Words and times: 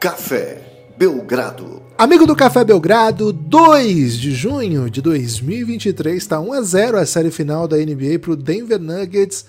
Café 0.00 0.62
Belgrado. 0.96 1.82
Amigo 1.98 2.26
do 2.26 2.34
Café 2.34 2.64
Belgrado, 2.64 3.34
2 3.34 4.14
de 4.14 4.32
junho 4.32 4.88
de 4.88 5.02
2023, 5.02 6.16
está 6.16 6.40
1 6.40 6.52
a 6.54 6.62
0 6.62 6.96
a 6.96 7.04
série 7.04 7.30
final 7.30 7.68
da 7.68 7.76
NBA 7.76 8.18
para 8.18 8.30
o 8.30 8.36
Denver 8.36 8.80
Nuggets. 8.80 9.44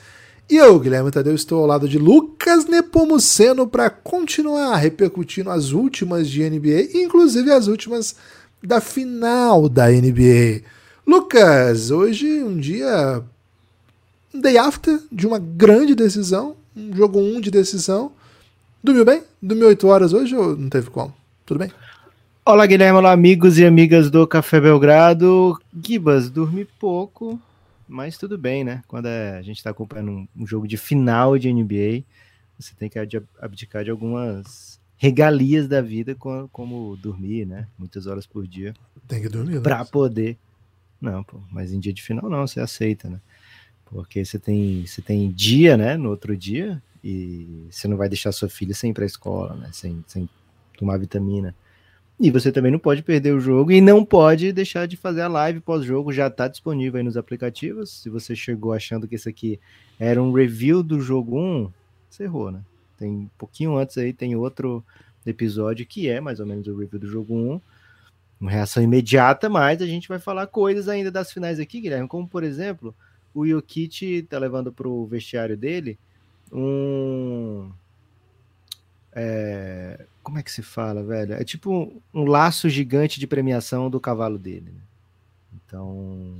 E 0.49 0.57
eu, 0.57 0.77
Guilherme 0.77 1.09
Tadeu, 1.09 1.33
estou 1.33 1.61
ao 1.61 1.65
lado 1.65 1.87
de 1.87 1.97
Lucas 1.97 2.65
Nepomuceno 2.65 3.65
para 3.65 3.89
continuar 3.89 4.75
repercutindo 4.75 5.49
as 5.49 5.71
últimas 5.71 6.29
de 6.29 6.43
NBA, 6.49 6.97
inclusive 7.01 7.49
as 7.49 7.67
últimas 7.67 8.13
da 8.61 8.81
final 8.81 9.69
da 9.69 9.89
NBA. 9.89 10.63
Lucas, 11.07 11.91
hoje 11.91 12.43
um 12.43 12.59
dia 12.59 13.23
um 14.33 14.41
day 14.41 14.57
after 14.57 14.99
de 15.09 15.25
uma 15.25 15.39
grande 15.39 15.95
decisão, 15.95 16.57
um 16.75 16.93
jogo 16.93 17.19
1 17.19 17.37
um 17.37 17.39
de 17.39 17.49
decisão. 17.49 18.11
Dormiu 18.83 19.05
bem? 19.05 19.23
Dormiu 19.39 19.67
8 19.67 19.87
horas 19.87 20.11
hoje 20.11 20.35
ou 20.35 20.57
não 20.57 20.67
teve 20.67 20.89
como? 20.89 21.13
Tudo 21.45 21.59
bem? 21.59 21.71
Olá, 22.43 22.65
Guilherme. 22.65 22.97
Olá, 22.97 23.11
amigos 23.11 23.59
e 23.59 23.65
amigas 23.65 24.09
do 24.09 24.25
Café 24.25 24.59
Belgrado. 24.59 25.55
Gibas, 25.85 26.31
dormi 26.31 26.65
pouco, 26.65 27.39
mas 27.87 28.17
tudo 28.17 28.39
bem, 28.39 28.63
né? 28.63 28.81
Quando 28.87 29.05
é, 29.05 29.37
a 29.37 29.41
gente 29.43 29.57
está 29.57 29.69
acompanhando 29.69 30.11
um, 30.11 30.27
um, 30.35 30.47
jogo 30.47 30.67
de 30.67 30.77
final 30.77 31.37
de 31.37 31.53
NBA, 31.53 32.03
você 32.57 32.73
tem 32.73 32.89
que 32.89 32.97
abdicar 33.39 33.83
de 33.83 33.91
algumas 33.91 34.79
regalias 34.97 35.67
da 35.67 35.79
vida, 35.79 36.15
como, 36.15 36.97
dormir, 36.97 37.45
né? 37.45 37.67
Muitas 37.77 38.07
horas 38.07 38.25
por 38.25 38.47
dia. 38.47 38.73
Tem 39.07 39.21
que 39.21 39.29
dormir, 39.29 39.57
né? 39.57 39.61
Para 39.61 39.85
poder. 39.85 40.39
Não, 40.99 41.23
pô, 41.23 41.39
mas 41.51 41.71
em 41.71 41.79
dia 41.79 41.93
de 41.93 42.01
final 42.01 42.27
não, 42.27 42.47
você 42.47 42.59
aceita, 42.59 43.07
né? 43.07 43.21
Porque 43.85 44.25
você 44.25 44.39
tem, 44.39 44.87
você 44.87 45.03
tem 45.03 45.29
dia, 45.29 45.77
né? 45.77 45.95
No 45.97 46.09
outro 46.09 46.35
dia, 46.35 46.81
e 47.03 47.67
você 47.69 47.87
não 47.87 47.97
vai 47.97 48.07
deixar 48.07 48.31
sua 48.31 48.49
filha 48.49 48.73
sem 48.73 48.91
ir 48.91 48.93
para 48.93 49.03
a 49.03 49.07
escola, 49.07 49.55
né? 49.55 49.69
Sem, 49.71 50.03
sem 50.07 50.29
tomar 50.77 50.97
vitamina. 50.97 51.55
E 52.19 52.29
você 52.29 52.51
também 52.51 52.71
não 52.71 52.77
pode 52.77 53.01
perder 53.01 53.33
o 53.33 53.39
jogo 53.39 53.71
e 53.71 53.81
não 53.81 54.05
pode 54.05 54.53
deixar 54.53 54.87
de 54.87 54.95
fazer 54.95 55.21
a 55.21 55.27
live 55.27 55.59
pós-jogo, 55.59 56.13
já 56.13 56.27
está 56.27 56.47
disponível 56.47 56.99
aí 56.99 57.03
nos 57.03 57.17
aplicativos. 57.17 58.01
Se 58.01 58.09
você 58.09 58.35
chegou 58.35 58.73
achando 58.73 59.07
que 59.07 59.15
esse 59.15 59.27
aqui 59.27 59.59
era 59.99 60.21
um 60.21 60.31
review 60.31 60.83
do 60.83 61.01
jogo 61.01 61.39
1, 61.39 61.71
você 62.07 62.23
errou, 62.25 62.51
né? 62.51 62.61
Tem 62.97 63.09
um 63.09 63.29
pouquinho 63.39 63.75
antes 63.75 63.97
aí, 63.97 64.13
tem 64.13 64.35
outro 64.35 64.83
episódio 65.25 65.85
que 65.85 66.07
é 66.07 66.21
mais 66.21 66.39
ou 66.39 66.45
menos 66.45 66.67
o 66.67 66.77
review 66.77 66.99
do 66.99 67.07
jogo 67.07 67.33
1. 67.33 67.61
Uma 68.39 68.51
reação 68.51 68.83
imediata, 68.83 69.49
mas 69.49 69.81
a 69.81 69.87
gente 69.87 70.07
vai 70.07 70.19
falar 70.19 70.45
coisas 70.45 70.87
ainda 70.87 71.09
das 71.09 71.31
finais 71.31 71.59
aqui, 71.59 71.81
Guilherme, 71.81 72.07
como 72.07 72.27
por 72.27 72.43
exemplo, 72.43 72.93
o 73.33 73.47
Jokic 73.47 74.23
tá 74.29 74.37
levando 74.37 74.71
para 74.71 74.87
o 74.87 75.07
vestiário 75.07 75.57
dele 75.57 75.97
um. 76.51 77.71
É, 79.13 80.05
como 80.23 80.37
é 80.39 80.43
que 80.43 80.51
se 80.51 80.61
fala, 80.61 81.03
velho? 81.03 81.33
É 81.33 81.43
tipo 81.43 81.71
um, 81.71 82.01
um 82.13 82.25
laço 82.25 82.69
gigante 82.69 83.19
de 83.19 83.27
premiação 83.27 83.89
do 83.89 83.99
cavalo 83.99 84.37
dele. 84.37 84.71
Né? 84.71 84.81
Então, 85.53 86.37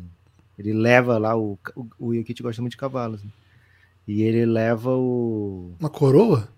ele 0.58 0.74
leva 0.74 1.18
lá 1.18 1.36
o. 1.36 1.58
O, 1.76 1.88
o 2.00 2.14
gosta 2.42 2.62
muito 2.62 2.72
de 2.72 2.78
cavalos. 2.78 3.24
Né? 3.24 3.30
E 4.08 4.22
ele 4.22 4.46
leva 4.46 4.92
o. 4.96 5.74
Uma 5.80 5.90
coroa? 5.90 6.50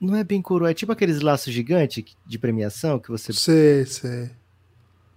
Não 0.00 0.14
é 0.14 0.22
bem 0.22 0.42
coroa, 0.42 0.70
é 0.70 0.74
tipo 0.74 0.92
aqueles 0.92 1.20
laços 1.20 1.52
gigantes 1.52 2.04
de 2.24 2.38
premiação 2.38 2.98
que 2.98 3.08
você. 3.08 3.32
Sei, 3.32 3.86
sei. 3.86 4.30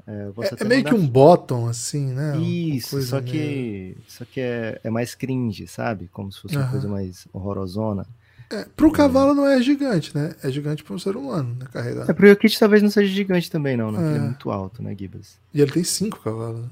É, 0.09 0.31
é, 0.43 0.63
é 0.63 0.63
meio 0.63 0.83
que 0.83 0.95
um 0.95 1.07
bottom, 1.07 1.67
assim, 1.67 2.07
né? 2.07 2.35
Isso, 2.39 2.99
só 3.03 3.21
que, 3.21 3.37
meio... 3.37 3.97
só 4.07 4.25
que 4.25 4.41
é, 4.41 4.81
é 4.83 4.89
mais 4.89 5.13
cringe, 5.13 5.67
sabe? 5.67 6.09
Como 6.11 6.31
se 6.31 6.41
fosse 6.41 6.55
uhum. 6.55 6.63
uma 6.63 6.71
coisa 6.71 6.87
mais 6.87 7.27
horrorosona. 7.31 8.07
É, 8.51 8.65
pro 8.75 8.91
cavalo 8.91 9.35
não 9.35 9.45
é 9.45 9.61
gigante, 9.61 10.15
né? 10.17 10.33
É 10.41 10.49
gigante 10.49 10.83
para 10.83 10.95
um 10.95 10.99
ser 10.99 11.15
humano, 11.15 11.55
né? 11.59 11.67
Carregar. 11.71 12.09
É, 12.09 12.13
pro 12.13 12.27
Yokit 12.27 12.57
talvez 12.57 12.81
não 12.81 12.89
seja 12.89 13.13
gigante 13.13 13.51
também, 13.51 13.77
não, 13.77 13.91
né? 13.91 13.99
É. 13.99 14.09
Ele 14.09 14.17
é 14.17 14.21
muito 14.21 14.49
alto, 14.49 14.81
né, 14.81 14.95
Gibas? 14.97 15.37
E 15.53 15.61
ele 15.61 15.71
tem 15.71 15.83
cinco 15.83 16.19
cavalos. 16.19 16.65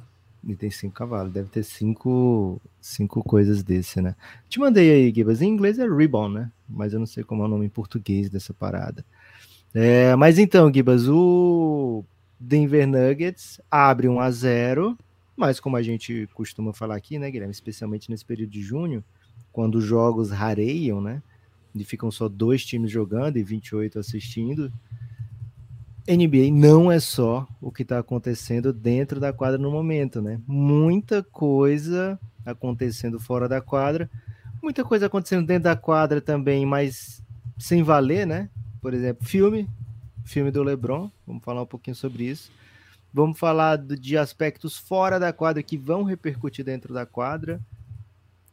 Ele 0.44 0.56
tem 0.56 0.72
cinco 0.72 0.96
cavalos, 0.96 1.32
deve 1.32 1.50
ter 1.50 1.62
cinco, 1.62 2.60
cinco 2.82 3.24
coisas 3.24 3.62
desse, 3.62 4.02
né? 4.02 4.16
Te 4.50 4.60
mandei 4.60 4.92
aí, 4.92 5.14
Gibas. 5.14 5.44
Em 5.44 5.50
inglês 5.50 5.78
é 5.78 5.88
ribbon, 5.88 6.30
né? 6.30 6.52
Mas 6.68 6.94
eu 6.94 7.00
não 7.00 7.06
sei 7.06 7.24
como 7.24 7.44
é 7.44 7.46
o 7.46 7.50
nome 7.50 7.68
em 7.68 7.70
português 7.70 8.32
dessa 8.32 8.52
parada. 8.52 9.06
É, 9.76 10.16
mas 10.16 10.40
então, 10.40 10.74
Gibas, 10.74 11.08
o 11.08 12.04
Denver 12.40 12.88
Nuggets 12.88 13.60
abre 13.70 14.08
1 14.08 14.20
a 14.20 14.32
0 14.32 14.98
mas 15.36 15.60
como 15.60 15.78
a 15.78 15.84
gente 15.84 16.28
costuma 16.34 16.74
falar 16.74 16.96
aqui, 16.96 17.20
né, 17.20 17.30
Guilherme? 17.30 17.52
Especialmente 17.52 18.10
nesse 18.10 18.26
período 18.26 18.50
de 18.50 18.62
junho, 18.64 19.04
quando 19.52 19.76
os 19.76 19.84
jogos 19.84 20.32
rareiam, 20.32 21.00
né? 21.00 21.22
e 21.82 21.86
ficam 21.86 22.12
só 22.12 22.28
dois 22.28 22.66
times 22.66 22.92
jogando 22.92 23.38
e 23.38 23.44
28 23.44 24.00
assistindo. 24.00 24.72
NBA 26.08 26.52
não 26.52 26.92
é 26.92 27.00
só 27.00 27.48
o 27.62 27.72
que 27.72 27.84
está 27.84 28.00
acontecendo 28.00 28.72
dentro 28.72 29.20
da 29.20 29.34
quadra 29.34 29.58
no 29.58 29.70
momento, 29.70 30.22
né? 30.22 30.40
Muita 30.48 31.22
coisa 31.22 32.20
acontecendo 32.46 33.20
fora 33.20 33.48
da 33.48 33.60
quadra, 33.60 34.10
muita 34.64 34.86
coisa 34.86 35.08
acontecendo 35.08 35.46
dentro 35.46 35.66
da 35.66 35.76
quadra 35.76 36.22
também, 36.22 36.66
mas 36.66 37.22
sem 37.58 37.84
valer, 37.84 38.26
né? 38.26 38.50
Por 38.82 38.94
exemplo, 38.94 39.28
filme, 39.28 39.70
filme 40.28 40.52
do 40.52 40.62
LeBron, 40.62 41.10
vamos 41.26 41.44
falar 41.44 41.62
um 41.62 41.66
pouquinho 41.66 41.96
sobre 41.96 42.26
isso. 42.26 42.52
Vamos 43.14 43.40
falar 43.40 43.78
de 43.78 44.18
aspectos 44.18 44.78
fora 44.78 45.18
da 45.18 45.32
quadra 45.32 45.64
que 45.64 45.78
vão 45.78 46.04
repercutir 46.04 46.64
dentro 46.64 46.94
da 46.94 47.06
quadra. 47.06 47.62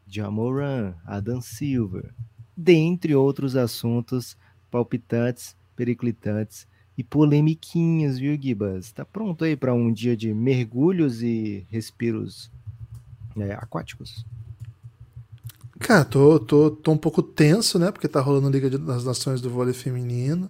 Jamoran, 0.07 0.95
Adam 1.05 1.41
Silver, 1.41 2.15
dentre 2.57 3.15
outros 3.15 3.57
assuntos 3.57 4.37
palpitantes, 4.71 5.57
periclitantes 5.75 6.69
e 6.97 7.03
polemiquinhas, 7.03 8.19
viu, 8.19 8.41
Gibas? 8.41 8.93
Tá 8.93 9.05
pronto 9.05 9.45
aí 9.45 9.57
para 9.57 9.75
um 9.75 9.93
dia 9.93 10.17
de 10.17 10.33
mergulhos 10.33 11.21
e 11.23 11.67
respiros 11.69 12.51
é, 13.37 13.55
aquáticos? 13.55 14.25
Cara, 15.81 16.05
tô, 16.05 16.39
tô, 16.39 16.71
tô 16.71 16.93
um 16.93 16.97
pouco 16.97 17.21
tenso, 17.21 17.81
né? 17.81 17.91
Porque 17.91 18.07
tá 18.07 18.21
rolando 18.21 18.47
a 18.47 18.51
Liga 18.51 18.71
das 18.79 19.05
Nações 19.05 19.41
do 19.41 19.51
vôlei 19.51 19.75
feminino. 19.75 20.49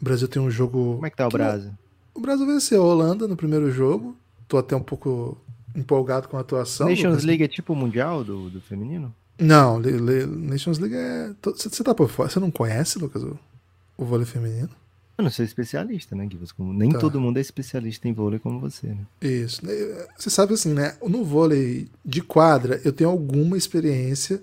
O 0.00 0.04
Brasil 0.04 0.28
tem 0.28 0.40
um 0.40 0.50
jogo. 0.50 0.94
Como 0.94 1.06
é 1.06 1.10
que 1.10 1.16
tá 1.16 1.26
o 1.26 1.30
Brasil? 1.30 1.72
O 2.14 2.20
Brasil 2.20 2.46
venceu 2.46 2.82
a 2.82 2.86
Holanda 2.86 3.28
no 3.28 3.36
primeiro 3.36 3.70
jogo. 3.70 4.16
Tô 4.48 4.58
até 4.58 4.74
um 4.74 4.82
pouco 4.82 5.36
empolgado 5.74 6.28
com 6.28 6.36
a 6.36 6.40
atuação. 6.40 6.88
Nations 6.88 7.24
League 7.24 7.44
é 7.44 7.48
tipo 7.48 7.72
o 7.72 7.76
Mundial 7.76 8.24
do, 8.24 8.50
do 8.50 8.60
feminino? 8.60 9.14
Não, 9.38 9.78
Le, 9.78 9.92
Le, 9.92 10.26
Nations 10.26 10.78
League 10.78 10.96
é. 10.96 11.32
Você 11.42 11.82
tá 11.82 11.94
por 11.94 12.08
fora. 12.08 12.28
Você 12.28 12.40
não 12.40 12.50
conhece, 12.50 12.98
Lucas, 12.98 13.22
o, 13.22 13.38
o 13.96 14.04
vôlei 14.04 14.26
feminino? 14.26 14.70
Eu 15.16 15.24
não 15.24 15.30
sou 15.30 15.44
especialista, 15.44 16.16
né, 16.16 16.24
Guilherme? 16.24 16.48
Como 16.56 16.72
nem 16.72 16.90
tá. 16.90 16.98
todo 16.98 17.20
mundo 17.20 17.36
é 17.36 17.40
especialista 17.40 18.08
em 18.08 18.12
vôlei 18.12 18.38
como 18.38 18.58
você, 18.58 18.86
né? 18.86 19.04
Isso. 19.20 19.60
Você 20.16 20.30
sabe 20.30 20.54
assim, 20.54 20.72
né? 20.72 20.96
No 21.06 21.24
vôlei 21.24 21.88
de 22.02 22.22
quadra, 22.22 22.80
eu 22.84 22.92
tenho 22.92 23.10
alguma 23.10 23.56
experiência, 23.56 24.42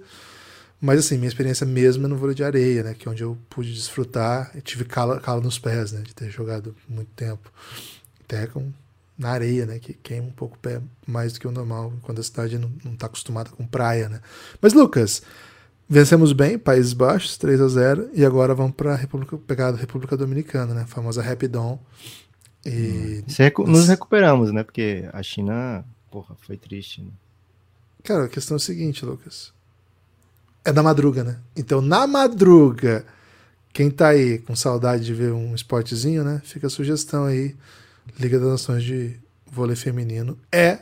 mas 0.80 1.00
assim, 1.00 1.18
minha 1.18 1.28
experiência 1.28 1.66
mesmo 1.66 2.06
é 2.06 2.10
no 2.10 2.16
vôlei 2.16 2.36
de 2.36 2.44
areia, 2.44 2.84
né? 2.84 2.94
Que 2.94 3.08
é 3.08 3.12
onde 3.12 3.24
eu 3.24 3.38
pude 3.50 3.74
desfrutar. 3.74 4.52
Eu 4.54 4.62
tive 4.62 4.86
cala, 4.86 5.20
cala 5.20 5.42
nos 5.42 5.58
pés, 5.58 5.92
né? 5.92 6.02
De 6.02 6.14
ter 6.14 6.30
jogado 6.30 6.76
muito 6.88 7.10
tempo. 7.16 7.52
Até 8.24 8.46
com 8.48 8.72
na 9.18 9.30
areia, 9.32 9.66
né? 9.66 9.80
Que 9.80 9.94
queima 9.94 10.28
um 10.28 10.32
pouco 10.32 10.56
o 10.56 10.60
pé 10.60 10.80
mais 11.06 11.34
do 11.34 11.40
que 11.40 11.48
o 11.48 11.52
normal, 11.52 11.92
quando 12.04 12.20
a 12.20 12.24
cidade 12.24 12.60
não, 12.60 12.72
está 12.94 13.08
acostumada 13.08 13.50
com 13.50 13.66
praia, 13.66 14.08
né? 14.08 14.22
Mas, 14.62 14.74
Lucas, 14.74 15.24
vencemos 15.90 16.32
bem, 16.32 16.60
Países 16.60 16.94
Baixos, 16.94 17.38
3 17.38 17.60
a 17.60 17.68
0 17.68 18.10
e 18.14 18.24
agora 18.24 18.54
vamos 18.54 18.76
para 18.76 18.96
República, 18.96 19.36
pegar 19.38 19.70
a 19.70 19.76
República 19.76 20.16
Dominicana, 20.16 20.76
né? 20.76 20.82
A 20.84 20.88
famosa 20.88 21.24
Rapidon. 21.24 21.80
E... 22.64 23.24
Recu 23.38 23.66
nos 23.66 23.88
recuperamos, 23.88 24.52
né? 24.52 24.64
Porque 24.64 25.10
a 25.12 25.24
China, 25.24 25.84
porra, 26.12 26.36
foi 26.42 26.58
triste, 26.58 27.02
né? 27.02 27.12
Cara, 28.04 28.26
a 28.26 28.30
questão 28.30 28.56
é 28.56 28.58
a 28.58 28.60
seguinte, 28.60 29.04
Lucas. 29.04 29.57
É 30.68 30.74
da 30.74 30.84
madruga, 30.84 31.24
né? 31.24 31.38
Então, 31.56 31.80
na 31.80 32.06
madruga, 32.06 33.06
quem 33.72 33.90
tá 33.90 34.10
aí 34.10 34.38
com 34.40 34.54
saudade 34.54 35.06
de 35.06 35.14
ver 35.14 35.32
um 35.32 35.56
esportezinho, 35.56 36.26
né? 36.26 36.42
Fica 36.44 36.68
a 36.68 36.70
sugestão 36.70 37.24
aí 37.24 37.56
Liga 38.20 38.38
das 38.38 38.50
Nações 38.50 38.84
de 38.84 39.16
vôlei 39.50 39.78
feminino 39.78 40.38
é 40.52 40.80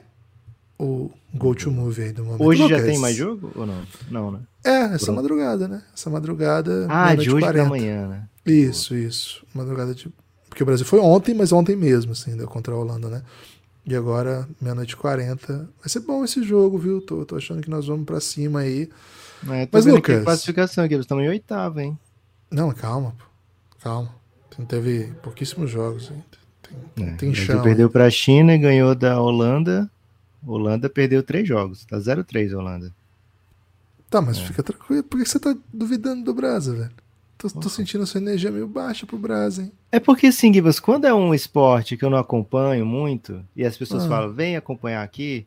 o 0.80 1.12
go-to-movie 1.36 2.06
aí 2.06 2.12
do 2.12 2.26
momento. 2.26 2.44
Hoje 2.44 2.64
Lucas. 2.64 2.80
já 2.80 2.84
tem 2.84 2.98
mais 2.98 3.16
jogo 3.16 3.52
ou 3.54 3.68
não? 3.68 3.84
Não, 4.10 4.32
né? 4.32 4.40
É, 4.64 4.70
essa 4.72 5.06
Pronto. 5.06 5.18
madrugada, 5.18 5.68
né? 5.68 5.84
Essa 5.94 6.10
madrugada. 6.10 6.88
Ah, 6.90 7.14
de 7.14 7.30
hoje 7.30 7.46
40. 7.46 7.64
da 7.64 7.70
manhã, 7.70 8.08
né? 8.08 8.24
Isso, 8.44 8.96
isso. 8.96 9.46
Madrugada 9.54 9.94
de. 9.94 10.12
Porque 10.50 10.64
o 10.64 10.66
Brasil 10.66 10.86
foi 10.86 11.00
ontem, 11.00 11.36
mas 11.36 11.52
ontem 11.52 11.76
mesmo, 11.76 12.14
assim, 12.14 12.36
deu 12.36 12.48
contra 12.48 12.74
a 12.74 12.78
Holanda, 12.78 13.08
né? 13.08 13.22
E 13.86 13.96
agora, 13.96 14.50
meia-noite 14.60 14.94
e 14.94 14.98
40. 14.98 15.70
Vai 15.80 15.90
ser 15.90 16.00
bom 16.00 16.26
esse 16.26 16.42
jogo, 16.42 16.80
viu? 16.80 17.02
Tô, 17.02 17.24
tô 17.24 17.36
achando 17.36 17.62
que 17.62 17.70
nós 17.70 17.86
vamos 17.86 18.06
pra 18.06 18.20
cima 18.20 18.62
aí. 18.62 18.90
É, 19.50 19.68
mas, 19.72 19.86
Lucas. 19.86 20.24
classificação 20.24 20.84
aqui, 20.84 20.94
eles 20.94 21.04
estão 21.04 21.22
em 21.22 21.28
oitavo, 21.30 21.80
hein? 21.80 21.98
Não, 22.52 22.72
calma, 22.72 23.14
pô. 23.18 23.26
Calma. 23.82 24.14
Não 24.58 24.66
teve 24.66 25.12
pouquíssimos 25.22 25.70
jogos 25.70 26.10
ainda. 26.10 26.24
Tem, 26.96 27.08
é, 27.08 27.12
tem 27.16 27.34
chão. 27.34 27.62
perdeu 27.62 27.90
para 27.90 28.06
a 28.06 28.10
China 28.10 28.54
e 28.54 28.58
ganhou 28.58 28.96
da 28.96 29.20
Holanda. 29.20 29.90
Holanda 30.46 30.90
perdeu 30.90 31.22
três 31.22 31.48
jogos. 31.48 31.86
Tá 31.86 31.98
0-3 31.98 32.58
Holanda. 32.58 32.92
Tá, 34.10 34.22
mas 34.22 34.38
é. 34.38 34.42
fica 34.42 34.64
tranquilo. 34.64 35.04
Por 35.04 35.20
que 35.20 35.28
você 35.28 35.40
tá 35.40 35.56
duvidando 35.74 36.24
do 36.24 36.34
Brasil, 36.34 36.76
velho? 36.76 36.92
Tô, 37.38 37.50
tô 37.50 37.70
sentindo 37.70 38.04
essa 38.04 38.18
energia 38.18 38.50
meio 38.50 38.68
baixa 38.68 39.06
pro 39.06 39.18
Brasil, 39.18 39.66
hein? 39.66 39.72
É 39.92 40.00
porque, 40.00 40.28
assim, 40.28 40.54
Gibas, 40.54 40.80
quando 40.80 41.06
é 41.06 41.14
um 41.14 41.34
esporte 41.34 41.98
que 41.98 42.06
eu 42.06 42.10
não 42.10 42.18
acompanho 42.18 42.86
muito, 42.86 43.44
e 43.56 43.66
as 43.66 43.76
pessoas 43.78 44.06
Ah. 44.06 44.08
falam, 44.08 44.32
vem 44.34 44.56
acompanhar 44.56 45.04
aqui, 45.04 45.46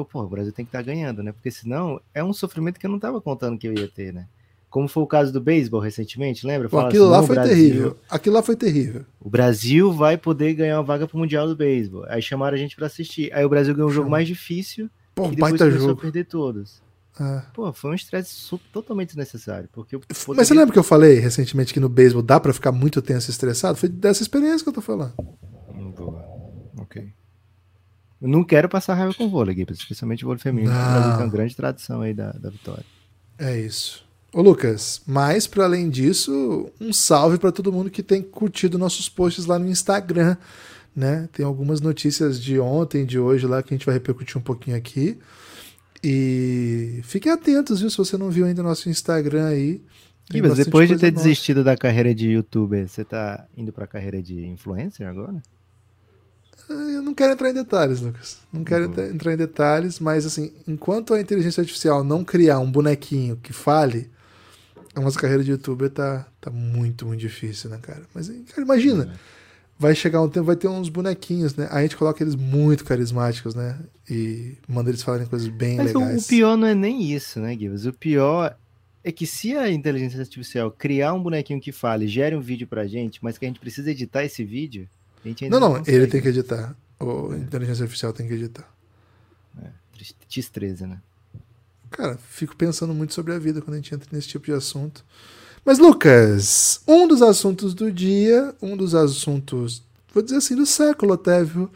eu, 0.00 0.04
pô, 0.04 0.22
o 0.22 0.28
Brasil 0.28 0.52
tem 0.52 0.64
que 0.64 0.68
estar 0.70 0.82
ganhando, 0.82 1.22
né? 1.22 1.32
Porque 1.32 1.50
senão 1.50 2.00
é 2.14 2.22
um 2.24 2.32
sofrimento 2.32 2.78
que 2.80 2.86
eu 2.86 2.90
não 2.90 2.98
tava 2.98 3.20
contando 3.20 3.58
que 3.58 3.66
eu 3.68 3.72
ia 3.74 3.88
ter, 3.88 4.12
né? 4.12 4.26
Como 4.68 4.86
foi 4.86 5.02
o 5.02 5.06
caso 5.06 5.32
do 5.32 5.40
beisebol 5.40 5.80
recentemente, 5.80 6.46
lembra? 6.46 6.68
Pô, 6.68 6.78
aquilo 6.78 7.04
assim, 7.06 7.12
lá 7.12 7.20
o 7.20 7.26
foi 7.26 7.34
Brasil- 7.36 7.54
terrível. 7.56 7.96
Aquilo 8.08 8.34
lá 8.36 8.42
foi 8.42 8.54
terrível. 8.56 9.04
O 9.20 9.28
Brasil 9.28 9.92
vai 9.92 10.16
poder 10.16 10.54
ganhar 10.54 10.76
uma 10.78 10.84
vaga 10.84 11.08
pro 11.08 11.18
Mundial 11.18 11.48
do 11.48 11.56
Beisebol. 11.56 12.04
Aí 12.08 12.22
chamaram 12.22 12.54
a 12.54 12.58
gente 12.58 12.76
pra 12.76 12.86
assistir. 12.86 13.32
Aí 13.32 13.44
o 13.44 13.48
Brasil 13.48 13.74
ganhou 13.74 13.90
o 13.90 13.92
jogo 13.92 14.08
mais 14.08 14.28
difícil 14.28 14.88
Pô, 15.14 15.26
e 15.26 15.30
depois 15.34 15.56
começou 15.58 15.80
jogo. 15.88 15.98
a 15.98 16.02
perder 16.02 16.24
todos. 16.26 16.80
É. 17.20 17.42
Pô, 17.52 17.72
foi 17.72 17.90
um 17.90 17.94
estresse 17.94 18.32
totalmente 18.72 19.08
desnecessário. 19.08 19.68
Porque 19.72 19.96
eu 19.96 20.00
Mas 20.08 20.18
você 20.18 20.24
poderia- 20.26 20.54
lembra 20.54 20.72
que 20.72 20.78
eu 20.78 20.84
falei 20.84 21.18
recentemente 21.18 21.74
que 21.74 21.80
no 21.80 21.88
beisebol 21.88 22.22
dá 22.22 22.38
pra 22.38 22.52
ficar 22.52 22.70
muito 22.70 23.02
tenso 23.02 23.28
e 23.28 23.32
estressado? 23.32 23.76
Foi 23.76 23.88
dessa 23.88 24.22
experiência 24.22 24.62
que 24.62 24.68
eu 24.68 24.72
tô 24.72 24.80
falando. 24.80 25.12
Boa. 25.96 26.24
Ok. 26.78 27.12
Não 28.20 28.44
quero 28.44 28.68
passar 28.68 28.94
raiva 28.94 29.14
com 29.14 29.28
vôlei, 29.28 29.54
Gui, 29.54 29.66
especialmente 29.70 30.24
vôlei 30.24 30.40
feminino. 30.40 30.72
que 30.72 30.78
O 30.78 30.82
Não. 30.82 31.02
tem 31.02 31.24
uma 31.24 31.26
grande 31.28 31.56
tradição 31.56 32.02
aí 32.02 32.12
da, 32.12 32.32
da 32.32 32.50
vitória. 32.50 32.84
É 33.38 33.58
isso. 33.58 34.04
Ô 34.32 34.42
Lucas, 34.42 35.00
mas 35.06 35.46
para 35.46 35.64
além 35.64 35.88
disso, 35.88 36.70
um 36.80 36.92
salve 36.92 37.38
para 37.38 37.50
todo 37.50 37.72
mundo 37.72 37.90
que 37.90 38.02
tem 38.02 38.22
curtido 38.22 38.78
nossos 38.78 39.08
posts 39.08 39.46
lá 39.46 39.58
no 39.58 39.66
Instagram, 39.68 40.36
né? 40.94 41.28
Tem 41.32 41.44
algumas 41.44 41.80
notícias 41.80 42.40
de 42.40 42.60
ontem, 42.60 43.04
de 43.04 43.18
hoje 43.18 43.46
lá 43.46 43.62
que 43.62 43.74
a 43.74 43.76
gente 43.76 43.86
vai 43.86 43.94
repercutir 43.94 44.36
um 44.36 44.42
pouquinho 44.42 44.76
aqui. 44.76 45.18
E 46.02 47.00
fiquem 47.04 47.32
atentos, 47.32 47.80
viu? 47.80 47.90
Se 47.90 47.96
você 47.98 48.16
não 48.16 48.30
viu 48.30 48.46
ainda 48.46 48.62
nosso 48.62 48.88
Instagram 48.88 49.46
aí. 49.48 49.82
Gui, 50.30 50.42
mas 50.42 50.56
depois 50.56 50.88
de 50.88 50.96
ter 50.96 51.12
nossa. 51.12 51.24
desistido 51.24 51.64
da 51.64 51.76
carreira 51.76 52.14
de 52.14 52.28
youtuber, 52.30 52.86
você 52.88 53.04
tá 53.04 53.46
indo 53.56 53.72
pra 53.72 53.86
carreira 53.86 54.22
de 54.22 54.46
influencer 54.46 55.06
agora? 55.08 55.42
Eu 56.70 57.02
não 57.02 57.12
quero 57.14 57.32
entrar 57.32 57.50
em 57.50 57.54
detalhes, 57.54 58.00
Lucas. 58.00 58.38
Não 58.52 58.62
quero 58.62 58.84
Uhum. 58.86 59.04
entrar- 59.14 59.32
em 59.32 59.36
detalhes, 59.36 59.98
mas 59.98 60.24
assim, 60.24 60.52
enquanto 60.68 61.12
a 61.14 61.20
inteligência 61.20 61.60
artificial 61.60 62.04
não 62.04 62.22
criar 62.24 62.60
um 62.60 62.70
bonequinho 62.70 63.36
que 63.36 63.52
fale, 63.52 64.08
a 64.94 65.00
nossa 65.00 65.18
carreira 65.18 65.42
de 65.42 65.50
youtuber 65.50 65.90
tá, 65.90 66.26
tá 66.40 66.50
muito, 66.50 67.06
muito 67.06 67.20
difícil, 67.20 67.70
né, 67.70 67.78
cara? 67.82 68.02
Mas, 68.14 68.28
cara, 68.28 68.62
imagina, 68.62 69.12
vai 69.78 69.94
chegar 69.94 70.22
um 70.22 70.28
tempo, 70.28 70.46
vai 70.46 70.56
ter 70.56 70.68
uns 70.68 70.88
bonequinhos, 70.88 71.56
né? 71.56 71.66
A 71.70 71.82
gente 71.82 71.96
coloca 71.96 72.22
eles 72.22 72.34
muito 72.36 72.84
carismáticos, 72.84 73.54
né? 73.54 73.78
E 74.08 74.56
manda 74.68 74.90
eles 74.90 75.02
falarem 75.02 75.26
coisas 75.26 75.48
bem 75.48 75.76
Mas 75.76 75.94
o, 75.94 75.98
legais. 75.98 76.24
o 76.24 76.28
pior 76.28 76.56
não 76.56 76.66
é 76.68 76.74
nem 76.74 77.02
isso, 77.02 77.40
né, 77.40 77.56
Gibbs? 77.56 77.84
O 77.86 77.92
pior 77.92 78.56
é 79.02 79.10
que 79.10 79.26
se 79.26 79.56
a 79.56 79.70
inteligência 79.70 80.20
artificial 80.20 80.70
criar 80.70 81.14
um 81.14 81.22
bonequinho 81.22 81.60
que 81.60 81.72
fale, 81.72 82.06
gere 82.06 82.36
um 82.36 82.40
vídeo 82.40 82.66
pra 82.68 82.86
gente, 82.86 83.18
mas 83.22 83.38
que 83.38 83.44
a 83.44 83.48
gente 83.48 83.58
precisa 83.60 83.90
editar 83.90 84.24
esse 84.24 84.44
vídeo, 84.44 84.86
Não, 85.50 85.60
não, 85.60 85.78
consegue. 85.78 85.96
ele 85.96 86.06
tem 86.06 86.20
que 86.20 86.28
editar. 86.28 86.74
O 86.98 87.32
a 87.32 87.36
inteligência 87.36 87.82
artificial 87.82 88.12
tem 88.12 88.26
que 88.26 88.34
editar. 88.34 88.68
X13, 90.30 90.86
né? 90.86 90.98
Cara, 91.90 92.18
fico 92.28 92.56
pensando 92.56 92.94
muito 92.94 93.12
sobre 93.12 93.34
a 93.34 93.38
vida 93.38 93.60
quando 93.60 93.74
a 93.74 93.76
gente 93.76 93.94
entra 93.94 94.08
nesse 94.12 94.28
tipo 94.28 94.46
de 94.46 94.52
assunto. 94.52 95.04
Mas, 95.64 95.78
Lucas, 95.78 96.80
um 96.86 97.06
dos 97.06 97.20
assuntos 97.20 97.74
do 97.74 97.90
dia, 97.90 98.54
um 98.62 98.76
dos 98.76 98.94
assuntos, 98.94 99.82
vou 100.14 100.22
dizer 100.22 100.36
assim, 100.36 100.54
do 100.54 100.64
século 100.64 101.14
até, 101.14 101.42
viu? 101.44 101.70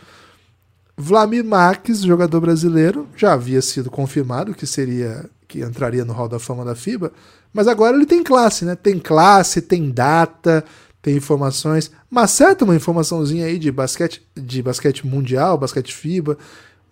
Vlamir 0.96 1.44
Marques, 1.44 2.02
jogador 2.02 2.40
brasileiro, 2.40 3.08
já 3.16 3.32
havia 3.32 3.60
sido 3.60 3.90
confirmado 3.90 4.54
que 4.54 4.66
seria 4.66 5.28
que 5.48 5.60
entraria 5.60 6.04
no 6.04 6.12
Hall 6.12 6.28
da 6.28 6.38
Fama 6.38 6.64
da 6.64 6.74
FIBA, 6.74 7.12
mas 7.52 7.68
agora 7.68 7.96
ele 7.96 8.06
tem 8.06 8.22
classe, 8.22 8.64
né? 8.64 8.74
Tem 8.74 8.98
classe, 8.98 9.60
tem 9.60 9.90
data, 9.90 10.64
tem 11.02 11.16
informações. 11.16 11.90
Mas 12.14 12.30
certo 12.30 12.62
uma 12.64 12.76
informaçãozinha 12.76 13.44
aí 13.44 13.58
de 13.58 13.72
basquete, 13.72 14.24
de 14.36 14.62
basquete 14.62 15.04
mundial, 15.04 15.58
basquete 15.58 15.92
FIBA, 15.92 16.38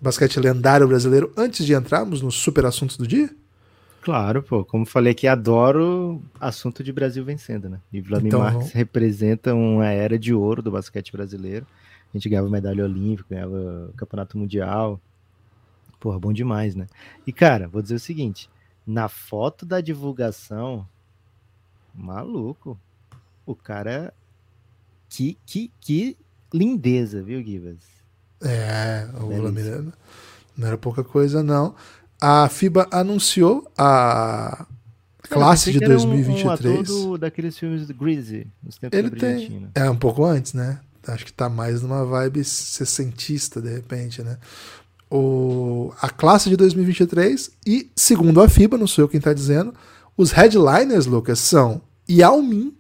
basquete 0.01 0.41
lendário 0.41 0.89
brasileiro 0.89 1.33
antes 1.37 1.65
de 1.65 1.73
entrarmos 1.73 2.21
nos 2.21 2.35
super 2.35 2.67
assuntos 2.67 2.97
do 2.97 3.07
dia? 3.07 3.31
Claro, 4.01 4.43
pô. 4.43 4.65
Como 4.65 4.85
falei 4.85 5.13
aqui, 5.13 5.29
adoro 5.29 6.21
assunto 6.41 6.83
de 6.83 6.93
Brasil 6.93 7.25
vencendo, 7.25 7.69
né? 7.69 7.79
E 7.93 8.01
Vladimir 8.01 8.35
Então, 8.35 8.41
Marques 8.41 8.73
representa 8.73 9.55
uma 9.55 9.87
era 9.87 10.19
de 10.19 10.35
ouro 10.35 10.61
do 10.61 10.73
basquete 10.73 11.13
brasileiro. 11.13 11.69
A 12.13 12.19
gente 12.19 12.29
ganhava 12.29 12.51
medalha 12.51 12.83
olímpica, 12.83 13.29
ganhava 13.31 13.93
campeonato 13.97 14.37
mundial. 14.37 15.01
Porra, 16.01 16.19
bom 16.19 16.33
demais, 16.33 16.75
né? 16.75 16.89
E, 17.25 17.33
cara, 17.33 17.69
vou 17.69 17.81
dizer 17.81 17.95
o 17.95 18.01
seguinte: 18.01 18.51
na 18.85 19.09
foto 19.09 19.65
da 19.65 19.81
divulgação, 19.81 20.85
maluco, 21.95 22.77
o 23.47 23.55
cara. 23.55 24.13
Que, 25.15 25.37
que, 25.45 25.71
que 25.79 26.17
lindeza, 26.55 27.23
viu, 27.23 27.43
Gibas? 27.43 27.77
É, 28.41 29.07
o. 29.21 29.27
Vladimir 29.27 29.85
não 30.57 30.67
era 30.69 30.79
pouca 30.79 31.05
coisa, 31.05 31.43
não. 31.43 31.75
A 32.21 32.49
FIBA 32.49 32.89
anunciou 32.91 33.71
a 33.77 34.67
classe 35.29 35.71
de 35.71 35.79
que 35.79 35.85
era 35.85 35.99
um- 35.99 36.03
Um, 36.03 36.09
2023. 36.09 36.89
do- 36.89 37.19
daqueles 37.19 37.59
filmes 37.59 37.87
do 37.87 37.93
Greasy, 37.95 38.47
nos 38.63 38.79
tempos 38.79 38.99
Ele 38.99 39.11
da 39.11 39.17
tem. 39.17 39.69
É 39.75 39.91
um 39.91 39.97
pouco 39.97 40.25
antes, 40.25 40.55
né? 40.55 40.81
Acho 41.07 41.27
que 41.27 41.33
tá 41.33 41.49
mais 41.49 41.83
numa 41.83 42.05
vibe 42.07 42.43
sessentista, 42.45 43.61
de 43.61 43.69
repente, 43.75 44.23
né? 44.23 44.39
O, 45.11 45.93
a 46.01 46.09
classe 46.09 46.49
de 46.49 46.57
2023 46.57 47.51
e, 47.67 47.91
segundo 47.95 48.41
a 48.41 48.49
FIBA, 48.49 48.79
não 48.79 48.87
sou 48.87 49.05
eu 49.05 49.09
quem 49.09 49.21
tá 49.21 49.33
dizendo, 49.35 49.75
os 50.17 50.31
headliners, 50.31 51.05
Lucas, 51.07 51.39
são 51.39 51.83
Yao 52.09 52.41
Min, 52.43 52.75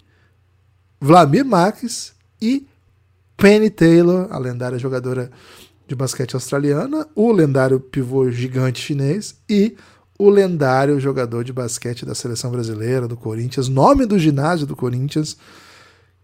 Vladimir 1.01 1.45
Marques 1.45 2.12
e 2.43 2.67
Penny 3.37 3.71
Taylor, 3.71 4.27
a 4.31 4.39
lendária 4.39 4.79
jogadora 4.79 5.31
de 5.87 5.95
basquete 5.95 6.35
australiana, 6.35 7.07
o 7.15 7.31
lendário 7.33 7.81
pivô 7.81 8.31
gigante 8.31 8.81
chinês 8.81 9.37
e 9.49 9.77
o 10.19 10.29
lendário 10.29 11.01
jogador 11.01 11.43
de 11.45 11.53
basquete 11.53 12.05
da 12.05 12.15
seleção 12.15 12.51
brasileira, 12.51 13.09
do 13.09 13.17
Corinthians, 13.17 13.69
nome 13.69 14.07
do 14.07 14.19
ginásio 14.19 14.67
do 14.67 14.77
Corinthians, 14.77 15.37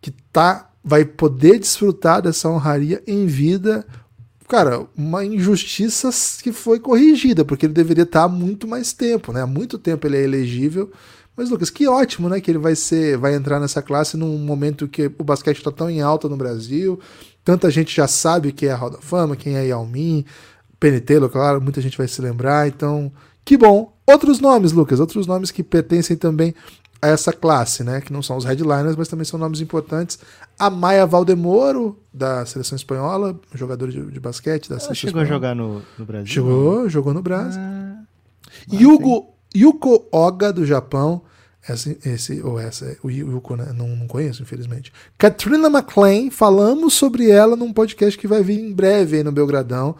que 0.01 0.11
tá, 0.33 0.71
vai 0.85 1.05
poder 1.05 1.59
desfrutar 1.59 2.23
dessa 2.23 2.49
honraria 2.49 3.03
em 3.07 3.27
vida. 3.27 3.85
Cara, 4.49 4.87
uma 4.97 5.25
injustiça 5.25 6.11
que 6.43 6.53
foi 6.53 6.79
corrigida, 6.79 7.45
porque 7.45 7.67
ele 7.67 7.73
deveria 7.73 8.05
estar 8.05 8.25
há 8.25 8.29
muito 8.29 8.67
mais 8.67 8.93
tempo, 8.93 9.33
né? 9.33 9.43
Há 9.43 9.47
muito 9.47 9.79
tempo 9.79 10.07
ele 10.07 10.17
é 10.17 10.23
elegível. 10.23 10.91
Mas, 11.39 11.51
Lucas, 11.51 11.71
que 11.71 11.87
ótimo, 11.87 12.29
né? 12.29 12.41
Que 12.41 12.51
ele 12.51 12.59
vai 12.59 12.75
ser, 12.75 13.17
vai 13.17 13.33
entrar 13.33 13.61
nessa 13.61 13.81
classe 13.81 14.17
num 14.17 14.37
momento 14.39 14.89
que 14.89 15.07
o 15.17 15.23
basquete 15.23 15.59
está 15.59 15.71
tão 15.71 15.89
em 15.89 16.01
alta 16.01 16.29
no 16.29 16.37
Brasil. 16.37 16.99
Tanta 17.45 17.71
gente 17.71 17.95
já 17.95 18.09
sabe 18.09 18.51
quem 18.51 18.69
é 18.69 18.73
a 18.73 18.77
Hall 18.77 18.91
da 18.91 18.99
Fama, 18.99 19.37
quem 19.37 19.57
é 19.57 19.69
Yao 19.69 19.87
Min, 19.87 20.25
Penny 20.81 21.01
Taylor, 21.01 21.31
claro, 21.31 21.61
muita 21.61 21.81
gente 21.81 21.97
vai 21.97 22.09
se 22.09 22.21
lembrar. 22.21 22.67
Então, 22.67 23.13
que 23.45 23.57
bom. 23.57 23.97
Outros 24.05 24.41
nomes, 24.41 24.73
Lucas, 24.73 24.99
outros 24.99 25.29
nomes 25.29 25.53
que 25.53 25.63
pertencem 25.63 26.17
também 26.17 26.53
a 27.01 27.07
essa 27.07 27.33
classe, 27.33 27.85
né? 27.85 28.01
Que 28.01 28.13
não 28.13 28.21
são 28.21 28.37
os 28.37 28.45
headliners, 28.45 28.97
mas 28.97 29.07
também 29.07 29.25
são 29.25 29.39
nomes 29.39 29.61
importantes. 29.61 30.19
A 30.59 30.69
Maia 30.69 31.07
Valdemoro, 31.07 31.97
da 32.13 32.45
seleção 32.47 32.75
espanhola, 32.75 33.39
jogador 33.55 33.93
de, 33.93 34.03
de 34.11 34.19
basquete 34.19 34.69
da 34.69 34.75
Ela 34.75 34.81
seleção 34.81 34.95
chegou 34.97 35.21
a 35.21 35.23
espanhola. 35.23 35.29
jogar 35.29 35.55
no, 35.55 35.83
no 35.97 36.05
Brasil? 36.05 36.27
Chegou, 36.27 36.89
jogou 36.89 37.15
no 37.15 37.23
Brasil. 37.23 37.61
Ah, 37.63 38.03
Yugo, 38.73 39.35
Yuko 39.59 40.07
Oga, 40.13 40.53
do 40.53 40.65
Japão. 40.65 41.23
Esse, 41.69 41.99
esse, 42.05 42.41
ou 42.41 42.59
essa, 42.59 42.97
o 43.03 43.11
Yuko, 43.11 43.57
né? 43.57 43.73
Não, 43.77 43.89
não 43.89 44.07
conheço, 44.07 44.43
infelizmente. 44.43 44.93
Katrina 45.19 45.69
McLean, 45.69 46.31
falamos 46.31 46.95
sobre 46.95 47.31
ela 47.31 47.57
num 47.57 47.73
podcast 47.73 48.19
que 48.19 48.27
vai 48.27 48.43
vir 48.43 48.59
em 48.59 48.73
breve 48.73 49.19
aí 49.19 49.25
no 49.25 49.33
Belgradão. 49.33 49.95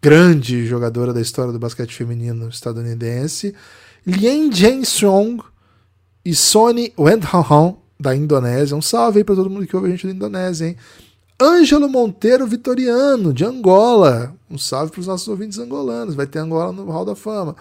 Grande 0.00 0.64
jogadora 0.66 1.12
da 1.12 1.20
história 1.20 1.52
do 1.52 1.58
basquete 1.58 1.94
feminino 1.94 2.48
estadunidense. 2.48 3.54
Lien 4.06 4.52
Jae-song 4.52 5.42
e 6.24 6.34
Sony 6.34 6.92
Wendhahan, 6.96 7.74
da 7.98 8.14
Indonésia. 8.14 8.76
Um 8.76 8.82
salve 8.82 9.18
aí 9.18 9.24
pra 9.24 9.34
todo 9.34 9.50
mundo 9.50 9.66
que 9.66 9.74
ouve 9.74 9.88
a 9.88 9.90
gente 9.90 10.06
da 10.06 10.12
Indonésia, 10.12 10.68
hein? 10.68 10.76
Ângelo 11.40 11.88
Monteiro 11.88 12.46
Vitoriano, 12.46 13.32
de 13.32 13.44
Angola. 13.44 14.34
Um 14.50 14.58
salve 14.58 14.92
para 14.92 15.00
os 15.00 15.06
nossos 15.06 15.28
ouvintes 15.28 15.58
angolanos. 15.58 16.14
Vai 16.14 16.26
ter 16.26 16.38
Angola 16.38 16.72
no 16.72 16.90
Hall 16.90 17.04
da 17.04 17.14
Fama. 17.14 17.54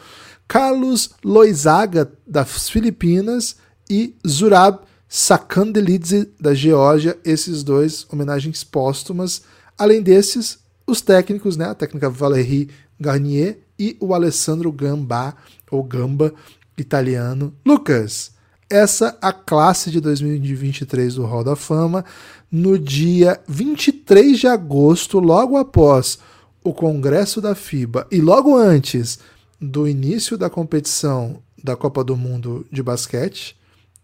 Carlos 0.47 1.11
Loizaga, 1.23 2.11
das 2.25 2.69
Filipinas. 2.69 3.55
E 3.89 4.15
Zurab 4.27 4.79
Sakandelidze, 5.07 6.29
da 6.39 6.53
Geórgia. 6.53 7.17
Esses 7.23 7.63
dois 7.63 8.05
homenagens 8.11 8.63
póstumas. 8.63 9.43
Além 9.77 10.01
desses, 10.01 10.59
os 10.85 11.01
técnicos, 11.01 11.55
né? 11.55 11.65
A 11.65 11.75
técnica 11.75 12.09
Valérie 12.09 12.69
Garnier 12.99 13.59
e 13.79 13.95
o 13.99 14.13
Alessandro 14.13 14.71
Gamba, 14.71 15.35
ou 15.69 15.83
Gamba, 15.83 16.33
italiano. 16.77 17.53
Lucas, 17.65 18.31
essa 18.69 19.17
a 19.21 19.31
classe 19.31 19.91
de 19.91 20.01
2023 20.01 21.15
do 21.15 21.25
Hall 21.25 21.43
da 21.43 21.55
Fama, 21.55 22.03
no 22.51 22.77
dia 22.77 23.39
23 23.47 24.39
de 24.39 24.47
agosto, 24.47 25.19
logo 25.19 25.57
após 25.57 26.19
o 26.63 26.73
Congresso 26.73 27.39
da 27.39 27.55
FIBA 27.55 28.07
e 28.11 28.19
logo 28.19 28.57
antes 28.57 29.19
do 29.59 29.87
início 29.87 30.37
da 30.37 30.49
competição 30.49 31.41
da 31.63 31.75
Copa 31.75 32.03
do 32.03 32.15
Mundo 32.15 32.65
de 32.71 32.83
basquete, 32.83 33.57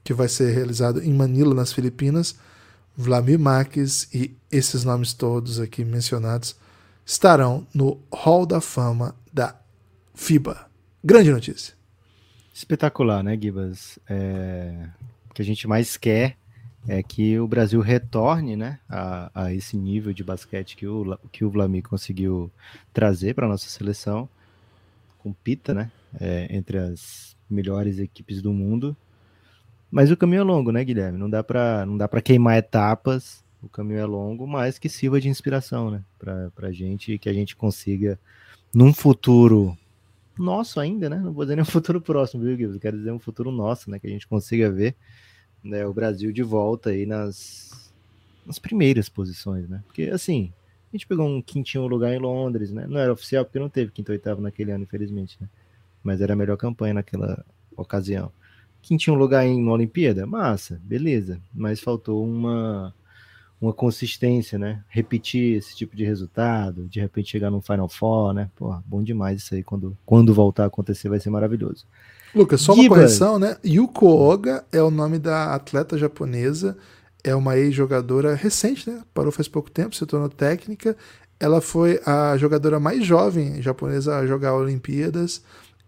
que 0.03 0.13
vai 0.13 0.27
ser 0.27 0.53
realizado 0.53 1.01
em 1.01 1.13
Manila, 1.13 1.53
nas 1.53 1.71
Filipinas. 1.71 2.35
Vladimir 2.95 3.39
Marques 3.39 4.07
e 4.13 4.35
esses 4.51 4.83
nomes 4.83 5.13
todos 5.13 5.59
aqui 5.59 5.83
mencionados 5.83 6.55
estarão 7.05 7.65
no 7.73 7.99
Hall 8.11 8.45
da 8.45 8.61
Fama 8.61 9.15
da 9.31 9.55
FIBA. 10.13 10.69
Grande 11.03 11.31
notícia. 11.31 11.73
Espetacular, 12.53 13.23
né, 13.23 13.37
Gibas? 13.39 13.97
É... 14.07 14.89
O 15.29 15.33
que 15.33 15.41
a 15.41 15.45
gente 15.45 15.67
mais 15.67 15.97
quer 15.97 16.37
é 16.87 17.01
que 17.01 17.39
o 17.39 17.47
Brasil 17.47 17.81
retorne 17.81 18.55
né, 18.55 18.79
a, 18.87 19.31
a 19.33 19.53
esse 19.53 19.75
nível 19.75 20.13
de 20.13 20.23
basquete 20.23 20.75
que 20.75 20.85
o, 20.85 21.17
que 21.31 21.43
o 21.43 21.49
Vladimir 21.49 21.83
conseguiu 21.83 22.51
trazer 22.93 23.33
para 23.33 23.47
a 23.47 23.49
nossa 23.49 23.67
seleção. 23.67 24.29
Compita 25.23 25.73
né, 25.73 25.89
é, 26.19 26.53
entre 26.53 26.77
as 26.77 27.33
melhores 27.49 27.97
equipes 27.97 28.41
do 28.41 28.51
mundo. 28.51 28.95
Mas 29.89 30.11
o 30.11 30.17
caminho 30.17 30.41
é 30.41 30.43
longo, 30.43 30.69
né, 30.69 30.83
Guilherme? 30.83 31.17
Não 31.17 31.29
dá 31.29 31.41
para 31.41 31.85
não 31.85 31.97
dá 31.97 32.09
para 32.09 32.21
queimar 32.21 32.57
etapas. 32.57 33.41
O 33.61 33.69
caminho 33.69 33.99
é 33.99 34.05
longo, 34.05 34.45
mas 34.45 34.77
que 34.77 34.89
sirva 34.89 35.21
de 35.21 35.29
inspiração, 35.29 35.89
né, 35.89 36.03
para 36.19 36.71
gente 36.73 37.17
que 37.17 37.29
a 37.29 37.33
gente 37.33 37.55
consiga 37.55 38.19
num 38.75 38.93
futuro 38.93 39.77
nosso 40.37 40.81
ainda, 40.81 41.09
né? 41.09 41.17
Não 41.17 41.31
vou 41.31 41.45
dizer 41.45 41.55
nem 41.55 41.63
um 41.63 41.65
futuro 41.65 42.01
próximo, 42.01 42.43
viu, 42.43 42.57
Guilherme? 42.57 42.79
Quero 42.81 42.97
dizer 42.97 43.11
um 43.11 43.19
futuro 43.19 43.49
nosso, 43.49 43.89
né, 43.89 43.99
que 43.99 44.07
a 44.07 44.09
gente 44.09 44.27
consiga 44.27 44.69
ver 44.69 44.93
né, 45.63 45.85
o 45.85 45.93
Brasil 45.93 46.33
de 46.33 46.43
volta 46.43 46.89
aí 46.89 47.05
nas, 47.05 47.93
nas 48.45 48.59
primeiras 48.59 49.07
posições, 49.07 49.69
né? 49.69 49.81
Porque 49.85 50.09
assim, 50.09 50.51
a 50.93 50.97
gente 50.97 51.07
pegou 51.07 51.27
um 51.27 51.41
quintinho 51.41 51.87
lugar 51.87 52.13
em 52.13 52.19
Londres, 52.19 52.71
né? 52.71 52.85
Não 52.87 52.99
era 52.99 53.11
oficial 53.11 53.43
porque 53.43 53.57
não 53.57 53.67
teve 53.67 53.91
quinto 53.91 54.11
oitavo 54.11 54.41
naquele 54.41 54.71
ano, 54.71 54.83
infelizmente, 54.83 55.37
né? 55.41 55.49
Mas 56.03 56.21
era 56.21 56.33
a 56.33 56.35
melhor 56.35 56.55
campanha 56.55 56.93
naquela 56.93 57.43
ocasião. 57.75 58.31
Quintinho 58.79 59.15
lugar 59.15 59.43
em 59.43 59.67
Olimpíada, 59.67 60.27
massa, 60.27 60.79
beleza. 60.83 61.41
Mas 61.53 61.79
faltou 61.79 62.23
uma 62.23 62.93
uma 63.59 63.73
consistência, 63.73 64.59
né? 64.59 64.83
Repetir 64.89 65.57
esse 65.57 65.73
tipo 65.75 65.95
de 65.95 66.03
resultado, 66.03 66.85
de 66.85 66.99
repente 66.99 67.31
chegar 67.31 67.49
no 67.49 67.61
Final 67.61 67.87
Four, 67.87 68.33
né? 68.33 68.49
Pô, 68.55 68.75
bom 68.85 69.01
demais 69.01 69.41
isso 69.41 69.55
aí. 69.55 69.63
Quando, 69.63 69.97
quando 70.05 70.33
voltar 70.33 70.65
a 70.65 70.67
acontecer, 70.67 71.07
vai 71.07 71.19
ser 71.19 71.29
maravilhoso. 71.29 71.85
Lucas, 72.35 72.61
só 72.61 72.73
uma 72.73 72.87
correção, 72.89 73.39
né? 73.39 73.57
Yuko 73.65 74.05
Oga 74.05 74.65
é 74.71 74.81
o 74.81 74.91
nome 74.91 75.17
da 75.17 75.55
atleta 75.55 75.97
japonesa, 75.97 76.77
é 77.23 77.35
uma 77.35 77.57
ex-jogadora 77.57 78.35
recente, 78.35 78.89
né? 78.89 79.01
Parou 79.13 79.31
faz 79.31 79.47
pouco 79.47 79.71
tempo, 79.71 79.95
se 79.95 80.05
tornou 80.05 80.29
técnica. 80.29 80.95
Ela 81.39 81.61
foi 81.61 81.99
a 82.05 82.37
jogadora 82.37 82.79
mais 82.79 83.05
jovem 83.05 83.61
japonesa 83.61 84.17
a 84.17 84.27
jogar 84.27 84.53
Olimpíadas 84.55 85.41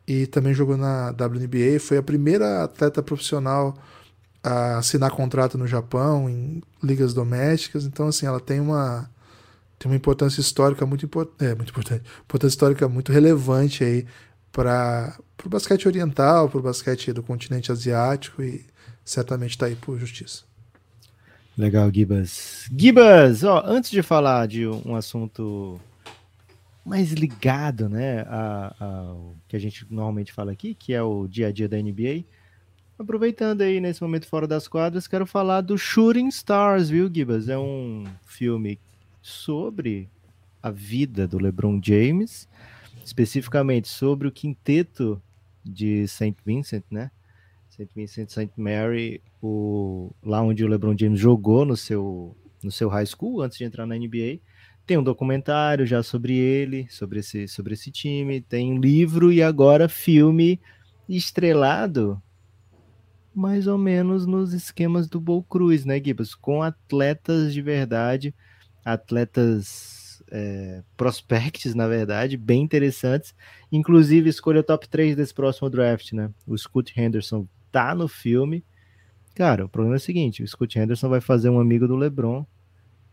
e 0.08 0.28
também 0.28 0.54
jogou 0.54 0.78
na 0.78 1.10
WNBA. 1.10 1.80
Foi 1.80 1.98
a 1.98 2.04
primeira 2.04 2.64
atleta 2.64 3.04
profissional 3.04 3.76
a 4.44 4.78
assinar 4.78 5.12
contrato 5.12 5.58
no 5.58 5.68
Japão, 5.68 6.30
em 6.30 6.62
ligas 6.84 7.14
domésticas. 7.14 7.86
Então, 7.86 8.08
assim, 8.08 8.26
ela 8.26 8.40
tem 8.40 8.60
uma, 8.60 9.10
tem 9.80 9.92
uma 9.92 9.96
importância 9.98 10.40
histórica 10.40 10.86
muito, 10.86 11.06
import 11.06 11.30
é, 11.40 11.56
muito 11.56 11.72
importante, 11.72 12.04
importância 12.24 12.54
histórica 12.54 12.88
muito 12.88 13.12
relevante 13.12 13.84
aí 13.84 14.06
para 14.52 15.18
o 15.44 15.50
basquete 15.50 15.88
oriental, 15.88 16.48
para 16.48 16.60
o 16.60 16.64
basquete 16.64 17.12
do 17.12 17.22
continente 17.24 17.72
asiático 17.72 18.42
e 18.42 18.66
certamente 19.04 19.52
está 19.52 19.66
aí 19.66 19.76
por 19.76 20.00
justiça. 20.00 20.44
Legal, 21.58 21.90
Gibas. 21.92 22.70
Gibas, 22.78 23.44
ó, 23.44 23.64
antes 23.66 23.90
de 23.90 24.02
falar 24.02 24.48
de 24.48 24.68
um 24.68 24.96
assunto 24.96 25.80
mais 26.86 27.14
ligado, 27.14 27.90
né, 27.90 28.26
ao 28.80 29.34
que 29.48 29.56
a 29.56 29.60
gente 29.60 29.86
normalmente 29.90 30.32
fala 30.32 30.52
aqui, 30.52 30.76
que 30.76 30.94
é 30.94 31.02
o 31.02 31.28
dia 31.28 31.48
a 31.48 31.52
dia 31.52 31.68
da 31.68 31.78
NBA, 31.78 32.26
aproveitando 33.00 33.62
aí 33.62 33.80
nesse 33.80 34.02
momento 34.02 34.28
fora 34.28 34.46
das 34.46 34.68
quadras, 34.68 35.08
quero 35.08 35.26
falar 35.26 35.62
do 35.62 35.78
Shooting 35.78 36.28
Stars, 36.28 36.90
viu, 36.90 37.10
Gibas? 37.12 37.50
É 37.50 37.58
um 37.58 38.04
filme 38.26 38.80
sobre 39.22 40.10
a 40.62 40.70
vida 40.70 41.28
do 41.28 41.38
LeBron 41.38 41.80
James 41.84 42.48
especificamente 43.06 43.88
sobre 43.88 44.28
o 44.28 44.32
quinteto 44.32 45.22
de 45.64 46.08
St. 46.08 46.36
Vincent, 46.44 46.84
né? 46.90 47.12
St. 47.76 47.90
Vincent 47.94 48.30
St. 48.30 48.52
Mary, 48.56 49.22
o, 49.42 50.12
lá 50.24 50.42
onde 50.42 50.64
o 50.64 50.68
LeBron 50.68 50.96
James 50.98 51.20
jogou 51.20 51.66
no 51.66 51.76
seu, 51.76 52.36
no 52.64 52.72
seu 52.72 52.88
high 52.88 53.06
school 53.06 53.42
antes 53.42 53.58
de 53.58 53.66
entrar 53.66 53.86
na 53.86 53.96
NBA. 53.96 54.40
Tem 54.88 54.98
um 54.98 55.04
documentário 55.04 55.86
já 55.86 56.02
sobre 56.02 56.36
ele, 56.36 56.88
sobre 56.90 57.20
esse, 57.20 57.48
sobre 57.48 57.74
esse 57.74 57.92
time, 57.92 58.40
tem 58.40 58.72
um 58.72 58.80
livro 58.80 59.32
e 59.32 59.44
agora 59.44 59.90
filme 59.90 60.60
estrelado 61.10 62.22
mais 63.34 63.68
ou 63.68 63.78
menos 63.78 64.26
nos 64.26 64.54
esquemas 64.54 65.10
do 65.10 65.20
Bull 65.20 65.44
Cruz, 65.44 65.84
né, 65.84 66.02
Gibbs? 66.02 66.34
Com 66.34 66.64
atletas 66.64 67.54
de 67.54 67.62
verdade, 67.62 68.34
atletas 68.86 70.24
é, 70.32 70.82
prospects, 70.96 71.76
na 71.76 71.88
verdade, 71.88 72.38
bem 72.38 72.62
interessantes. 72.62 73.36
Inclusive, 73.70 74.30
escolha 74.30 74.62
o 74.62 74.64
top 74.64 74.88
3 74.88 75.18
desse 75.18 75.34
próximo 75.34 75.70
draft, 75.70 76.14
né? 76.14 76.32
O 76.48 76.58
Scott 76.58 76.94
Henderson 76.98 77.46
tá 77.76 77.94
no 77.94 78.08
filme. 78.08 78.64
Cara, 79.36 79.66
o 79.66 79.70
problema 79.70 79.98
é 79.98 79.98
o 79.98 80.02
seguinte: 80.02 80.42
o 80.42 80.48
Scott 80.48 80.80
Henderson 80.80 81.10
vai 81.10 81.20
fazer 81.20 81.50
um 81.50 81.60
amigo 81.60 81.86
do 81.86 81.98
LeBron. 81.98 82.46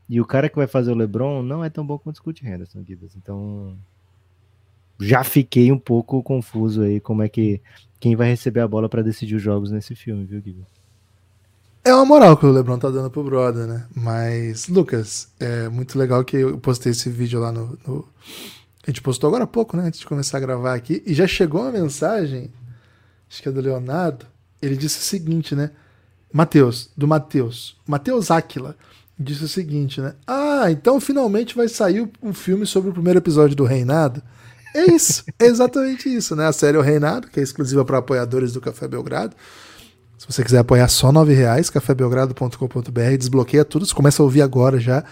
E 0.08 0.20
o 0.20 0.24
cara 0.24 0.48
que 0.48 0.56
vai 0.56 0.68
fazer 0.68 0.92
o 0.92 0.94
LeBron 0.94 1.42
não 1.42 1.64
é 1.64 1.70
tão 1.70 1.84
bom 1.84 1.98
quanto 1.98 2.16
o 2.16 2.18
Scott 2.18 2.46
Henderson, 2.46 2.84
Gibbs. 2.86 3.16
Então, 3.16 3.76
já 5.00 5.24
fiquei 5.24 5.72
um 5.72 5.78
pouco 5.78 6.22
confuso 6.22 6.82
aí 6.82 7.00
como 7.00 7.22
é 7.22 7.28
que 7.28 7.60
quem 7.98 8.14
vai 8.14 8.28
receber 8.28 8.60
a 8.60 8.68
bola 8.68 8.88
para 8.88 9.02
decidir 9.02 9.34
os 9.34 9.42
jogos 9.42 9.72
nesse 9.72 9.96
filme, 9.96 10.24
viu, 10.24 10.40
Gibbs? 10.40 10.66
É 11.84 11.92
uma 11.92 12.04
moral 12.04 12.36
que 12.36 12.46
o 12.46 12.52
LeBron 12.52 12.78
tá 12.78 12.88
dando 12.90 13.10
pro 13.10 13.24
brother, 13.24 13.66
né? 13.66 13.88
Mas, 13.92 14.68
Lucas, 14.68 15.32
é 15.40 15.68
muito 15.68 15.98
legal 15.98 16.24
que 16.24 16.36
eu 16.36 16.58
postei 16.58 16.92
esse 16.92 17.10
vídeo 17.10 17.40
lá 17.40 17.50
no, 17.50 17.76
no, 17.84 18.08
A 18.86 18.90
gente 18.90 19.02
postou 19.02 19.26
agora 19.26 19.42
há 19.42 19.48
pouco, 19.48 19.76
né? 19.76 19.84
Antes 19.84 19.98
de 19.98 20.06
começar 20.06 20.36
a 20.36 20.40
gravar 20.40 20.74
aqui. 20.74 21.02
E 21.04 21.12
já 21.12 21.26
chegou 21.26 21.62
uma 21.62 21.72
mensagem, 21.72 22.52
acho 23.28 23.42
que 23.42 23.48
é 23.48 23.52
do 23.52 23.60
Leonardo. 23.60 24.31
Ele 24.62 24.76
disse 24.76 24.98
o 24.98 25.02
seguinte, 25.02 25.54
né? 25.54 25.70
Matheus, 26.32 26.88
do 26.96 27.06
Matheus. 27.06 27.76
Matheus 27.86 28.30
Áquila 28.30 28.76
disse 29.18 29.44
o 29.44 29.48
seguinte, 29.48 30.00
né? 30.00 30.14
Ah, 30.26 30.70
então 30.70 31.00
finalmente 31.00 31.54
vai 31.54 31.68
sair 31.68 32.08
um 32.22 32.32
filme 32.32 32.64
sobre 32.64 32.90
o 32.90 32.92
primeiro 32.92 33.18
episódio 33.18 33.54
do 33.54 33.64
Reinado. 33.64 34.22
É 34.74 34.90
isso, 34.90 35.24
é 35.38 35.46
exatamente 35.46 36.08
isso, 36.08 36.34
né? 36.34 36.46
A 36.46 36.52
série 36.52 36.78
O 36.78 36.80
Reinado, 36.80 37.28
que 37.28 37.38
é 37.38 37.42
exclusiva 37.42 37.84
para 37.84 37.98
apoiadores 37.98 38.52
do 38.52 38.60
Café 38.60 38.88
Belgrado. 38.88 39.36
Se 40.18 40.26
você 40.26 40.44
quiser 40.44 40.58
apoiar 40.58 40.88
só 40.88 41.10
R$ 41.10 41.34
reais, 41.34 41.68
cafébelgrado.com.br, 41.68 43.16
desbloqueia 43.18 43.64
tudo, 43.64 43.84
você 43.84 43.92
começa 43.92 44.22
a 44.22 44.24
ouvir 44.24 44.40
agora 44.40 44.78
já. 44.78 45.04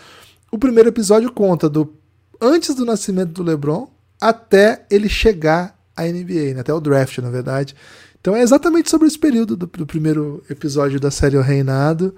O 0.52 0.58
primeiro 0.58 0.88
episódio 0.88 1.32
conta 1.32 1.68
do 1.68 1.94
antes 2.40 2.74
do 2.74 2.84
nascimento 2.84 3.32
do 3.32 3.42
LeBron 3.42 3.88
até 4.20 4.84
ele 4.88 5.08
chegar 5.08 5.76
à 5.96 6.04
NBA, 6.04 6.54
né? 6.54 6.60
até 6.60 6.72
o 6.72 6.80
draft, 6.80 7.18
na 7.18 7.28
verdade. 7.28 7.74
Então 8.20 8.36
é 8.36 8.42
exatamente 8.42 8.90
sobre 8.90 9.08
esse 9.08 9.18
período 9.18 9.56
do, 9.56 9.66
do 9.66 9.86
primeiro 9.86 10.42
episódio 10.48 11.00
da 11.00 11.10
série 11.10 11.36
O 11.36 11.42
Reinado. 11.42 12.14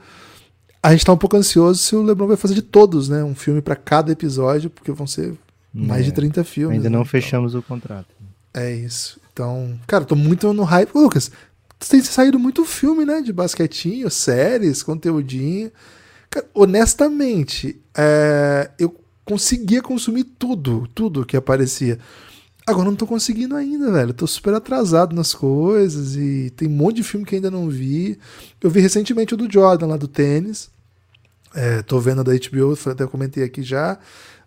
A 0.83 0.91
gente 0.91 1.01
está 1.01 1.13
um 1.13 1.17
pouco 1.17 1.37
ansioso 1.37 1.81
se 1.81 1.95
o 1.95 2.03
LeBron 2.03 2.27
vai 2.27 2.37
fazer 2.37 2.55
de 2.55 2.63
todos, 2.63 3.09
né? 3.09 3.23
Um 3.23 3.37
filme 3.37 3.63
para 3.63 3.77
cada 3.77 4.11
episódio, 4.11 4.69
porque 4.69 4.91
vão 4.91 5.07
ser 5.07 5.35
mais 5.73 6.03
é, 6.03 6.05
de 6.07 6.13
30 6.13 6.43
filmes. 6.43 6.79
Ainda 6.79 6.91
não 6.91 7.01
né? 7.01 7.05
fechamos 7.05 7.53
então, 7.53 7.61
o 7.61 7.63
contrato. 7.63 8.09
É 8.53 8.73
isso. 8.73 9.21
Então, 9.33 9.79
cara, 9.87 10.05
tô 10.05 10.17
muito 10.17 10.53
no 10.53 10.65
hype. 10.65 10.91
Lucas, 10.93 11.31
tem 11.89 12.03
saído 12.03 12.39
muito 12.39 12.65
filme, 12.65 13.05
né? 13.05 13.23
De 13.23 13.33
basquetinho, 13.33 14.11
séries, 14.11 14.83
conteúdinho. 14.83 15.71
Cara, 16.29 16.47
honestamente, 16.53 17.81
é, 17.97 18.71
eu 18.79 18.95
conseguia 19.25 19.81
consumir 19.81 20.25
tudo, 20.25 20.89
tudo 20.95 21.25
que 21.25 21.37
aparecia. 21.37 21.99
Agora 22.67 22.89
não 22.89 22.97
tô 22.97 23.07
conseguindo 23.07 23.57
ainda, 23.57 23.91
velho. 23.91 24.15
Tô 24.15 24.27
super 24.27 24.55
atrasado 24.55 25.15
nas 25.15 25.35
coisas 25.35 26.15
e 26.17 26.51
tem 26.51 26.69
um 26.69 26.73
monte 26.73 26.97
de 26.97 27.03
filme 27.03 27.27
que 27.27 27.35
ainda 27.35 27.51
não 27.51 27.69
vi. 27.69 28.19
Eu 28.61 28.71
vi 28.71 28.81
recentemente 28.81 29.35
o 29.35 29.37
do 29.37 29.51
Jordan 29.51 29.87
lá 29.87 29.97
do 29.97 30.07
tênis. 30.07 30.71
É, 31.55 31.83
tô 31.83 31.99
vendo 31.99 32.23
da 32.23 32.33
HBO, 32.33 32.79
até 32.91 33.07
comentei 33.07 33.43
aqui 33.45 33.63
já. 33.63 33.99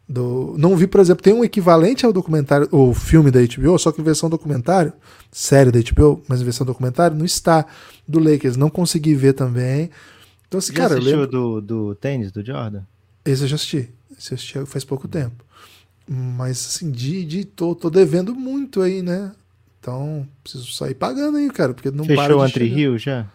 Do, 0.08 0.56
não 0.58 0.78
vi, 0.78 0.86
por 0.86 1.02
exemplo, 1.02 1.24
tem 1.24 1.34
um 1.34 1.44
equivalente 1.44 2.06
ao 2.06 2.14
documentário, 2.14 2.68
ou 2.72 2.94
filme 2.94 3.32
da 3.32 3.40
HBO, 3.42 3.78
só 3.80 3.92
que 3.92 4.00
em 4.00 4.04
versão 4.04 4.30
documentário, 4.30 4.94
série 5.32 5.72
da 5.72 5.80
HBO, 5.80 6.22
mas 6.28 6.42
em 6.42 6.44
versão 6.44 6.66
documentário, 6.66 7.18
não 7.18 7.26
está 7.26 7.66
do 8.08 8.20
Lakers. 8.20 8.56
Não 8.56 8.70
consegui 8.70 9.16
ver 9.16 9.34
também. 9.34 9.90
Então, 10.48 10.60
assim, 10.60 10.74
já 10.74 10.84
cara. 10.84 10.94
assistiu 10.96 11.20
lembro... 11.20 11.28
do, 11.28 11.62
do 11.62 11.96
tênis 11.96 12.32
do 12.32 12.46
Jordan? 12.46 12.82
Esse 13.26 13.44
eu 13.44 13.48
já 13.48 13.56
assisti. 13.56 13.90
Esse 14.18 14.32
eu 14.32 14.36
assisti 14.36 14.66
faz 14.66 14.86
pouco 14.86 15.08
tempo. 15.08 15.45
Mas, 16.08 16.66
assim, 16.66 16.92
de, 16.92 17.26
de 17.26 17.46
tô, 17.46 17.74
tô 17.76 17.90
devendo 17.90 18.36
muito 18.36 18.82
aí, 18.82 19.02
né? 19.02 19.32
Então, 19.80 20.28
preciso 20.44 20.72
sair 20.74 20.96
pagando 20.96 21.38
aí, 21.38 21.50
cara, 21.50 21.74
porque 21.74 21.92
não 21.92 22.06
Fechou 22.06 22.24
para 22.24 22.38
o 22.38 22.46
Entre 22.46 22.66
Rio 22.66 22.98
já? 22.98 23.28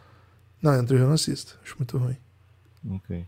Não, 0.63 0.79
Entre 0.79 0.97
Rio 0.97 1.05
eu 1.05 1.09
não 1.09 1.15
assisto. 1.15 1.59
Acho 1.65 1.77
muito 1.79 1.97
ruim. 1.99 2.17
Ok. 2.89 3.25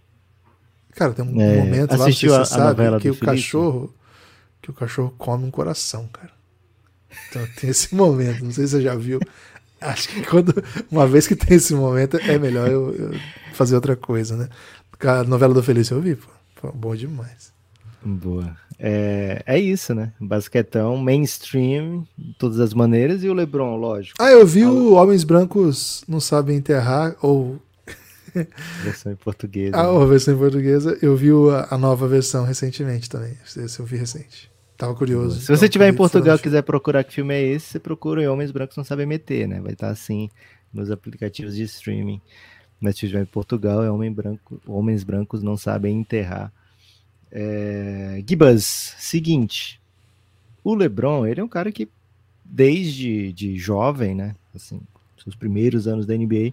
Cara, 0.94 1.12
tem 1.12 1.24
um 1.24 1.40
é, 1.40 1.56
momento 1.56 1.96
lá, 1.96 2.06
você 2.06 2.26
a, 2.28 2.44
sabe, 2.44 3.00
que 3.00 3.10
o 3.10 3.14
Felipe? 3.14 3.26
cachorro 3.26 3.94
que 4.62 4.70
o 4.70 4.74
cachorro 4.74 5.12
come 5.18 5.44
um 5.44 5.50
coração, 5.50 6.08
cara. 6.08 6.30
Então 7.28 7.46
tem 7.56 7.68
esse 7.68 7.92
momento, 7.96 8.44
não 8.44 8.52
sei 8.52 8.66
se 8.66 8.76
você 8.76 8.82
já 8.82 8.94
viu. 8.94 9.18
Acho 9.80 10.08
que 10.08 10.22
quando, 10.22 10.54
uma 10.90 11.06
vez 11.06 11.26
que 11.26 11.34
tem 11.34 11.56
esse 11.56 11.74
momento, 11.74 12.16
é 12.18 12.38
melhor 12.38 12.68
eu, 12.68 12.94
eu 12.94 13.20
fazer 13.52 13.74
outra 13.74 13.96
coisa, 13.96 14.36
né? 14.36 14.48
A 15.00 15.24
novela 15.24 15.52
do 15.52 15.62
Felício 15.62 15.96
eu 15.96 16.00
vi, 16.00 16.14
pô. 16.14 16.28
pô 16.60 16.72
bom 16.72 16.94
demais. 16.94 17.52
Boa. 18.04 18.56
É, 18.78 19.42
é 19.46 19.58
isso, 19.58 19.94
né? 19.94 20.12
Basquetão, 20.20 20.96
mainstream, 20.96 22.06
de 22.18 22.34
todas 22.34 22.58
as 22.58 22.74
maneiras, 22.74 23.22
e 23.22 23.28
o 23.28 23.32
Lebron, 23.32 23.76
lógico. 23.76 24.16
Ah, 24.20 24.30
eu 24.30 24.44
vi 24.46 24.64
o 24.64 24.94
Homens 24.94 25.22
Brancos 25.22 26.02
Não 26.08 26.18
Sabem 26.18 26.56
Enterrar, 26.56 27.16
ou. 27.22 27.60
versão 28.82 29.12
em 29.12 29.16
português. 29.16 29.72
Ah, 29.72 29.84
né? 29.84 30.02
a 30.02 30.04
versão 30.06 30.34
em 30.34 30.38
portuguesa. 30.38 30.98
Eu 31.00 31.16
vi 31.16 31.30
a, 31.70 31.78
nova 31.78 32.08
versão 32.08 32.44
recentemente 32.44 33.08
também. 33.08 33.36
Esse 33.44 33.78
eu 33.78 33.86
vi 33.86 33.96
recente. 33.96 34.50
Tava 34.76 34.94
curioso. 34.94 35.40
Se 35.40 35.56
você 35.56 35.66
estiver 35.66 35.88
em 35.88 35.94
Portugal 35.94 36.34
e 36.34 36.40
quiser 36.40 36.62
procurar 36.62 37.04
que 37.04 37.14
filme 37.14 37.34
é 37.34 37.40
esse, 37.40 37.66
você 37.66 37.78
procura 37.78 38.32
Homens 38.32 38.50
Brancos 38.50 38.76
Não 38.76 38.82
Sabem 38.82 39.06
Meter, 39.06 39.46
né? 39.46 39.60
Vai 39.60 39.74
estar 39.74 39.90
assim 39.90 40.28
nos 40.72 40.90
aplicativos 40.90 41.54
de 41.54 41.62
streaming. 41.62 42.20
Mas 42.80 42.96
se 42.96 43.06
estiver 43.06 43.22
em 43.22 43.26
Portugal, 43.26 43.84
é 43.84 43.90
Homem 43.90 44.10
Branco, 44.10 44.60
Homens 44.66 45.04
Brancos 45.04 45.40
Não 45.40 45.56
Sabem 45.56 46.00
Enterrar. 46.00 46.52
É... 47.32 48.22
Gibas, 48.28 48.94
seguinte. 48.98 49.80
O 50.62 50.74
LeBron, 50.74 51.26
ele 51.26 51.40
é 51.40 51.44
um 51.44 51.48
cara 51.48 51.72
que, 51.72 51.88
desde 52.44 53.32
de 53.32 53.56
jovem, 53.56 54.14
né? 54.14 54.36
Assim, 54.54 54.80
seus 55.22 55.34
primeiros 55.34 55.88
anos 55.88 56.06
da 56.06 56.16
NBA, 56.16 56.52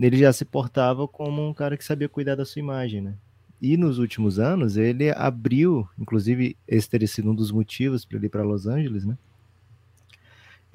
ele 0.00 0.16
já 0.16 0.32
se 0.32 0.44
portava 0.44 1.06
como 1.06 1.46
um 1.46 1.54
cara 1.54 1.76
que 1.76 1.84
sabia 1.84 2.08
cuidar 2.08 2.34
da 2.34 2.44
sua 2.44 2.60
imagem, 2.60 3.00
né? 3.00 3.14
E 3.60 3.76
nos 3.76 3.98
últimos 3.98 4.38
anos 4.38 4.76
ele 4.76 5.10
abriu, 5.10 5.88
inclusive 5.98 6.56
esse 6.68 6.88
teria 6.90 7.08
sido 7.08 7.30
um 7.30 7.34
dos 7.34 7.50
motivos 7.50 8.04
para 8.04 8.18
ele 8.18 8.26
ir 8.26 8.30
para 8.30 8.42
Los 8.42 8.66
Angeles, 8.66 9.04
né? 9.04 9.16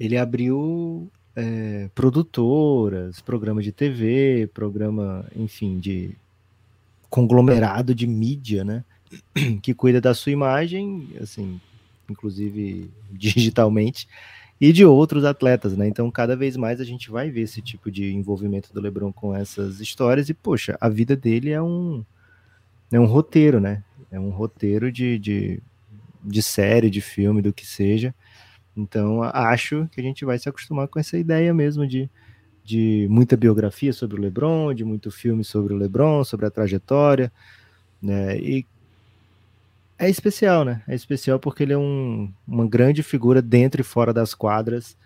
Ele 0.00 0.16
abriu 0.16 1.08
é, 1.36 1.88
produtoras, 1.94 3.20
programa 3.20 3.62
de 3.62 3.70
TV, 3.70 4.50
programa, 4.52 5.24
enfim, 5.36 5.78
de 5.78 6.16
conglomerado 7.08 7.94
de 7.94 8.06
mídia, 8.06 8.64
né? 8.64 8.84
Que 9.62 9.74
cuida 9.74 10.00
da 10.00 10.14
sua 10.14 10.32
imagem, 10.32 11.08
assim, 11.20 11.60
inclusive 12.08 12.90
digitalmente, 13.10 14.08
e 14.60 14.72
de 14.72 14.84
outros 14.84 15.24
atletas, 15.24 15.76
né? 15.76 15.88
Então, 15.88 16.10
cada 16.10 16.36
vez 16.36 16.56
mais 16.56 16.80
a 16.80 16.84
gente 16.84 17.10
vai 17.10 17.30
ver 17.30 17.42
esse 17.42 17.60
tipo 17.60 17.90
de 17.90 18.12
envolvimento 18.12 18.72
do 18.72 18.80
LeBron 18.80 19.12
com 19.12 19.34
essas 19.34 19.80
histórias 19.80 20.28
e, 20.28 20.34
poxa, 20.34 20.76
a 20.80 20.88
vida 20.88 21.16
dele 21.16 21.50
é 21.50 21.60
um 21.60 22.04
é 22.92 23.00
um 23.00 23.06
roteiro, 23.06 23.58
né? 23.58 23.82
É 24.10 24.20
um 24.20 24.30
roteiro 24.30 24.92
de, 24.92 25.18
de, 25.18 25.62
de 26.22 26.42
série, 26.42 26.90
de 26.90 27.00
filme, 27.00 27.42
do 27.42 27.52
que 27.52 27.66
seja. 27.66 28.14
Então, 28.76 29.22
acho 29.22 29.88
que 29.90 30.00
a 30.00 30.04
gente 30.04 30.24
vai 30.24 30.38
se 30.38 30.48
acostumar 30.48 30.88
com 30.88 31.00
essa 31.00 31.18
ideia 31.18 31.52
mesmo 31.52 31.86
de, 31.86 32.08
de 32.64 33.06
muita 33.10 33.36
biografia 33.36 33.92
sobre 33.92 34.18
o 34.18 34.22
LeBron, 34.22 34.74
de 34.74 34.84
muito 34.84 35.10
filme 35.10 35.42
sobre 35.42 35.74
o 35.74 35.76
LeBron, 35.76 36.22
sobre 36.22 36.46
a 36.46 36.50
trajetória, 36.50 37.32
né? 38.00 38.38
E 38.38 38.66
é 40.06 40.10
especial, 40.10 40.64
né? 40.64 40.82
É 40.86 40.94
especial 40.94 41.38
porque 41.38 41.62
ele 41.62 41.72
é 41.72 41.78
um, 41.78 42.32
uma 42.46 42.66
grande 42.66 43.02
figura 43.02 43.40
dentro 43.40 43.80
e 43.80 43.84
fora 43.84 44.12
das 44.12 44.34
quadras, 44.34 44.96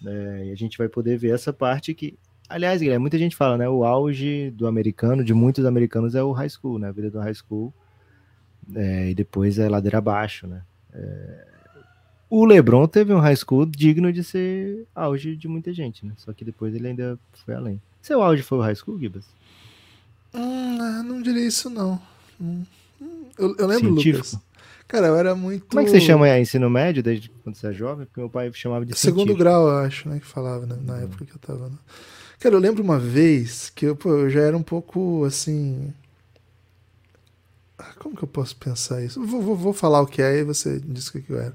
né? 0.00 0.46
E 0.46 0.52
a 0.52 0.54
gente 0.54 0.76
vai 0.76 0.88
poder 0.88 1.16
ver 1.16 1.34
essa 1.34 1.52
parte 1.52 1.94
que 1.94 2.18
Aliás, 2.52 2.82
Guilherme, 2.82 3.00
muita 3.00 3.16
gente 3.16 3.34
fala, 3.34 3.56
né? 3.56 3.66
O 3.66 3.82
auge 3.82 4.50
do 4.50 4.66
americano, 4.66 5.24
de 5.24 5.32
muitos 5.32 5.64
americanos, 5.64 6.14
é 6.14 6.22
o 6.22 6.32
high 6.32 6.50
school, 6.50 6.78
né? 6.78 6.88
A 6.88 6.92
vida 6.92 7.10
do 7.10 7.18
high 7.18 7.32
school. 7.32 7.72
É, 8.74 9.10
e 9.10 9.14
depois 9.14 9.58
é 9.58 9.70
ladeira 9.70 9.98
abaixo, 9.98 10.46
né? 10.46 10.62
É... 10.92 11.46
O 12.28 12.44
LeBron 12.44 12.86
teve 12.86 13.12
um 13.14 13.20
high 13.20 13.36
school 13.36 13.64
digno 13.64 14.12
de 14.12 14.22
ser 14.22 14.86
auge 14.94 15.34
de 15.34 15.48
muita 15.48 15.72
gente, 15.72 16.04
né? 16.04 16.12
Só 16.18 16.32
que 16.34 16.44
depois 16.44 16.74
ele 16.74 16.88
ainda 16.88 17.18
foi 17.32 17.54
além. 17.54 17.80
Seu 18.02 18.22
auge 18.22 18.42
foi 18.42 18.58
o 18.58 18.60
high 18.60 18.74
school, 18.74 18.98
Gibas? 18.98 19.24
Hum, 20.34 21.02
não 21.04 21.22
diria 21.22 21.46
isso, 21.46 21.70
não. 21.70 22.00
Hum, 22.38 22.64
eu, 23.38 23.56
eu 23.56 23.66
lembro, 23.66 23.86
científico? 23.86 24.36
Lucas. 24.36 24.52
Cara, 24.92 25.06
eu 25.06 25.16
era 25.16 25.34
muito. 25.34 25.64
Como 25.66 25.80
é 25.80 25.84
que 25.84 25.90
você 25.90 26.00
chama 26.00 26.26
aí, 26.26 26.42
ensino 26.42 26.68
médio 26.68 27.02
desde 27.02 27.30
quando 27.42 27.56
você 27.56 27.68
é 27.68 27.72
jovem? 27.72 28.04
Porque 28.04 28.20
meu 28.20 28.28
pai 28.28 28.52
chamava 28.52 28.84
de 28.84 28.94
Segundo 28.94 29.28
científico. 29.28 29.38
grau, 29.38 29.68
eu 29.68 29.78
acho, 29.78 30.06
né? 30.06 30.20
Que 30.20 30.26
falava, 30.26 30.66
né, 30.66 30.76
na 30.82 30.94
hum. 30.94 31.04
época 31.04 31.24
que 31.24 31.32
eu 31.32 31.38
tava. 31.38 31.68
Né? 31.70 31.76
Cara, 32.38 32.54
eu 32.56 32.58
lembro 32.58 32.82
uma 32.82 32.98
vez 32.98 33.70
que 33.74 33.86
eu, 33.86 33.96
pô, 33.96 34.10
eu 34.10 34.28
já 34.28 34.40
era 34.40 34.54
um 34.54 34.62
pouco 34.62 35.24
assim. 35.24 35.94
Ah, 37.78 37.94
como 37.98 38.14
que 38.14 38.22
eu 38.22 38.28
posso 38.28 38.54
pensar 38.56 39.02
isso? 39.02 39.24
Vou, 39.24 39.40
vou, 39.40 39.56
vou 39.56 39.72
falar 39.72 40.00
o 40.02 40.06
que 40.06 40.20
é 40.20 40.40
e 40.40 40.44
você 40.44 40.78
diz 40.78 41.08
o 41.08 41.12
que 41.12 41.24
eu 41.32 41.38
era. 41.38 41.54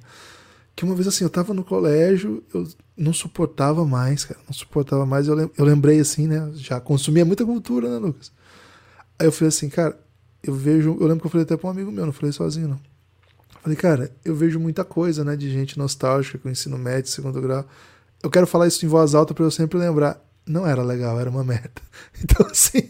Que 0.75 0.83
uma 0.83 0.95
vez 0.95 1.07
assim, 1.07 1.23
eu 1.23 1.29
tava 1.29 1.53
no 1.53 1.63
colégio, 1.63 2.43
eu 2.53 2.67
não 2.97 3.13
suportava 3.13 3.85
mais, 3.85 4.25
cara. 4.25 4.39
Não 4.47 4.53
suportava 4.53 5.05
mais. 5.05 5.27
Eu, 5.27 5.35
lem 5.35 5.51
eu 5.55 5.63
lembrei 5.63 5.99
assim, 5.99 6.25
né? 6.25 6.51
Já 6.55 6.79
consumia 6.79 7.23
muita 7.23 7.45
cultura, 7.45 7.87
né, 7.87 7.97
Lucas? 7.97 8.31
Aí 9.19 9.27
eu 9.27 9.31
falei 9.31 9.49
assim, 9.49 9.69
cara, 9.69 9.95
eu 10.43 10.53
vejo. 10.53 10.97
Eu 10.99 11.07
lembro 11.07 11.21
que 11.21 11.27
eu 11.27 11.31
falei 11.31 11.43
até 11.43 11.57
pra 11.57 11.67
um 11.67 11.71
amigo 11.71 11.91
meu, 11.91 12.05
não 12.05 12.13
falei 12.13 12.31
sozinho, 12.31 12.67
não. 12.67 12.79
Eu 13.55 13.61
falei, 13.61 13.77
cara, 13.77 14.11
eu 14.23 14.35
vejo 14.35 14.59
muita 14.59 14.83
coisa, 14.83 15.23
né, 15.23 15.35
de 15.35 15.49
gente 15.51 15.77
nostálgica 15.77 16.37
com 16.37 16.49
ensino 16.49 16.77
médio, 16.77 17.11
segundo 17.11 17.41
grau. 17.41 17.65
Eu 18.23 18.29
quero 18.29 18.47
falar 18.47 18.67
isso 18.67 18.85
em 18.85 18.89
voz 18.89 19.13
alta 19.13 19.33
para 19.33 19.43
eu 19.43 19.51
sempre 19.51 19.77
lembrar 19.77 20.23
não 20.47 20.65
era 20.65 20.81
legal, 20.81 21.19
era 21.19 21.29
uma 21.29 21.43
merda. 21.43 21.81
Então, 22.23 22.47
assim. 22.47 22.89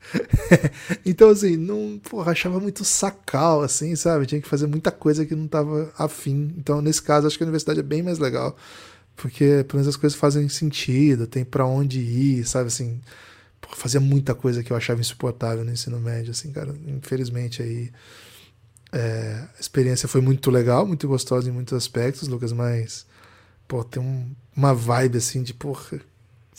então, 1.06 1.30
assim, 1.30 1.56
não. 1.56 2.00
Porra, 2.02 2.32
achava 2.32 2.58
muito 2.58 2.84
sacal, 2.84 3.62
assim, 3.62 3.94
sabe? 3.94 4.26
Tinha 4.26 4.40
que 4.40 4.48
fazer 4.48 4.66
muita 4.66 4.90
coisa 4.90 5.24
que 5.24 5.34
não 5.34 5.46
tava 5.46 5.92
afim. 5.96 6.52
Então, 6.58 6.82
nesse 6.82 7.00
caso, 7.00 7.26
acho 7.26 7.38
que 7.38 7.44
a 7.44 7.46
universidade 7.46 7.80
é 7.80 7.84
bem 7.84 8.02
mais 8.02 8.18
legal. 8.18 8.56
Porque, 9.16 9.64
pelo 9.68 9.78
menos, 9.78 9.88
as 9.88 9.96
coisas 9.96 10.18
fazem 10.18 10.48
sentido, 10.48 11.26
tem 11.26 11.44
para 11.44 11.64
onde 11.66 12.00
ir, 12.00 12.44
sabe? 12.46 12.66
Assim. 12.66 13.00
Porra, 13.60 13.76
fazia 13.76 14.00
muita 14.00 14.34
coisa 14.34 14.62
que 14.62 14.72
eu 14.72 14.76
achava 14.76 15.00
insuportável 15.00 15.64
no 15.64 15.72
ensino 15.72 16.00
médio, 16.00 16.30
assim, 16.30 16.52
cara. 16.52 16.74
Infelizmente, 16.86 17.62
aí. 17.62 17.92
É, 18.92 19.46
a 19.56 19.60
experiência 19.60 20.08
foi 20.08 20.20
muito 20.20 20.50
legal, 20.50 20.84
muito 20.84 21.06
gostosa 21.06 21.48
em 21.48 21.52
muitos 21.52 21.74
aspectos, 21.74 22.28
Lucas, 22.28 22.52
mas. 22.52 23.06
Pô, 23.68 23.84
tem 23.84 24.02
um, 24.02 24.34
uma 24.56 24.74
vibe, 24.74 25.18
assim, 25.18 25.42
de, 25.42 25.54
porra 25.54 26.00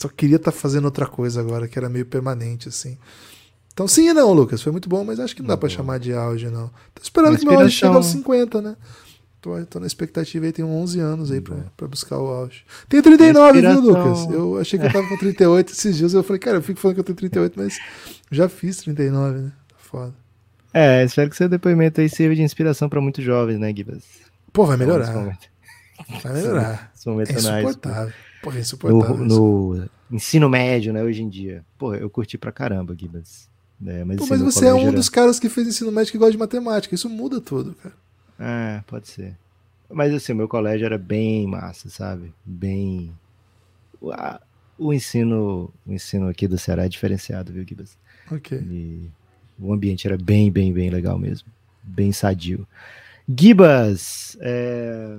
só 0.02 0.08
queria 0.08 0.36
estar 0.36 0.50
tá 0.50 0.58
fazendo 0.58 0.86
outra 0.86 1.06
coisa 1.06 1.40
agora, 1.40 1.68
que 1.68 1.78
era 1.78 1.88
meio 1.88 2.04
permanente, 2.04 2.68
assim. 2.68 2.98
Então, 3.72 3.86
sim 3.86 4.08
e 4.08 4.12
não, 4.12 4.32
Lucas. 4.32 4.60
Foi 4.60 4.72
muito 4.72 4.88
bom, 4.88 5.04
mas 5.04 5.20
acho 5.20 5.34
que 5.34 5.42
não 5.42 5.48
dá 5.48 5.56
para 5.56 5.68
chamar 5.68 5.98
de 5.98 6.12
auge, 6.12 6.48
não. 6.48 6.68
Tô 6.94 7.02
esperando 7.02 7.38
que 7.38 7.46
meu 7.46 7.58
auge 7.58 7.70
chegue 7.70 7.94
aos 7.94 8.06
50, 8.06 8.60
né? 8.60 8.76
Tô, 9.42 9.60
tô 9.66 9.80
na 9.80 9.88
expectativa 9.88 10.46
aí, 10.46 10.52
tenho 10.52 10.68
11 10.68 11.00
anos 11.00 11.32
aí 11.32 11.40
pra, 11.40 11.56
pra 11.76 11.88
buscar 11.88 12.16
o 12.16 12.28
auge. 12.28 12.64
Tenho 12.88 13.02
39, 13.02 13.60
viu, 13.60 13.80
Lucas? 13.80 14.32
Eu 14.32 14.56
achei 14.56 14.78
que 14.78 14.86
eu 14.86 14.92
tava 14.92 15.08
com 15.08 15.16
38 15.18 15.72
esses 15.72 15.96
dias. 15.96 16.14
Eu 16.14 16.22
falei, 16.22 16.38
cara, 16.38 16.58
eu 16.58 16.62
fico 16.62 16.78
falando 16.78 16.94
que 16.94 17.00
eu 17.00 17.04
tenho 17.04 17.16
38, 17.16 17.54
mas 17.56 17.76
já 18.30 18.48
fiz 18.48 18.76
39, 18.76 19.40
né? 19.40 19.52
Tá 19.68 19.74
foda. 19.78 20.14
É, 20.72 21.04
espero 21.04 21.28
que 21.28 21.36
seu 21.36 21.48
depoimento 21.48 22.00
aí 22.00 22.08
sirva 22.08 22.36
de 22.36 22.42
inspiração 22.42 22.88
para 22.88 23.00
muitos 23.00 23.24
jovens, 23.24 23.58
né, 23.58 23.74
Gibas? 23.74 24.04
Pô, 24.52 24.64
vai 24.64 24.76
melhorar. 24.76 25.12
Vai 26.22 26.32
melhorar. 26.34 26.92
Esse 26.96 27.08
momento 27.08 27.30
é 27.30 27.34
insuportável. 27.34 28.14
Porra, 28.44 28.60
insuportável. 28.60 29.24
No, 29.24 29.74
no, 29.74 29.90
ensino 30.08 30.48
médio, 30.48 30.92
né, 30.92 31.02
hoje 31.02 31.20
em 31.20 31.28
dia. 31.28 31.64
Pô, 31.76 31.96
eu 31.96 32.08
curti 32.08 32.38
pra 32.38 32.52
caramba, 32.52 32.94
Gibas. 32.96 33.50
É, 33.84 34.04
mas, 34.04 34.18
Pô, 34.18 34.26
mas 34.30 34.40
você 34.40 34.66
é 34.66 34.72
um 34.72 34.82
era... 34.82 34.92
dos 34.92 35.08
caras 35.08 35.40
que 35.40 35.48
fez 35.48 35.66
ensino 35.66 35.90
médio 35.90 36.12
que 36.12 36.18
gosta 36.18 36.30
de 36.30 36.38
matemática. 36.38 36.94
Isso 36.94 37.08
muda 37.08 37.40
tudo, 37.40 37.74
cara. 37.74 38.01
É, 38.42 38.82
pode 38.88 39.06
ser. 39.06 39.38
Mas 39.88 40.12
assim, 40.12 40.32
o 40.32 40.36
meu 40.36 40.48
colégio 40.48 40.84
era 40.84 40.98
bem 40.98 41.46
massa, 41.46 41.88
sabe? 41.88 42.34
Bem. 42.44 43.12
O, 44.76 44.92
ensino 44.92 45.72
o 45.86 45.92
ensino 45.92 46.28
aqui 46.28 46.48
do 46.48 46.58
Ceará 46.58 46.86
é 46.86 46.88
diferenciado, 46.88 47.52
viu, 47.52 47.64
Gibas? 47.64 47.96
Ok. 48.30 48.58
E 48.58 49.08
o 49.60 49.72
ambiente 49.72 50.08
era 50.08 50.18
bem, 50.18 50.50
bem, 50.50 50.72
bem 50.72 50.90
legal 50.90 51.16
mesmo. 51.16 51.48
Bem 51.84 52.10
sadio. 52.10 52.66
Gibas, 53.28 54.36
é... 54.40 55.18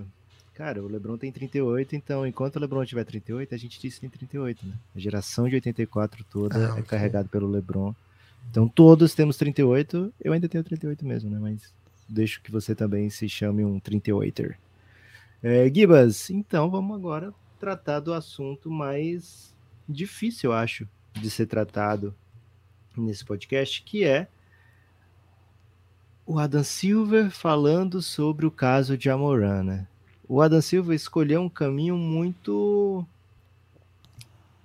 Cara, 0.54 0.84
o 0.84 0.88
LeBron 0.88 1.18
tem 1.18 1.32
38, 1.32 1.96
então 1.96 2.28
enquanto 2.28 2.58
o 2.58 2.60
LeBron 2.60 2.86
tiver 2.86 3.06
38, 3.06 3.56
a 3.56 3.58
gente 3.58 3.80
disse 3.80 3.96
que 3.96 4.02
tem 4.02 4.10
38, 4.10 4.68
né? 4.68 4.74
A 4.96 5.00
geração 5.00 5.48
de 5.48 5.56
84 5.56 6.24
toda 6.30 6.58
ah, 6.58 6.62
é 6.62 6.72
okay. 6.74 6.84
carregada 6.84 7.28
pelo 7.28 7.50
LeBron. 7.50 7.96
Então 8.52 8.68
todos 8.68 9.16
temos 9.16 9.38
38, 9.38 10.14
eu 10.22 10.34
ainda 10.34 10.48
tenho 10.50 10.64
38 10.64 11.06
mesmo, 11.06 11.30
né? 11.30 11.40
Mas 11.42 11.74
deixo 12.08 12.42
que 12.42 12.52
você 12.52 12.76
também 12.76 13.10
se 13.10 13.28
chame 13.28 13.64
um 13.64 13.80
38er. 13.80 14.56
É, 15.42 15.70
Gibas, 15.74 16.30
então 16.30 16.70
vamos 16.70 16.96
agora 16.96 17.34
tratar 17.60 18.00
do 18.00 18.14
assunto 18.14 18.70
mais 18.72 19.54
difícil, 19.88 20.52
eu 20.52 20.56
acho, 20.56 20.88
de 21.14 21.30
ser 21.30 21.48
tratado 21.48 22.16
nesse 22.96 23.26
podcast, 23.26 23.82
que 23.84 24.04
é 24.04 24.28
o 26.26 26.40
Adam 26.40 26.64
Silver 26.64 27.30
falando 27.30 28.02
sobre 28.02 28.46
o 28.46 28.52
caso 28.52 28.98
de 28.98 29.10
Amoran, 29.10 29.64
né? 29.64 29.88
o 30.28 30.42
Adam 30.42 30.62
Silva 30.62 30.96
escolheu 30.96 31.42
um 31.42 31.50
caminho 31.50 31.98
muito. 31.98 33.06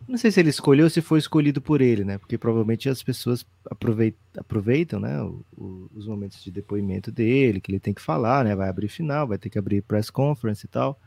Não 0.09 0.17
sei 0.17 0.31
se 0.31 0.41
ele 0.41 0.49
escolheu 0.49 0.85
ou 0.85 0.91
se 0.91 1.03
foi 1.03 1.19
escolhido 1.19 1.61
por 1.61 1.83
ele, 1.83 2.03
né? 2.03 2.17
Porque 2.17 2.39
provavelmente 2.39 2.89
as 2.89 3.03
pessoas 3.03 3.45
aproveitam, 3.71 4.19
aproveitam 4.39 4.99
né, 4.99 5.23
o, 5.23 5.45
o, 5.55 5.91
os 5.95 6.07
momentos 6.07 6.43
de 6.43 6.51
depoimento 6.51 7.13
dele, 7.13 7.61
que 7.61 7.71
ele 7.71 7.79
tem 7.79 7.93
que 7.93 8.01
falar, 8.01 8.43
né? 8.43 8.57
Vai 8.57 8.71
abrir 8.71 8.89
final, 8.89 9.27
vai 9.27 9.37
ter 9.37 9.51
que 9.51 9.59
abrir 9.59 9.83
press 9.83 10.09
conference 10.09 10.65
e 10.65 10.69
tal. 10.69 10.99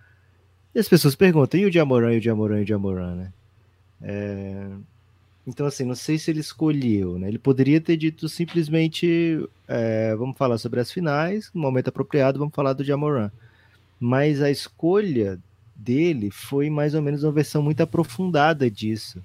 E 0.76 0.80
as 0.80 0.88
pessoas 0.88 1.16
perguntam, 1.16 1.60
e 1.60 1.66
o 1.66 1.72
Jamoran, 1.72 2.14
e 2.14 2.20
o 2.20 2.22
Jamoran, 2.22 2.60
e 2.60 2.64
o 2.64 2.68
Jamoran, 2.68 3.16
né? 3.16 3.34
É... 4.04 4.68
Então, 5.48 5.66
assim, 5.66 5.84
não 5.84 5.96
sei 5.96 6.20
se 6.20 6.30
ele 6.30 6.40
escolheu, 6.40 7.18
né? 7.18 7.28
Ele 7.28 7.40
poderia 7.40 7.82
ter 7.82 7.98
dito 7.98 8.30
simplesmente, 8.30 9.44
é, 9.68 10.16
vamos 10.16 10.38
falar 10.38 10.60
sobre 10.60 10.80
as 10.80 10.92
finais, 10.92 11.50
no 11.56 11.62
momento 11.62 11.88
apropriado, 11.88 12.38
vamos 12.38 12.54
falar 12.54 12.74
do 12.74 12.84
Jamoran. 12.84 13.32
Mas 14.00 14.42
a 14.44 14.52
escolha 14.52 15.40
dele 15.82 16.30
foi 16.30 16.70
mais 16.70 16.94
ou 16.94 17.02
menos 17.02 17.24
uma 17.24 17.32
versão 17.32 17.62
muito 17.62 17.82
aprofundada 17.82 18.70
disso 18.70 19.24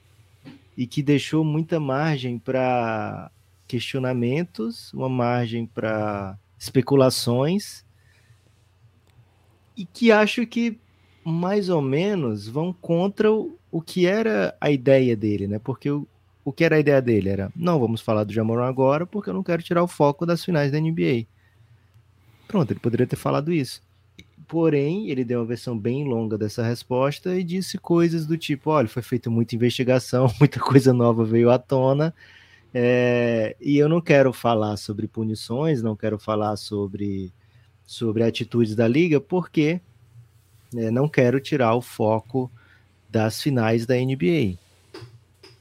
e 0.76 0.86
que 0.86 1.02
deixou 1.02 1.44
muita 1.44 1.78
margem 1.78 2.38
para 2.38 3.30
questionamentos, 3.66 4.92
uma 4.92 5.08
margem 5.08 5.66
para 5.66 6.38
especulações 6.58 7.84
e 9.76 9.84
que 9.84 10.10
acho 10.10 10.46
que 10.46 10.78
mais 11.24 11.68
ou 11.68 11.82
menos 11.82 12.46
vão 12.46 12.72
contra 12.72 13.32
o, 13.32 13.58
o 13.70 13.82
que 13.82 14.06
era 14.06 14.56
a 14.60 14.70
ideia 14.70 15.16
dele, 15.16 15.46
né? 15.46 15.58
Porque 15.58 15.90
o, 15.90 16.06
o 16.44 16.52
que 16.52 16.64
era 16.64 16.76
a 16.76 16.80
ideia 16.80 17.02
dele 17.02 17.28
era, 17.28 17.52
não 17.54 17.78
vamos 17.78 18.00
falar 18.00 18.24
do 18.24 18.32
Jamoran 18.32 18.66
agora 18.66 19.04
porque 19.04 19.30
eu 19.30 19.34
não 19.34 19.42
quero 19.42 19.62
tirar 19.62 19.82
o 19.82 19.88
foco 19.88 20.24
das 20.24 20.44
finais 20.44 20.70
da 20.70 20.80
NBA. 20.80 21.26
Pronto, 22.46 22.70
ele 22.70 22.80
poderia 22.80 23.06
ter 23.06 23.16
falado 23.16 23.52
isso. 23.52 23.82
Porém, 24.48 25.10
ele 25.10 25.24
deu 25.24 25.40
uma 25.40 25.46
versão 25.46 25.76
bem 25.76 26.04
longa 26.04 26.38
dessa 26.38 26.62
resposta 26.62 27.34
e 27.34 27.42
disse 27.42 27.78
coisas 27.78 28.26
do 28.26 28.38
tipo: 28.38 28.70
olha, 28.70 28.86
foi 28.86 29.02
feita 29.02 29.28
muita 29.28 29.56
investigação, 29.56 30.32
muita 30.38 30.60
coisa 30.60 30.92
nova 30.92 31.24
veio 31.24 31.50
à 31.50 31.58
tona, 31.58 32.14
é, 32.72 33.56
e 33.60 33.76
eu 33.76 33.88
não 33.88 34.00
quero 34.00 34.32
falar 34.32 34.76
sobre 34.76 35.08
punições, 35.08 35.82
não 35.82 35.96
quero 35.96 36.18
falar 36.18 36.56
sobre, 36.56 37.32
sobre 37.84 38.22
atitudes 38.22 38.76
da 38.76 38.86
liga, 38.86 39.20
porque 39.20 39.80
né, 40.72 40.90
não 40.90 41.08
quero 41.08 41.40
tirar 41.40 41.74
o 41.74 41.82
foco 41.82 42.50
das 43.08 43.42
finais 43.42 43.84
da 43.86 43.94
NBA. 43.96 44.58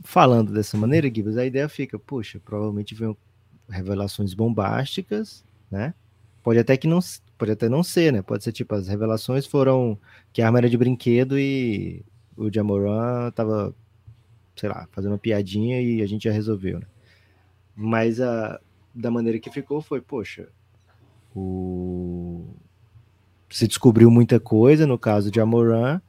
Falando 0.03 0.53
dessa 0.53 0.77
maneira, 0.77 1.07
Gibbs, 1.07 1.37
a 1.37 1.45
ideia 1.45 1.67
fica: 1.67 1.97
puxa, 1.97 2.39
provavelmente 2.43 2.93
vem 2.93 3.17
revelações 3.67 4.35
bombásticas, 4.35 5.43
né? 5.71 5.93
Pode 6.43 6.59
até 6.59 6.77
que 6.77 6.85
não 6.85 6.99
pode 7.37 7.51
até 7.51 7.69
não 7.69 7.83
ser, 7.83 8.13
né? 8.13 8.21
Pode 8.21 8.43
ser 8.43 8.51
tipo, 8.51 8.73
as 8.75 8.87
revelações 8.87 9.45
foram 9.45 9.97
que 10.33 10.41
a 10.41 10.45
arma 10.47 10.59
era 10.59 10.69
de 10.69 10.77
brinquedo 10.77 11.37
e 11.37 12.03
o 12.35 12.51
Jamoran 12.53 13.31
tava, 13.31 13.73
sei 14.55 14.69
lá, 14.69 14.87
fazendo 14.91 15.13
uma 15.13 15.17
piadinha 15.17 15.81
e 15.81 16.01
a 16.01 16.07
gente 16.07 16.23
já 16.23 16.31
resolveu, 16.31 16.79
né? 16.79 16.87
Mas 17.75 18.21
a, 18.21 18.59
da 18.93 19.11
maneira 19.11 19.39
que 19.39 19.49
ficou 19.49 19.81
foi, 19.81 20.01
poxa, 20.01 20.47
o... 21.35 22.45
se 23.49 23.67
descobriu 23.67 24.09
muita 24.09 24.39
coisa 24.39 24.87
no 24.87 24.97
caso 24.97 25.29
de 25.29 25.41
Amoran 25.41 26.01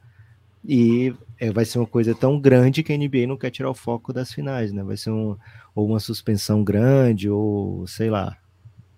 e 0.63 1.13
é, 1.39 1.51
vai 1.51 1.65
ser 1.65 1.79
uma 1.79 1.87
coisa 1.87 2.15
tão 2.15 2.39
grande 2.39 2.83
que 2.83 2.93
a 2.93 2.97
NBA 2.97 3.27
não 3.27 3.37
quer 3.37 3.51
tirar 3.51 3.69
o 3.69 3.75
foco 3.75 4.11
das 4.11 4.33
finais, 4.33 4.71
né? 4.71 4.83
Vai 4.83 4.97
ser 4.97 5.11
um, 5.11 5.37
ou 5.75 5.87
uma 5.87 5.99
suspensão 5.99 6.63
grande, 6.63 7.29
ou 7.29 7.85
sei 7.87 8.09
lá. 8.09 8.37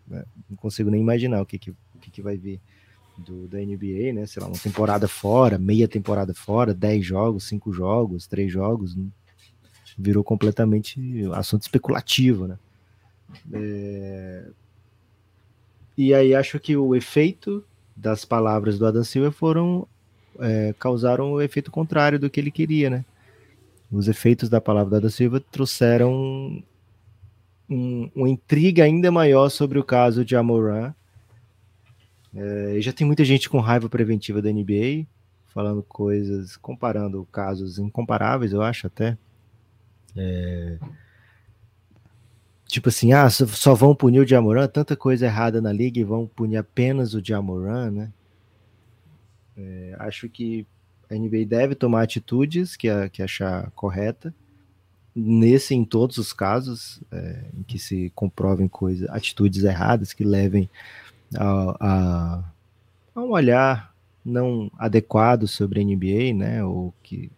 Né? 0.07 0.23
Não 0.49 0.57
consigo 0.57 0.89
nem 0.89 1.01
imaginar 1.01 1.41
o 1.41 1.45
que, 1.45 1.59
que 1.59 1.73
que, 1.99 2.09
que 2.09 2.21
vai 2.21 2.37
vir 2.37 2.59
do, 3.17 3.47
da 3.47 3.57
NBA, 3.59 4.13
né? 4.13 4.25
Sei 4.25 4.41
lá, 4.41 4.47
uma 4.47 4.57
temporada 4.57 5.07
fora, 5.07 5.57
meia 5.57 5.87
temporada 5.87 6.33
fora, 6.33 6.73
10 6.73 7.05
jogos, 7.05 7.43
5 7.45 7.71
jogos, 7.71 8.27
3 8.27 8.51
jogos, 8.51 8.95
né? 8.95 9.05
virou 9.97 10.23
completamente 10.23 10.99
assunto 11.33 11.63
especulativo, 11.63 12.47
né? 12.47 12.57
É... 13.53 14.45
E 15.97 16.13
aí 16.13 16.33
acho 16.33 16.59
que 16.59 16.77
o 16.77 16.95
efeito 16.95 17.63
das 17.95 18.23
palavras 18.23 18.79
do 18.79 18.85
Adam 18.85 19.03
Silva 19.03 19.31
foram 19.31 19.85
é, 20.39 20.73
causaram 20.79 21.33
o 21.33 21.41
efeito 21.41 21.69
contrário 21.69 22.17
do 22.17 22.29
que 22.29 22.39
ele 22.39 22.49
queria, 22.49 22.89
né? 22.89 23.05
Os 23.91 24.07
efeitos 24.07 24.47
da 24.47 24.61
palavra 24.61 24.91
do 24.91 24.95
Adam 24.95 25.09
Silva 25.09 25.41
trouxeram 25.51 26.63
um, 27.69 28.09
uma 28.15 28.29
intriga 28.29 28.85
ainda 28.85 29.11
maior 29.11 29.49
sobre 29.49 29.77
o 29.77 29.83
caso 29.83 30.23
de 30.23 30.37
Amoran 30.37 30.93
é, 32.35 32.77
já 32.79 32.93
tem 32.93 33.05
muita 33.05 33.23
gente 33.25 33.49
com 33.49 33.59
raiva 33.59 33.89
preventiva 33.89 34.41
da 34.41 34.51
NBA, 34.51 35.05
falando 35.47 35.83
coisas, 35.83 36.55
comparando 36.57 37.27
casos 37.31 37.79
incomparáveis, 37.79 38.53
eu 38.53 38.61
acho 38.61 38.87
até. 38.87 39.17
É, 40.15 40.77
tipo 42.67 42.89
assim, 42.89 43.13
ah, 43.13 43.29
só 43.29 43.73
vão 43.73 43.95
punir 43.95 44.19
o 44.19 44.27
Jamoran, 44.27 44.67
tanta 44.67 44.95
coisa 44.95 45.25
errada 45.25 45.59
na 45.59 45.73
liga 45.73 45.99
e 45.99 46.03
vão 46.03 46.27
punir 46.27 46.57
apenas 46.57 47.13
o 47.13 47.23
Jamoran, 47.23 47.91
né? 47.91 48.13
É, 49.57 49.95
acho 49.99 50.29
que 50.29 50.65
a 51.09 51.15
NBA 51.15 51.45
deve 51.45 51.75
tomar 51.75 52.03
atitudes 52.03 52.75
que, 52.75 52.87
a, 52.87 53.09
que 53.09 53.23
achar 53.23 53.71
correta, 53.71 54.33
nesse 55.15 55.73
em 55.73 55.83
todos 55.83 56.17
os 56.17 56.31
casos 56.31 57.01
é, 57.11 57.45
em 57.57 57.63
que 57.63 57.79
se 57.79 58.11
comprovem 58.15 58.67
coisas, 58.67 59.09
atitudes 59.09 59.63
erradas 59.63 60.13
que 60.13 60.23
levem 60.23 60.69
a, 61.35 61.75
a, 61.79 62.43
a 63.15 63.21
um 63.21 63.31
olhar 63.31 63.93
não 64.23 64.71
adequado 64.77 65.47
sobre 65.47 65.81
a 65.81 65.83
NBA, 65.83 66.33
né, 66.33 66.63
ou 66.63 66.93
que, 67.01 67.31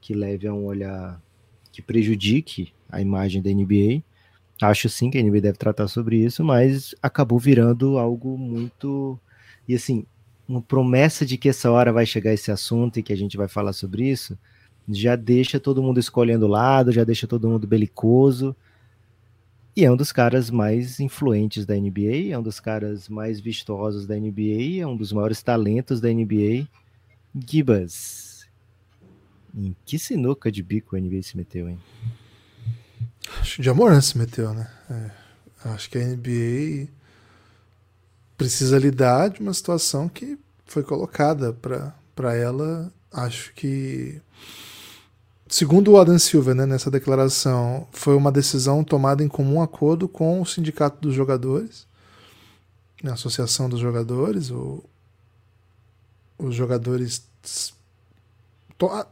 que 0.00 0.14
leve 0.14 0.46
a 0.46 0.52
um 0.52 0.64
olhar 0.64 1.20
que 1.72 1.82
prejudique 1.82 2.72
a 2.88 3.00
imagem 3.00 3.42
da 3.42 3.50
NBA. 3.50 4.02
Acho 4.60 4.88
sim 4.88 5.10
que 5.10 5.18
a 5.18 5.22
NBA 5.22 5.40
deve 5.40 5.58
tratar 5.58 5.88
sobre 5.88 6.16
isso, 6.16 6.44
mas 6.44 6.94
acabou 7.00 7.38
virando 7.38 7.98
algo 7.98 8.36
muito. 8.36 9.18
E 9.68 9.74
assim, 9.74 10.04
uma 10.48 10.60
promessa 10.60 11.24
de 11.24 11.36
que 11.36 11.48
essa 11.48 11.70
hora 11.70 11.92
vai 11.92 12.06
chegar 12.06 12.32
esse 12.32 12.50
assunto 12.50 12.98
e 12.98 13.02
que 13.02 13.12
a 13.12 13.16
gente 13.16 13.36
vai 13.36 13.46
falar 13.46 13.72
sobre 13.72 14.10
isso, 14.10 14.36
já 14.88 15.14
deixa 15.14 15.60
todo 15.60 15.82
mundo 15.82 16.00
escolhendo 16.00 16.46
lado, 16.46 16.90
já 16.90 17.04
deixa 17.04 17.26
todo 17.26 17.48
mundo 17.48 17.66
belicoso. 17.66 18.56
E 19.78 19.84
é 19.84 19.92
um 19.92 19.96
dos 19.96 20.10
caras 20.10 20.50
mais 20.50 20.98
influentes 20.98 21.64
da 21.64 21.76
NBA, 21.76 22.32
é 22.32 22.36
um 22.36 22.42
dos 22.42 22.58
caras 22.58 23.08
mais 23.08 23.38
vistosos 23.38 24.08
da 24.08 24.16
NBA, 24.16 24.80
é 24.80 24.84
um 24.84 24.96
dos 24.96 25.12
maiores 25.12 25.40
talentos 25.40 26.00
da 26.00 26.08
NBA. 26.08 26.66
Gibas, 27.46 28.48
em 29.54 29.76
que 29.84 29.96
sinuca 29.96 30.50
de 30.50 30.64
bico 30.64 30.96
a 30.96 31.00
NBA 31.00 31.22
se 31.22 31.36
meteu, 31.36 31.68
hein? 31.68 31.78
Acho 33.38 33.54
que 33.54 33.62
de 33.62 33.70
Amoran 33.70 34.00
se 34.00 34.18
meteu, 34.18 34.52
né? 34.52 34.68
É, 34.90 35.10
acho 35.68 35.88
que 35.88 35.96
a 35.96 36.04
NBA 36.04 36.88
precisa 38.36 38.80
lidar 38.80 39.30
de 39.30 39.40
uma 39.40 39.54
situação 39.54 40.08
que 40.08 40.36
foi 40.66 40.82
colocada 40.82 41.52
para 41.52 42.34
ela. 42.34 42.92
Acho 43.12 43.54
que 43.54 44.20
Segundo 45.48 45.92
o 45.92 45.98
Adam 45.98 46.18
Silva, 46.18 46.54
né, 46.54 46.66
nessa 46.66 46.90
declaração, 46.90 47.88
foi 47.90 48.14
uma 48.14 48.30
decisão 48.30 48.84
tomada 48.84 49.24
em 49.24 49.28
comum 49.28 49.62
acordo 49.62 50.06
com 50.06 50.42
o 50.42 50.46
Sindicato 50.46 51.00
dos 51.00 51.14
Jogadores, 51.14 51.86
a 53.02 53.12
Associação 53.12 53.68
dos 53.68 53.80
Jogadores. 53.80 54.50
O, 54.50 54.84
os 56.38 56.54
jogadores 56.54 57.22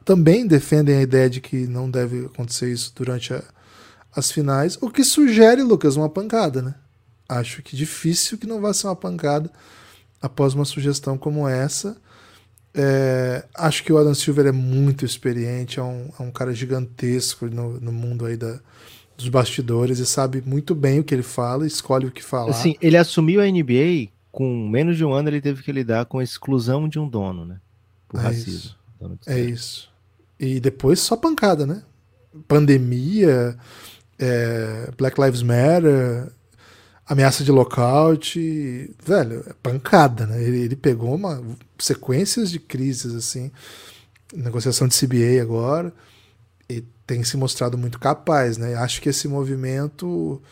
também 0.04 0.46
defendem 0.46 0.96
a 0.96 1.02
ideia 1.02 1.28
de 1.28 1.40
que 1.40 1.66
não 1.66 1.90
deve 1.90 2.26
acontecer 2.26 2.70
isso 2.70 2.92
durante 2.94 3.34
a, 3.34 3.42
as 4.14 4.30
finais, 4.30 4.78
o 4.80 4.90
que 4.90 5.02
sugere, 5.02 5.62
Lucas, 5.62 5.96
uma 5.96 6.08
pancada, 6.08 6.62
né? 6.62 6.74
Acho 7.28 7.62
que 7.62 7.74
difícil 7.74 8.38
que 8.38 8.46
não 8.46 8.60
vá 8.60 8.72
ser 8.72 8.86
uma 8.86 8.94
pancada 8.94 9.50
após 10.22 10.54
uma 10.54 10.64
sugestão 10.64 11.18
como 11.18 11.48
essa. 11.48 11.96
É, 12.78 13.44
acho 13.54 13.82
que 13.82 13.90
o 13.90 13.96
Adam 13.96 14.12
Silver 14.12 14.46
é 14.46 14.52
muito 14.52 15.04
experiente, 15.04 15.80
é 15.80 15.82
um, 15.82 16.10
é 16.18 16.22
um 16.22 16.30
cara 16.30 16.52
gigantesco 16.52 17.46
no, 17.46 17.80
no 17.80 17.90
mundo 17.90 18.26
aí 18.26 18.36
da, 18.36 18.60
dos 19.16 19.30
bastidores 19.30 19.98
e 19.98 20.04
sabe 20.04 20.42
muito 20.44 20.74
bem 20.74 21.00
o 21.00 21.04
que 21.04 21.14
ele 21.14 21.22
fala, 21.22 21.66
escolhe 21.66 22.06
o 22.06 22.10
que 22.10 22.22
falar. 22.22 22.50
Assim, 22.50 22.76
ele 22.82 22.98
assumiu 22.98 23.40
a 23.40 23.46
NBA 23.46 24.10
com 24.30 24.68
menos 24.68 24.98
de 24.98 25.04
um 25.06 25.14
ano, 25.14 25.30
ele 25.30 25.40
teve 25.40 25.62
que 25.62 25.72
lidar 25.72 26.04
com 26.04 26.18
a 26.18 26.24
exclusão 26.24 26.86
de 26.86 26.98
um 26.98 27.08
dono, 27.08 27.46
né? 27.46 27.58
Por 28.06 28.20
é 28.20 28.24
racismo. 28.24 28.52
Isso. 28.52 28.76
É 29.26 29.40
isso. 29.40 29.90
E 30.38 30.60
depois 30.60 31.00
só 31.00 31.16
pancada, 31.16 31.66
né? 31.66 31.82
Pandemia, 32.46 33.56
é, 34.18 34.90
Black 34.98 35.18
Lives 35.18 35.42
Matter, 35.42 36.30
ameaça 37.06 37.44
de 37.44 37.52
lockout, 37.52 38.94
velho, 39.04 39.44
é 39.46 39.52
pancada, 39.62 40.26
né? 40.26 40.42
Ele, 40.42 40.58
ele, 40.62 40.76
pegou 40.76 41.14
uma 41.14 41.42
sequências 41.78 42.50
de 42.50 42.58
crises 42.58 43.14
assim, 43.14 43.50
negociação 44.34 44.88
de 44.88 44.98
CBA 44.98 45.40
agora, 45.40 45.92
e 46.68 46.82
tem 47.06 47.22
se 47.22 47.36
mostrado 47.36 47.78
muito 47.78 47.98
capaz, 47.98 48.58
né? 48.58 48.74
Acho 48.74 49.00
que 49.00 49.08
esse 49.08 49.28
movimento 49.28 50.42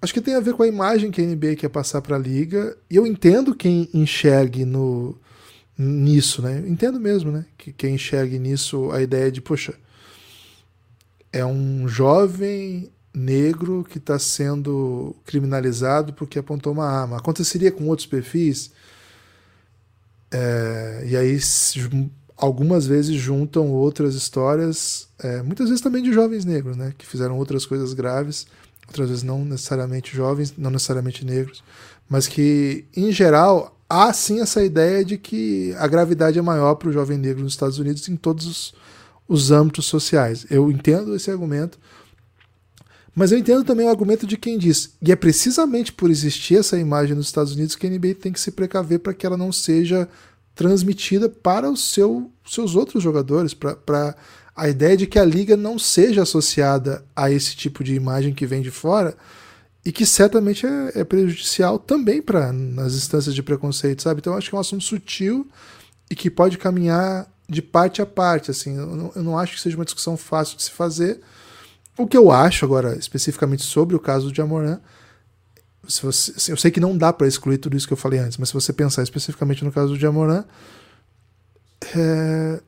acho 0.00 0.12
que 0.12 0.20
tem 0.20 0.34
a 0.34 0.40
ver 0.40 0.54
com 0.54 0.64
a 0.64 0.66
imagem 0.66 1.10
que 1.10 1.22
a 1.22 1.24
NBA 1.24 1.56
quer 1.56 1.68
passar 1.68 2.00
para 2.00 2.16
a 2.16 2.18
liga, 2.18 2.76
e 2.90 2.96
eu 2.96 3.06
entendo 3.06 3.54
quem 3.54 3.88
enxergue 3.92 4.64
no 4.64 5.16
nisso, 5.76 6.42
né? 6.42 6.60
Eu 6.60 6.68
entendo 6.68 6.98
mesmo, 6.98 7.30
né? 7.30 7.44
Que 7.58 7.72
quem 7.72 7.94
enxergue 7.94 8.38
nisso 8.38 8.90
a 8.90 9.02
ideia 9.02 9.30
de, 9.30 9.40
poxa, 9.40 9.74
é 11.32 11.44
um 11.44 11.88
jovem 11.88 12.91
negro 13.14 13.84
que 13.88 13.98
está 13.98 14.18
sendo 14.18 15.14
criminalizado 15.24 16.12
porque 16.12 16.38
apontou 16.38 16.72
uma 16.72 16.86
arma. 16.86 17.18
Aconteceria 17.18 17.70
com 17.70 17.86
outros 17.88 18.06
perfis? 18.06 18.70
É, 20.30 21.04
e 21.06 21.16
aí 21.16 21.38
algumas 22.36 22.86
vezes 22.86 23.14
juntam 23.14 23.70
outras 23.70 24.14
histórias, 24.14 25.08
é, 25.18 25.42
muitas 25.42 25.68
vezes 25.68 25.82
também 25.82 26.02
de 26.02 26.12
jovens 26.12 26.44
negros, 26.44 26.76
né, 26.76 26.92
que 26.96 27.06
fizeram 27.06 27.36
outras 27.36 27.66
coisas 27.66 27.92
graves, 27.92 28.46
outras 28.88 29.08
vezes 29.10 29.22
não 29.22 29.44
necessariamente 29.44 30.16
jovens, 30.16 30.54
não 30.56 30.70
necessariamente 30.70 31.24
negros, 31.24 31.62
mas 32.08 32.26
que 32.26 32.84
em 32.96 33.12
geral 33.12 33.78
há 33.88 34.12
sim 34.12 34.40
essa 34.40 34.64
ideia 34.64 35.04
de 35.04 35.18
que 35.18 35.74
a 35.78 35.86
gravidade 35.86 36.38
é 36.38 36.42
maior 36.42 36.74
para 36.76 36.88
o 36.88 36.92
jovem 36.92 37.18
negro 37.18 37.42
nos 37.42 37.52
Estados 37.52 37.78
Unidos 37.78 38.08
em 38.08 38.16
todos 38.16 38.46
os, 38.46 38.74
os 39.28 39.50
âmbitos 39.50 39.84
sociais. 39.84 40.46
Eu 40.50 40.70
entendo 40.70 41.14
esse 41.14 41.30
argumento, 41.30 41.78
mas 43.14 43.30
eu 43.30 43.38
entendo 43.38 43.64
também 43.64 43.86
o 43.86 43.90
argumento 43.90 44.26
de 44.26 44.36
quem 44.36 44.56
diz, 44.56 44.94
e 45.02 45.12
é 45.12 45.16
precisamente 45.16 45.92
por 45.92 46.10
existir 46.10 46.56
essa 46.56 46.78
imagem 46.78 47.14
nos 47.14 47.26
Estados 47.26 47.52
Unidos 47.52 47.76
que 47.76 47.86
a 47.86 47.90
NBA 47.90 48.14
tem 48.14 48.32
que 48.32 48.40
se 48.40 48.50
precaver 48.50 49.00
para 49.00 49.12
que 49.12 49.26
ela 49.26 49.36
não 49.36 49.52
seja 49.52 50.08
transmitida 50.54 51.28
para 51.28 51.70
os 51.70 51.92
seu, 51.92 52.30
seus 52.46 52.74
outros 52.76 53.02
jogadores, 53.02 53.54
para 53.54 54.14
a 54.54 54.68
ideia 54.68 54.96
de 54.96 55.06
que 55.06 55.18
a 55.18 55.24
liga 55.24 55.56
não 55.56 55.78
seja 55.78 56.22
associada 56.22 57.04
a 57.16 57.30
esse 57.30 57.56
tipo 57.56 57.82
de 57.82 57.94
imagem 57.94 58.34
que 58.34 58.46
vem 58.46 58.62
de 58.62 58.70
fora 58.70 59.16
e 59.84 59.90
que 59.90 60.06
certamente 60.06 60.66
é, 60.66 60.92
é 60.96 61.04
prejudicial 61.04 61.78
também 61.78 62.22
para 62.22 62.52
nas 62.52 62.94
instâncias 62.94 63.34
de 63.34 63.42
preconceito, 63.42 64.02
sabe? 64.02 64.20
Então 64.20 64.34
acho 64.34 64.48
que 64.48 64.54
é 64.54 64.58
um 64.58 64.60
assunto 64.60 64.84
sutil 64.84 65.48
e 66.10 66.14
que 66.14 66.30
pode 66.30 66.58
caminhar 66.58 67.26
de 67.48 67.60
parte 67.60 68.00
a 68.00 68.06
parte, 68.06 68.50
assim. 68.50 68.76
Eu 68.76 68.86
não, 68.94 69.12
eu 69.16 69.22
não 69.22 69.38
acho 69.38 69.54
que 69.54 69.60
seja 69.60 69.76
uma 69.76 69.84
discussão 69.84 70.16
fácil 70.16 70.56
de 70.56 70.62
se 70.62 70.70
fazer. 70.70 71.20
O 71.96 72.06
que 72.06 72.16
eu 72.16 72.30
acho 72.30 72.64
agora, 72.64 72.96
especificamente 72.96 73.62
sobre 73.62 73.94
o 73.94 74.00
caso 74.00 74.32
de 74.32 74.40
Amoran, 74.40 74.80
se 75.86 76.02
você, 76.02 76.52
eu 76.52 76.56
sei 76.56 76.70
que 76.70 76.80
não 76.80 76.96
dá 76.96 77.12
para 77.12 77.26
excluir 77.26 77.58
tudo 77.58 77.76
isso 77.76 77.86
que 77.86 77.92
eu 77.92 77.98
falei 77.98 78.18
antes, 78.18 78.38
mas 78.38 78.48
se 78.48 78.54
você 78.54 78.72
pensar 78.72 79.02
especificamente 79.02 79.64
no 79.64 79.72
caso 79.72 79.98
de 79.98 80.06
Amoran, 80.06 80.44
é, 81.94 82.62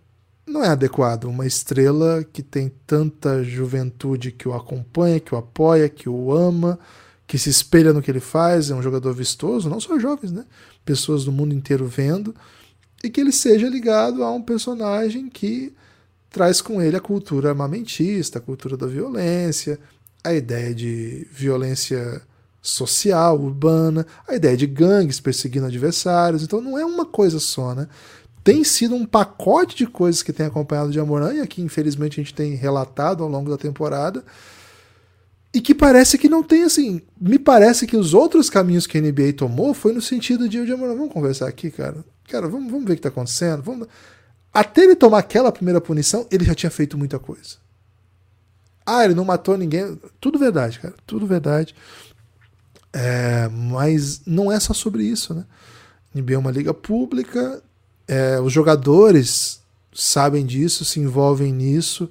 não 0.47 0.63
é 0.63 0.69
adequado 0.69 1.25
uma 1.25 1.47
estrela 1.47 2.25
que 2.25 2.43
tem 2.43 2.71
tanta 2.87 3.43
juventude 3.43 4.33
que 4.33 4.49
o 4.49 4.55
acompanha, 4.55 5.21
que 5.21 5.35
o 5.35 5.39
apoia, 5.39 5.89
que 5.89 6.09
o 6.09 6.33
ama, 6.33 6.79
que 7.27 7.39
se 7.39 7.49
espelha 7.49 7.93
no 7.93 8.03
que 8.03 8.11
ele 8.11 8.21
faz, 8.21 8.71
é 8.71 8.75
um 8.75 8.83
jogador 8.83 9.15
vistoso, 9.15 9.71
não 9.71 9.81
só 9.81 9.99
jovens, 9.99 10.33
né? 10.33 10.45
Pessoas 10.85 11.25
do 11.25 11.33
mundo 11.33 11.55
inteiro 11.55 11.87
vendo, 11.87 12.35
e 13.03 13.09
que 13.09 13.21
ele 13.21 13.33
seja 13.33 13.69
ligado 13.69 14.23
a 14.23 14.31
um 14.31 14.43
personagem 14.43 15.29
que 15.31 15.73
traz 16.35 16.61
com 16.61 16.83
ele 16.83 16.97
a 16.97 17.01
cultura 17.01 17.51
armamentista, 17.51 18.41
a 18.41 18.43
cultura 18.43 18.77
da 18.77 18.89
violência, 18.89 19.79
a 20.25 20.35
ideia 20.35 20.75
de 20.75 21.29
violência 21.31 22.21
social, 22.61 23.41
urbana, 23.41 24.05
a 24.27 24.35
ideia 24.35 24.57
de 24.57 24.67
gangues 24.67 25.21
perseguindo 25.21 25.67
adversários. 25.67 26.43
Então 26.43 26.61
não 26.61 26.77
é 26.77 26.85
uma 26.85 27.07
coisa 27.07 27.39
só, 27.39 27.73
né? 27.73 27.87
Tem 28.43 28.65
sido 28.65 28.97
um 28.97 29.07
pacote 29.07 29.77
de 29.77 29.87
coisas 29.87 30.25
que 30.25 30.33
tem 30.33 30.45
acompanhado 30.45 30.91
de 30.91 30.99
Amoran, 30.99 31.35
e 31.35 31.41
aqui 31.41 31.63
infelizmente 31.63 32.21
a 32.21 32.25
gente 32.25 32.35
tem 32.35 32.55
relatado 32.55 33.23
ao 33.23 33.29
longo 33.29 33.49
da 33.49 33.57
temporada, 33.57 34.25
e 35.53 35.61
que 35.61 35.73
parece 35.73 36.19
que 36.19 36.29
não 36.29 36.43
tem 36.43 36.65
assim. 36.65 37.01
Me 37.19 37.39
parece 37.39 37.87
que 37.87 37.97
os 37.97 38.13
outros 38.13 38.51
caminhos 38.51 38.89
que 38.89 38.99
a 38.99 39.01
NBA 39.01 39.35
tomou 39.37 39.73
foi 39.73 39.93
no 39.93 40.03
sentido 40.03 40.49
de, 40.49 40.67
de 40.67 40.73
Amoran, 40.73 40.97
vamos 40.97 41.13
conversar 41.13 41.47
aqui, 41.47 41.71
cara. 41.71 42.05
Cara, 42.29 42.49
vamos, 42.49 42.73
vamos 42.73 42.87
ver 42.87 42.95
o 42.95 42.97
que 42.97 43.01
está 43.01 43.09
acontecendo. 43.09 43.63
Vamos... 43.63 43.87
Até 44.55 44.85
ele 44.85 44.95
tomar 44.95 45.19
aquela 45.19 45.51
primeira 45.51 45.81
punição, 45.81 46.27
ele 46.31 46.45
já 46.45 46.55
tinha 46.55 46.71
feito 46.71 46.97
muita 46.97 47.19
coisa. 47.19 47.57
Ah, 48.87 49.05
ele 49.05 49.15
não 49.15 49.25
matou 49.25 49.59
ninguém. 49.59 49.99
Tudo 50.21 50.39
verdade, 50.39 50.79
cara. 50.79 50.95
Tudo 51.05 51.27
verdade. 51.27 51.75
É, 52.93 53.49
mas 53.49 54.23
não 54.25 54.53
é 54.53 54.61
só 54.61 54.73
sobre 54.73 55.03
isso, 55.03 55.35
né? 55.35 55.45
NBA 56.15 56.35
é 56.35 56.39
uma 56.39 56.53
liga 56.53 56.73
pública, 56.73 57.61
é, 58.07 58.39
os 58.39 58.53
jogadores 58.53 59.61
sabem 59.93 60.47
disso, 60.47 60.85
se 60.85 61.01
envolvem 61.01 61.53
nisso. 61.53 62.09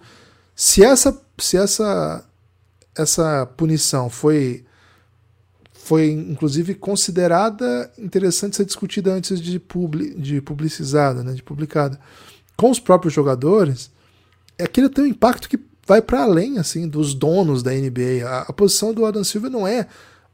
Se 0.54 0.84
essa, 0.84 1.18
se 1.38 1.56
essa 1.56 2.26
essa 2.96 3.46
punição 3.58 4.10
foi 4.10 4.66
foi 5.74 6.12
inclusive 6.12 6.76
considerada 6.76 7.92
interessante 7.98 8.56
ser 8.56 8.66
discutida 8.66 9.12
antes 9.12 9.42
de, 9.42 9.60
publi, 9.60 10.14
de 10.16 10.40
publicizada, 10.40 11.24
né, 11.24 11.34
de 11.34 11.44
publicada, 11.44 12.00
com 12.58 12.70
os 12.70 12.80
próprios 12.80 13.14
jogadores, 13.14 13.92
é 14.58 14.64
aquele 14.64 14.90
tem 14.90 15.06
um 15.06 15.08
impacto 15.08 15.50
que 15.50 15.60
vai 15.86 16.02
para 16.02 16.24
além 16.24 16.58
assim 16.58 16.88
dos 16.88 17.14
donos 17.14 17.62
da 17.62 17.72
NBA. 17.72 18.26
A, 18.26 18.42
a, 18.42 18.54
posição 18.54 18.94
do 18.94 19.06
Adam 19.06 19.24
Silver 19.24 19.52
não 19.52 19.68
é 19.68 19.88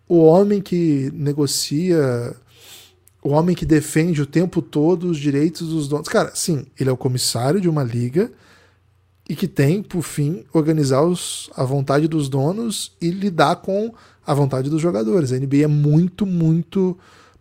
o 0.08 0.20
homem 0.20 0.62
que 0.62 1.12
negocia, 1.14 2.36
o 3.24 3.30
homem 3.30 3.56
que 3.56 3.66
defende 3.66 4.22
o 4.22 4.26
tempo 4.26 4.62
todo 4.62 5.10
os 5.10 5.18
direitos 5.18 5.70
dos 5.70 5.88
donos. 5.88 6.08
Cara, 6.08 6.32
sim, 6.36 6.66
ele 6.80 6.90
é 6.90 6.94
o 6.94 6.98
comissário 6.98 7.62
de 7.62 7.70
uma 7.70 7.84
liga 7.84 8.32
e 9.28 9.36
que 9.36 9.48
tem, 9.48 9.84
por 9.84 10.02
fim, 10.02 10.44
organizar 10.52 11.04
os, 11.04 11.50
a 11.56 11.64
vontade 11.64 12.08
dos 12.08 12.28
donos 12.28 12.96
e 13.00 13.12
lidar 13.12 13.58
com 13.58 13.94
a 14.26 14.34
vontade 14.34 14.70
dos 14.70 14.82
jogadores. 14.82 15.32
A 15.32 15.38
NBA 15.38 15.64
é 15.64 15.68
muito, 15.68 16.26
muito 16.26 16.98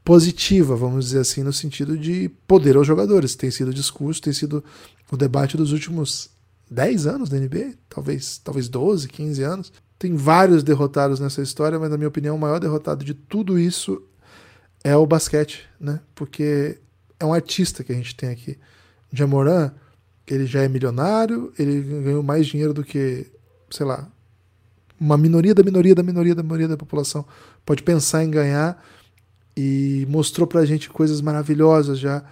positiva, 0.09 0.75
vamos 0.75 1.05
dizer 1.05 1.19
assim, 1.19 1.43
no 1.43 1.53
sentido 1.53 1.99
de 1.99 2.31
poder 2.47 2.79
aos 2.79 2.87
jogadores. 2.87 3.37
Tem 3.37 3.51
sido 3.51 3.69
o 3.69 3.75
discurso, 3.75 4.23
tem 4.23 4.33
sido 4.33 4.65
o 5.13 5.19
debate 5.19 5.55
dos 5.55 5.71
últimos 5.71 6.31
10 6.71 7.07
anos 7.07 7.29
da 7.29 7.37
NBA, 7.37 7.75
talvez, 7.91 8.39
talvez 8.39 8.71
12, 8.71 9.07
15 9.07 9.43
anos. 9.43 9.71
Tem 9.99 10.17
vários 10.17 10.63
derrotados 10.63 11.21
nessa 11.21 11.43
história, 11.43 11.79
mas 11.79 11.91
na 11.91 11.99
minha 11.99 12.09
opinião, 12.09 12.37
o 12.37 12.39
maior 12.39 12.59
derrotado 12.59 13.05
de 13.05 13.13
tudo 13.13 13.59
isso 13.59 14.03
é 14.83 14.97
o 14.97 15.05
basquete, 15.05 15.67
né? 15.79 16.01
Porque 16.15 16.79
é 17.21 17.27
um 17.27 17.35
artista 17.35 17.85
que 17.85 17.93
a 17.93 17.95
gente 17.95 18.17
tem 18.17 18.31
aqui. 18.31 18.57
Jamoran, 19.13 19.73
ele 20.27 20.47
já 20.47 20.63
é 20.63 20.69
milionário, 20.69 21.53
ele 21.59 21.83
ganhou 21.83 22.23
mais 22.23 22.47
dinheiro 22.47 22.73
do 22.73 22.83
que, 22.83 23.27
sei 23.69 23.85
lá, 23.85 24.09
uma 24.99 25.19
minoria 25.19 25.55
da 25.55 25.63
minoria 25.63 25.95
da 25.95 26.03
minoria 26.03 26.35
da 26.35 26.43
minoria 26.43 26.69
da 26.69 26.79
população 26.79 27.27
pode 27.67 27.83
pensar 27.83 28.25
em 28.25 28.31
ganhar 28.31 28.83
e 29.61 30.07
mostrou 30.09 30.47
pra 30.47 30.65
gente 30.65 30.89
coisas 30.89 31.21
maravilhosas 31.21 31.99
já. 31.99 32.23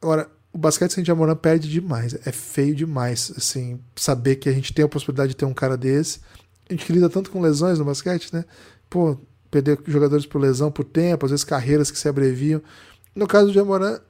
Agora, 0.00 0.26
o 0.50 0.56
basquete 0.56 0.94
sem 0.94 1.04
Jamoran 1.04 1.36
perde 1.36 1.68
demais, 1.68 2.14
é 2.26 2.32
feio 2.32 2.74
demais, 2.74 3.30
assim, 3.36 3.78
saber 3.94 4.36
que 4.36 4.48
a 4.48 4.52
gente 4.52 4.72
tem 4.72 4.86
a 4.86 4.88
possibilidade 4.88 5.30
de 5.30 5.36
ter 5.36 5.44
um 5.44 5.52
cara 5.52 5.76
desse. 5.76 6.20
A 6.66 6.72
gente 6.72 6.90
lida 6.90 7.10
tanto 7.10 7.30
com 7.30 7.42
lesões 7.42 7.78
no 7.78 7.84
basquete, 7.84 8.32
né? 8.32 8.46
Pô, 8.88 9.18
perder 9.50 9.78
jogadores 9.86 10.24
por 10.24 10.40
lesão, 10.40 10.70
por 10.70 10.84
tempo, 10.86 11.26
às 11.26 11.30
vezes 11.30 11.44
carreiras 11.44 11.90
que 11.90 11.98
se 11.98 12.08
abreviam. 12.08 12.62
No 13.14 13.26
caso 13.26 13.48
do 13.48 13.52
Jamoran, 13.52 14.00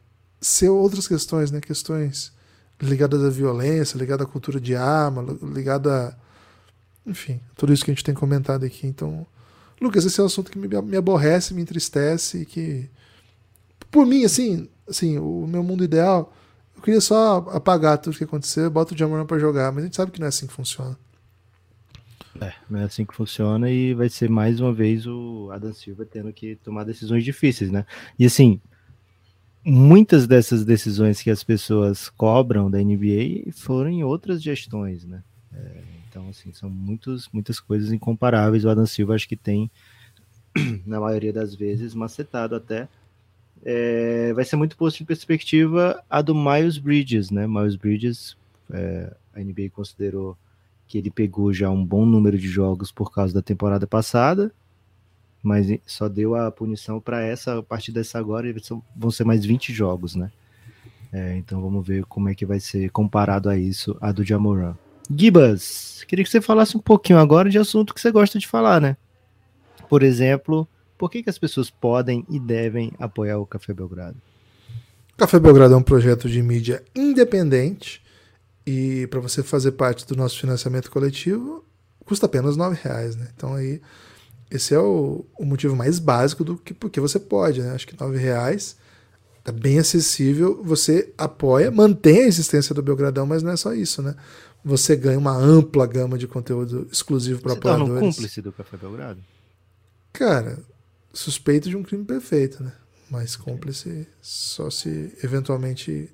ser 0.40 0.68
outras 0.68 1.08
questões, 1.08 1.50
né? 1.50 1.60
Questões 1.60 2.32
ligadas 2.80 3.24
à 3.24 3.28
violência, 3.28 3.98
ligada 3.98 4.22
à 4.22 4.26
cultura 4.26 4.60
de 4.60 4.76
arma, 4.76 5.36
ligada 5.42 5.92
a, 6.08 7.10
enfim, 7.10 7.40
tudo 7.56 7.72
isso 7.72 7.84
que 7.84 7.90
a 7.90 7.94
gente 7.94 8.04
tem 8.04 8.14
comentado 8.14 8.64
aqui. 8.64 8.86
Então, 8.86 9.26
Lucas, 9.80 10.04
esse 10.04 10.18
é 10.18 10.22
um 10.22 10.26
assunto 10.26 10.50
que 10.50 10.58
me, 10.58 10.68
me 10.68 10.96
aborrece, 10.96 11.54
me 11.54 11.62
entristece 11.62 12.42
e 12.42 12.46
que 12.46 12.90
por 13.90 14.06
mim, 14.06 14.24
assim, 14.24 14.68
assim, 14.88 15.18
o 15.18 15.46
meu 15.46 15.62
mundo 15.62 15.84
ideal, 15.84 16.32
eu 16.76 16.82
queria 16.82 17.00
só 17.00 17.38
apagar 17.52 17.98
tudo 17.98 18.16
que 18.16 18.24
aconteceu, 18.24 18.70
bota 18.70 18.94
o 18.94 18.96
Jamoran 18.96 19.26
para 19.26 19.38
jogar, 19.38 19.72
mas 19.72 19.82
a 19.82 19.86
gente 19.86 19.96
sabe 19.96 20.12
que 20.12 20.20
não 20.20 20.26
é 20.26 20.28
assim 20.28 20.46
que 20.46 20.52
funciona. 20.52 20.96
É, 22.40 22.52
não 22.70 22.78
é 22.80 22.84
assim 22.84 23.04
que 23.04 23.14
funciona 23.14 23.68
e 23.70 23.94
vai 23.94 24.08
ser 24.08 24.30
mais 24.30 24.60
uma 24.60 24.72
vez 24.72 25.06
o 25.06 25.50
Adam 25.52 25.72
Silva 25.72 26.06
tendo 26.06 26.32
que 26.32 26.54
tomar 26.56 26.84
decisões 26.84 27.24
difíceis, 27.24 27.70
né? 27.70 27.84
E 28.16 28.24
assim, 28.24 28.60
muitas 29.64 30.26
dessas 30.26 30.64
decisões 30.64 31.20
que 31.20 31.30
as 31.30 31.42
pessoas 31.42 32.08
cobram 32.08 32.70
da 32.70 32.78
NBA 32.78 33.50
foram 33.52 33.90
em 33.90 34.04
outras 34.04 34.40
gestões, 34.40 35.04
né? 35.04 35.22
É, 35.52 35.82
então, 36.18 36.28
assim, 36.30 36.52
são 36.52 36.68
muitos, 36.68 37.28
muitas 37.32 37.60
coisas 37.60 37.92
incomparáveis. 37.92 38.64
O 38.64 38.68
Adam 38.68 38.86
Silva 38.86 39.14
acho 39.14 39.28
que 39.28 39.36
tem, 39.36 39.70
na 40.84 40.98
maioria 41.00 41.32
das 41.32 41.54
vezes, 41.54 41.94
macetado 41.94 42.56
até. 42.56 42.88
É, 43.64 44.32
vai 44.34 44.44
ser 44.44 44.56
muito 44.56 44.76
posto 44.76 45.00
em 45.00 45.06
perspectiva 45.06 46.02
a 46.10 46.20
do 46.20 46.34
Miles 46.34 46.78
Bridges, 46.78 47.30
né? 47.30 47.46
Miles 47.46 47.76
Bridges, 47.76 48.36
é, 48.70 49.14
a 49.32 49.40
NBA 49.40 49.70
considerou 49.70 50.36
que 50.88 50.98
ele 50.98 51.10
pegou 51.10 51.52
já 51.52 51.70
um 51.70 51.84
bom 51.84 52.04
número 52.04 52.36
de 52.36 52.48
jogos 52.48 52.90
por 52.90 53.12
causa 53.12 53.32
da 53.32 53.42
temporada 53.42 53.86
passada, 53.86 54.52
mas 55.42 55.66
só 55.86 56.08
deu 56.08 56.34
a 56.34 56.50
punição 56.50 57.00
para 57.00 57.22
essa, 57.22 57.58
a 57.58 57.62
partir 57.62 57.92
dessa 57.92 58.18
agora 58.18 58.52
vão 58.96 59.10
ser 59.10 59.24
mais 59.24 59.44
20 59.44 59.72
jogos, 59.72 60.14
né? 60.16 60.32
É, 61.12 61.36
então 61.36 61.60
vamos 61.60 61.86
ver 61.86 62.04
como 62.04 62.28
é 62.28 62.34
que 62.34 62.46
vai 62.46 62.58
ser 62.58 62.90
comparado 62.90 63.48
a 63.48 63.56
isso, 63.56 63.96
a 64.00 64.10
do 64.10 64.24
Jamoran. 64.24 64.76
Gibas, 65.10 66.04
queria 66.06 66.24
que 66.24 66.30
você 66.30 66.40
falasse 66.40 66.76
um 66.76 66.80
pouquinho 66.80 67.18
agora 67.18 67.48
de 67.48 67.58
assunto 67.58 67.94
que 67.94 68.00
você 68.00 68.10
gosta 68.10 68.38
de 68.38 68.46
falar, 68.46 68.80
né? 68.80 68.96
Por 69.88 70.02
exemplo, 70.02 70.68
por 70.98 71.10
que, 71.10 71.22
que 71.22 71.30
as 71.30 71.38
pessoas 71.38 71.70
podem 71.70 72.26
e 72.28 72.38
devem 72.38 72.92
apoiar 72.98 73.38
o 73.38 73.46
Café 73.46 73.72
Belgrado? 73.72 74.16
O 75.14 75.16
Café 75.16 75.38
Belgrado 75.38 75.74
é 75.74 75.76
um 75.76 75.82
projeto 75.82 76.28
de 76.28 76.42
mídia 76.42 76.82
independente 76.94 78.02
e 78.66 79.06
para 79.06 79.20
você 79.20 79.42
fazer 79.42 79.72
parte 79.72 80.06
do 80.06 80.14
nosso 80.14 80.38
financiamento 80.38 80.90
coletivo 80.90 81.64
custa 82.04 82.26
apenas 82.26 82.56
R$ 82.56 82.74
reais, 82.82 83.16
né? 83.16 83.28
Então 83.34 83.54
aí 83.54 83.80
esse 84.50 84.74
é 84.74 84.78
o, 84.78 85.26
o, 85.38 85.44
motivo 85.44 85.76
mais 85.76 85.98
básico 85.98 86.42
do 86.42 86.56
que 86.56 86.72
porque 86.72 87.00
você 87.00 87.18
pode, 87.18 87.60
né? 87.60 87.72
Acho 87.72 87.86
que 87.86 87.98
nove 88.00 88.18
reais 88.18 88.76
é 89.44 89.52
bem 89.52 89.78
acessível, 89.78 90.62
você 90.62 91.12
apoia, 91.16 91.70
mantém 91.70 92.24
a 92.24 92.26
existência 92.26 92.74
do 92.74 92.82
Belgradão, 92.82 93.26
mas 93.26 93.42
não 93.42 93.50
é 93.50 93.56
só 93.56 93.72
isso, 93.72 94.02
né? 94.02 94.14
Você 94.68 94.94
ganha 94.94 95.18
uma 95.18 95.34
ampla 95.34 95.86
gama 95.86 96.18
de 96.18 96.28
conteúdo 96.28 96.86
exclusivo 96.92 97.40
para 97.40 97.54
apoiadores. 97.54 97.88
Você 97.88 97.94
um 97.94 98.00
cúmplice 98.10 98.42
do 98.42 98.52
Café 98.52 98.76
Belgrado? 98.76 99.18
Cara, 100.12 100.58
suspeito 101.10 101.70
de 101.70 101.76
um 101.76 101.82
crime 101.82 102.04
perfeito, 102.04 102.62
né? 102.62 102.70
Mas 103.10 103.34
cúmplice 103.34 104.06
só 104.20 104.68
se 104.68 105.16
eventualmente 105.24 106.10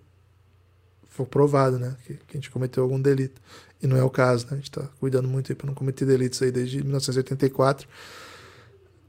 for 1.08 1.26
provado, 1.26 1.80
né? 1.80 1.96
Que, 2.06 2.14
que, 2.14 2.22
a 2.30 2.34
gente 2.36 2.48
cometeu 2.48 2.84
algum 2.84 3.00
delito. 3.00 3.42
E 3.82 3.88
não 3.88 3.96
é 3.96 4.04
o 4.04 4.08
caso, 4.08 4.44
né? 4.46 4.52
A 4.52 4.54
gente 4.54 4.70
tá 4.70 4.88
cuidando 5.00 5.26
muito 5.26 5.50
aí 5.50 5.56
pra 5.56 5.66
não 5.66 5.74
cometer 5.74 6.04
delitos 6.04 6.40
aí 6.40 6.52
desde 6.52 6.80
1984. 6.80 7.88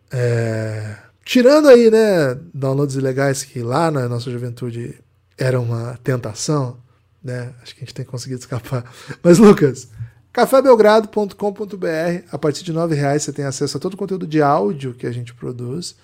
É... 0.10 0.97
Tirando 1.23 1.67
aí, 1.67 1.91
né, 1.91 2.34
downloads 2.51 2.95
ilegais 2.95 3.43
que 3.43 3.62
lá 3.62 3.91
na 3.91 4.10
nossa 4.10 4.31
juventude 4.31 4.99
era 5.38 5.60
uma 5.60 5.99
tentação, 6.03 6.79
né? 7.25 7.53
Acho 7.63 7.73
que 7.73 7.81
a 7.81 7.85
gente 7.85 7.93
tem 7.95 8.05
conseguido 8.05 8.39
escapar. 8.39 8.85
Mas, 9.23 9.39
Lucas, 9.39 9.89
cafébelgrado.com.br, 10.31 12.27
a 12.31 12.38
partir 12.38 12.63
de 12.63 12.71
R$ 12.71 12.93
reais 12.93 13.23
você 13.23 13.33
tem 13.33 13.45
acesso 13.45 13.77
a 13.77 13.79
todo 13.79 13.95
o 13.95 13.97
conteúdo 13.97 14.27
de 14.27 14.41
áudio 14.41 14.93
que 14.93 15.07
a 15.07 15.11
gente 15.11 15.33
produz. 15.33 15.95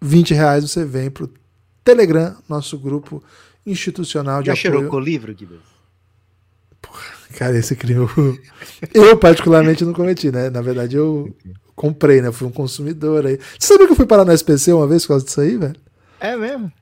R$ 0.00 0.22
reais 0.34 0.62
você 0.62 0.84
vem 0.84 1.10
pro 1.10 1.32
Telegram, 1.82 2.36
nosso 2.48 2.78
grupo 2.78 3.22
institucional 3.66 4.40
de 4.40 4.46
Já 4.46 4.52
apoio. 4.52 4.62
cheirou 4.62 4.88
com 4.88 4.96
o 4.96 5.00
livro, 5.00 5.34
Guilherme? 5.34 5.62
Cara, 7.36 7.58
esse 7.58 7.74
crime 7.74 8.00
eu, 8.00 8.38
eu, 8.94 9.16
particularmente 9.18 9.84
não 9.84 9.92
cometi, 9.92 10.30
né? 10.30 10.48
Na 10.48 10.62
verdade, 10.62 10.96
eu 10.96 11.34
comprei, 11.74 12.22
né? 12.22 12.30
Fui 12.30 12.46
um 12.46 12.52
consumidor 12.52 13.26
aí. 13.26 13.38
Você 13.58 13.66
sabia 13.66 13.86
que 13.86 13.92
eu 13.92 13.96
fui 13.96 14.06
parar 14.06 14.24
no 14.24 14.32
SPC 14.32 14.72
uma 14.72 14.86
vez 14.86 15.02
por 15.02 15.08
causa 15.08 15.24
disso 15.24 15.40
aí, 15.40 15.56
velho? 15.56 15.76
É 16.20 16.36
mesmo? 16.36 16.72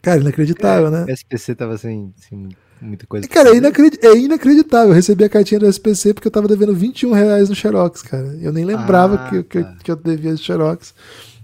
Cara, 0.00 0.20
inacreditável, 0.20 0.88
é, 0.88 0.90
né? 0.90 1.04
O 1.08 1.10
SPC 1.10 1.54
tava 1.54 1.78
sem, 1.78 2.12
sem 2.16 2.48
muita 2.84 3.06
coisa. 3.06 3.28
Cara, 3.28 3.50
é, 3.50 3.56
inacredit... 3.56 4.04
é, 4.04 4.16
inacreditável. 4.16 4.88
Eu 4.88 4.94
recebi 4.94 5.24
a 5.24 5.28
cartinha 5.28 5.60
do 5.60 5.66
SPC 5.66 6.14
porque 6.14 6.28
eu 6.28 6.32
tava 6.32 6.48
devendo 6.48 6.74
21 6.74 7.12
reais 7.12 7.48
no 7.48 7.54
Xerox, 7.54 8.02
cara. 8.02 8.36
Eu 8.40 8.52
nem 8.52 8.64
lembrava 8.64 9.14
ah, 9.14 9.30
que, 9.30 9.42
que, 9.44 9.62
tá. 9.62 9.76
que, 9.82 9.90
eu 9.90 9.96
devia 9.96 10.34
de 10.34 10.42
Xerox. 10.42 10.94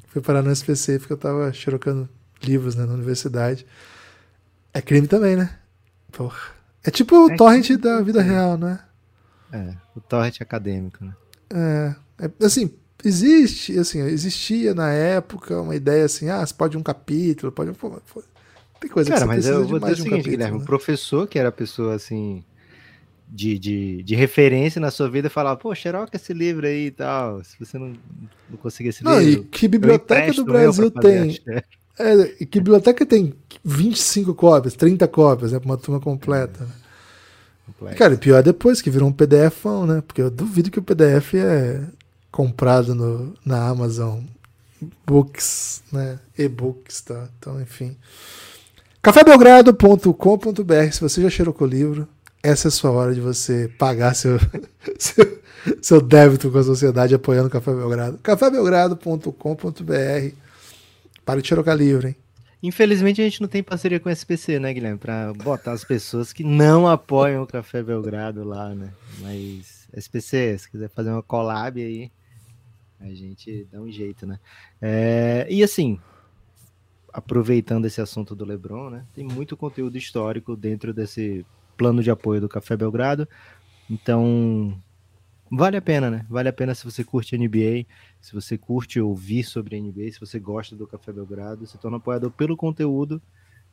Fui 0.09 0.21
parar 0.21 0.43
no 0.43 0.51
SPC 0.51 0.99
porque 0.99 1.13
eu 1.13 1.19
tava 1.19 1.53
xerocando 1.53 2.09
livros 2.43 2.75
né, 2.75 2.85
na 2.85 2.95
universidade. 2.95 3.67
É 4.73 4.81
crime 4.81 5.07
também, 5.07 5.37
né? 5.37 5.51
Porra. 6.13 6.39
É 6.85 6.91
tipo 6.91 7.27
o 7.27 7.31
é 7.31 7.37
torrent 7.37 7.71
da 7.77 8.01
vida 8.01 8.23
real, 8.23 8.57
né? 8.57 8.81
É, 9.53 9.75
o 9.97 10.01
torrent 10.01 10.41
acadêmico, 10.41 11.05
né? 11.05 11.13
É, 11.51 11.95
é, 12.21 12.45
assim, 12.45 12.71
existe, 13.05 13.79
assim, 13.79 14.01
existia 14.01 14.75
na 14.75 14.91
época 14.91 15.61
uma 15.61 15.75
ideia 15.75 16.05
assim, 16.05 16.29
ah, 16.29 16.45
você 16.45 16.55
pode 16.55 16.77
um 16.77 16.83
capítulo, 16.83 17.53
pode 17.53 17.71
um... 17.71 17.75
Tem 18.81 18.91
coisa 18.91 19.11
Cara, 19.11 19.21
que 19.23 19.27
você 19.27 19.37
mas 19.37 19.47
eu 19.47 19.67
vou 19.67 19.79
dizer 19.79 19.93
o 19.93 19.97
seguinte, 19.97 20.09
um 20.09 20.11
capítulo, 20.11 20.37
Guilherme, 20.37 20.59
né? 20.59 20.63
o 20.63 20.67
professor, 20.67 21.27
que 21.27 21.39
era 21.39 21.49
a 21.49 21.53
pessoa 21.53 21.95
assim, 21.95 22.45
de, 23.29 23.59
de, 23.59 24.03
de 24.03 24.15
referência 24.15 24.81
na 24.81 24.91
sua 24.91 25.11
vida, 25.11 25.29
falava, 25.29 25.57
pô, 25.57 25.75
xeroca 25.75 26.17
esse 26.17 26.33
livro 26.33 26.67
aí 26.67 26.87
e 26.87 26.91
tal, 26.91 27.43
se 27.43 27.59
você 27.59 27.79
não, 27.79 27.93
não 28.49 28.57
conseguir 28.57 28.91
esse 28.91 29.05
não, 29.05 29.21
livro... 29.21 29.43
e 29.43 29.45
que 29.47 29.69
biblioteca 29.69 30.33
do 30.33 30.45
Brasil 30.45 30.91
tem... 30.91 31.39
É, 31.99 32.15
e 32.41 32.47
que 32.47 32.61
biblioteca 32.61 33.05
tem 33.05 33.35
25 33.65 34.33
cópias, 34.33 34.75
30 34.75 35.09
cópias, 35.09 35.51
né? 35.51 35.59
Pra 35.59 35.67
uma 35.67 35.77
turma 35.77 35.99
completa. 35.99 36.63
Né? 36.65 36.71
Complexo. 37.67 37.99
Cara, 37.99 38.17
pior 38.17 38.39
é 38.39 38.43
depois 38.43 38.81
que 38.81 38.89
virou 38.89 39.09
um 39.09 39.13
PDF, 39.13 39.65
né? 39.87 40.01
Porque 40.07 40.23
eu 40.23 40.31
duvido 40.31 40.71
que 40.71 40.79
o 40.79 40.83
PDF 40.83 41.35
é 41.35 41.83
comprado 42.31 42.95
no, 42.95 43.35
na 43.45 43.69
Amazon 43.69 44.21
Books, 45.05 45.83
né? 45.93 46.21
E-books, 46.39 47.01
tá? 47.01 47.29
Então, 47.37 47.61
enfim. 47.61 47.97
cafébelgrado.com.br 49.03 50.93
Se 50.93 51.01
você 51.01 51.23
já 51.23 51.31
cheirou 51.31 51.55
com 51.55 51.65
o 51.65 51.69
livro, 51.69 52.09
essa 52.43 52.69
é 52.69 52.71
a 52.71 52.73
sua 52.73 52.91
hora 52.91 53.15
de 53.15 53.21
você 53.21 53.69
pagar 53.79 54.15
seu, 54.15 54.39
seu, 54.99 55.43
seu 55.81 56.01
débito 56.01 56.51
com 56.51 56.59
a 56.59 56.63
sociedade 56.63 57.15
apoiando 57.15 57.49
o 57.49 57.51
Café 57.51 57.73
Belgrado. 57.73 58.19
cafébelgrado.com.br 58.19 60.35
Para 61.25 61.43
de 61.43 61.49
xerocar 61.49 61.77
livro, 61.77 62.09
hein? 62.09 62.17
Infelizmente 62.63 63.21
a 63.21 63.25
gente 63.25 63.41
não 63.41 63.49
tem 63.49 63.63
parceria 63.63 64.01
com 64.01 64.09
o 64.09 64.13
SPC, 64.13 64.59
né, 64.59 64.75
Guilherme? 64.75 64.99
Para 64.99 65.33
botar 65.33 65.73
as 65.73 65.85
pessoas 65.85 66.33
que 66.33 66.43
não 66.43 66.89
apoiam 66.89 67.45
o 67.45 67.47
Café 67.47 67.83
Belgrado 67.83 68.43
lá, 68.43 68.75
né? 68.75 68.91
Mas 69.21 69.87
SPC, 69.93 70.59
se 70.59 70.69
quiser 70.69 70.89
fazer 70.89 71.11
uma 71.11 71.23
collab 71.23 71.81
aí, 71.81 72.11
a 73.01 73.09
gente 73.11 73.69
dá 73.71 73.81
um 73.81 73.91
jeito, 73.91 74.27
né? 74.27 74.41
É, 74.83 75.47
e 75.49 75.63
assim, 75.63 76.01
aproveitando 77.19 77.85
esse 77.85 78.01
assunto 78.01 78.35
do 78.35 78.45
LeBron, 78.45 78.91
né? 78.91 79.05
Tem 79.13 79.25
muito 79.25 79.57
conteúdo 79.57 79.99
histórico 79.99 80.57
dentro 80.57 80.95
desse 80.95 81.45
plano 81.77 82.01
de 82.01 82.11
apoio 82.13 82.41
do 82.41 82.49
Café 82.49 82.77
Belgrado. 82.77 83.29
Então, 83.91 84.81
vale 85.51 85.77
a 85.77 85.83
pena, 85.83 86.09
né? 86.09 86.25
Vale 86.29 86.49
a 86.49 86.53
pena 86.53 86.77
se 86.77 86.85
você 86.85 87.03
curte 87.03 87.37
NBA, 87.37 87.87
se 88.21 88.33
você 88.33 88.57
curte 88.57 89.01
ouvir 89.01 89.43
sobre 89.43 89.81
NBA, 89.81 90.13
se 90.13 90.21
você 90.21 90.39
gosta 90.39 90.77
do 90.77 90.87
Café 90.87 91.13
Belgrado, 91.13 91.67
se 91.67 91.77
torna 91.77 91.97
apoiador 91.97 92.31
pelo 92.31 92.57
conteúdo, 92.57 93.21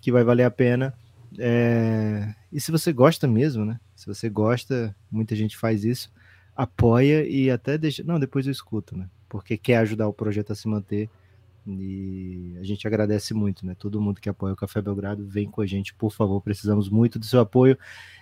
que 0.02 0.12
vai 0.12 0.24
valer 0.24 0.46
a 0.46 0.52
pena. 0.52 0.92
É... 1.38 2.34
E 2.52 2.60
se 2.60 2.72
você 2.72 2.92
gosta 2.92 3.28
mesmo, 3.28 3.64
né? 3.64 3.80
Se 3.96 4.08
você 4.08 4.28
gosta, 4.28 4.96
muita 5.12 5.36
gente 5.36 5.56
faz 5.56 5.86
isso, 5.86 6.12
apoia 6.56 7.28
e 7.28 7.52
até 7.52 7.78
deixa. 7.78 8.04
Não, 8.04 8.20
depois 8.20 8.48
eu 8.48 8.52
escuto, 8.52 8.98
né? 8.98 9.08
Porque 9.30 9.56
quer 9.56 9.78
ajudar 9.78 10.08
o 10.08 10.14
projeto 10.14 10.52
a 10.52 10.56
se 10.56 10.68
manter. 10.68 11.10
E 11.68 12.56
a 12.60 12.64
gente 12.64 12.88
agradece 12.88 13.34
muito, 13.34 13.66
né? 13.66 13.76
Todo 13.78 14.02
mundo 14.02 14.22
que 14.22 14.30
apoia 14.30 14.54
o 14.54 14.58
Café 14.58 14.82
Belgrado, 14.82 15.26
vem 15.26 15.50
com 15.50 15.62
a 15.62 15.66
gente, 15.66 15.94
por 15.96 16.12
favor. 16.12 16.42
Precisamos 16.42 16.90
muito 16.90 17.18
do 17.18 17.26
seu 17.26 17.40
apoio. 17.40 17.78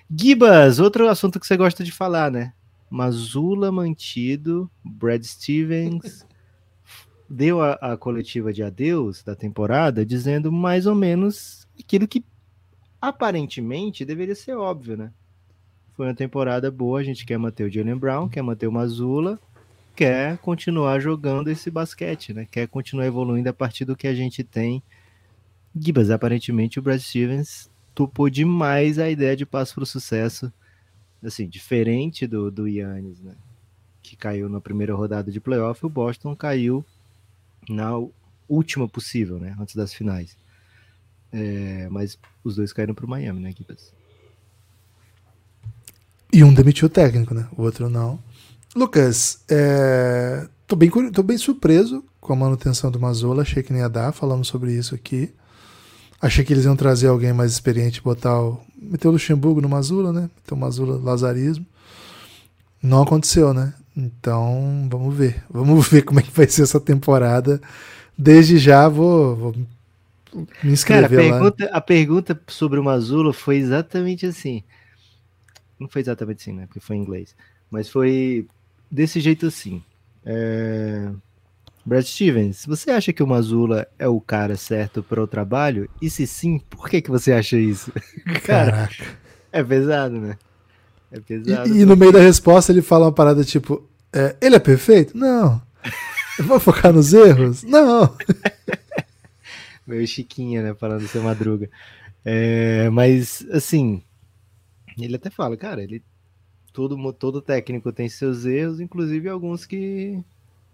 Gibas, 0.09 0.79
outro 0.79 1.09
assunto 1.09 1.39
que 1.39 1.45
você 1.45 1.57
gosta 1.57 1.83
de 1.83 1.91
falar, 1.91 2.31
né? 2.31 2.53
Mazula 2.89 3.71
mantido, 3.71 4.69
Brad 4.83 5.23
Stevens 5.23 6.25
deu 7.29 7.61
a, 7.61 7.73
a, 7.73 7.97
coletiva 7.97 8.53
de 8.53 8.61
adeus 8.61 9.23
da 9.23 9.35
temporada 9.35 10.05
dizendo 10.05 10.51
mais 10.51 10.85
ou 10.85 10.93
menos 10.93 11.67
aquilo 11.79 12.07
que 12.07 12.23
aparentemente 13.01 14.05
deveria 14.05 14.35
ser 14.35 14.55
óbvio, 14.55 14.95
né? 14.95 15.11
Foi 15.93 16.07
uma 16.07 16.13
temporada 16.13 16.71
boa, 16.71 16.99
a 16.99 17.03
gente 17.03 17.25
quer 17.25 17.37
manter 17.37 17.63
o 17.63 17.69
Jalen 17.69 17.97
Brown, 17.97 18.29
quer 18.29 18.41
manter 18.41 18.67
o 18.67 18.71
Mazula, 18.71 19.39
quer 19.95 20.37
continuar 20.39 20.99
jogando 20.99 21.49
esse 21.49 21.69
basquete, 21.69 22.33
né? 22.33 22.47
Quer 22.49 22.67
continuar 22.67 23.05
evoluindo 23.05 23.49
a 23.49 23.53
partir 23.53 23.85
do 23.85 23.95
que 23.95 24.07
a 24.07 24.13
gente 24.13 24.43
tem. 24.43 24.81
Gibas, 25.75 26.09
aparentemente 26.09 26.79
o 26.79 26.81
Brad 26.81 26.99
Stevens 26.99 27.69
topou 27.93 28.29
demais 28.29 28.99
a 28.99 29.09
ideia 29.09 29.35
de 29.35 29.45
passo 29.45 29.75
para 29.75 29.83
o 29.83 29.87
sucesso 29.87 30.51
assim, 31.23 31.47
diferente 31.47 32.27
do, 32.27 32.51
do 32.51 32.67
Yannis, 32.67 33.21
né? 33.21 33.35
Que 34.01 34.15
caiu 34.15 34.49
na 34.49 34.59
primeira 34.59 34.93
rodada 34.93 35.31
de 35.31 35.39
playoff, 35.39 35.85
o 35.85 35.89
Boston 35.89 36.35
caiu 36.35 36.85
na 37.69 37.91
última 38.47 38.87
possível, 38.87 39.39
né? 39.39 39.55
Antes 39.59 39.75
das 39.75 39.93
finais. 39.93 40.37
É, 41.31 41.87
mas 41.89 42.19
os 42.43 42.57
dois 42.57 42.73
caíram 42.73 42.93
para 42.93 43.05
o 43.05 43.09
Miami, 43.09 43.39
né, 43.39 43.49
equipes? 43.49 43.93
E 46.31 46.43
um 46.43 46.53
demitiu 46.53 46.87
o 46.87 46.89
técnico, 46.89 47.33
né? 47.33 47.47
O 47.55 47.61
outro 47.61 47.89
não. 47.89 48.19
Lucas, 48.75 49.43
é... 49.49 50.47
tô, 50.67 50.75
bem, 50.75 50.89
tô 51.11 51.21
bem 51.21 51.37
surpreso 51.37 52.03
com 52.19 52.33
a 52.33 52.35
manutenção 52.35 52.89
do 52.89 52.99
Mazola. 52.99 53.43
Achei 53.43 53.61
que 53.61 53.71
nem 53.71 53.81
ia 53.81 53.89
dar, 53.89 54.11
falamos 54.11 54.47
sobre 54.47 54.73
isso 54.73 54.95
aqui. 54.95 55.33
Achei 56.21 56.43
que 56.43 56.53
eles 56.53 56.65
iam 56.65 56.75
trazer 56.75 57.07
alguém 57.07 57.33
mais 57.33 57.51
experiente, 57.51 58.01
botar 58.01 58.41
o. 58.41 58.59
Meter 58.81 59.07
o 59.07 59.11
Luxemburgo 59.11 59.61
no 59.61 59.69
Mazula, 59.69 60.11
né? 60.11 60.21
Meter 60.21 60.53
o 60.53 60.57
Mazula 60.57 60.97
Lazarismo. 60.97 61.65
Não 62.81 63.01
aconteceu, 63.01 63.53
né? 63.53 63.73
Então, 63.95 64.87
vamos 64.89 65.15
ver. 65.15 65.43
Vamos 65.51 65.87
ver 65.87 66.01
como 66.01 66.19
é 66.19 66.23
que 66.23 66.31
vai 66.31 66.47
ser 66.47 66.63
essa 66.63 66.79
temporada. 66.79 67.61
Desde 68.17 68.57
já 68.57 68.87
vou, 68.89 69.35
vou 69.35 69.55
me 70.63 70.71
inscrever 70.71 71.09
Cara, 71.09 71.27
a 71.27 71.31
pergunta, 71.31 71.65
lá. 71.65 71.71
A 71.77 71.81
pergunta 71.81 72.41
sobre 72.47 72.79
o 72.79 72.83
Mazula 72.83 73.33
foi 73.33 73.57
exatamente 73.57 74.25
assim. 74.25 74.63
Não 75.79 75.87
foi 75.87 76.01
exatamente 76.01 76.41
assim, 76.41 76.53
né? 76.53 76.65
Porque 76.65 76.79
foi 76.79 76.95
em 76.95 77.01
inglês. 77.01 77.35
Mas 77.69 77.89
foi 77.89 78.47
desse 78.93 79.19
jeito 79.19 79.47
assim. 79.47 79.81
É... 80.23 81.09
Brad 81.85 82.05
Stevens, 82.05 82.65
você 82.65 82.91
acha 82.91 83.11
que 83.11 83.21
o 83.21 83.27
Mazula 83.27 83.87
é 83.99 84.07
o 84.07 84.21
cara 84.21 84.55
certo 84.55 85.03
para 85.03 85.21
o 85.21 85.27
trabalho? 85.27 85.89
E 86.01 86.09
se 86.09 86.25
sim, 86.25 86.59
por 86.69 86.87
que, 86.87 87.01
que 87.01 87.09
você 87.09 87.33
acha 87.33 87.57
isso? 87.57 87.91
Cara, 88.45 88.89
é 89.51 89.61
pesado, 89.61 90.17
né? 90.17 90.37
É 91.11 91.19
pesado. 91.19 91.67
E, 91.67 91.81
e, 91.81 91.85
no 91.85 91.97
meio 91.97 92.13
da 92.13 92.21
resposta 92.21 92.71
ele 92.71 92.81
fala 92.81 93.07
uma 93.07 93.11
parada 93.11 93.43
tipo: 93.43 93.85
é, 94.13 94.35
ele 94.39 94.55
é 94.55 94.59
perfeito? 94.59 95.17
Não. 95.17 95.61
Eu 96.39 96.45
vou 96.45 96.59
focar 96.59 96.93
nos 96.93 97.13
erros? 97.13 97.63
Não. 97.63 98.15
Meio 99.85 100.07
chiquinha, 100.07 100.63
né? 100.63 100.73
Falando 100.73 101.05
seu 101.07 101.21
madruga. 101.21 101.69
É, 102.23 102.89
mas, 102.89 103.45
assim, 103.51 104.01
ele 104.97 105.17
até 105.17 105.29
fala, 105.29 105.57
cara, 105.57 105.83
ele 105.83 106.01
todo, 106.73 107.13
todo 107.13 107.41
técnico 107.41 107.93
tem 107.93 108.09
seus 108.09 108.45
erros, 108.45 108.81
inclusive 108.81 109.29
alguns 109.29 109.65
que 109.65 110.21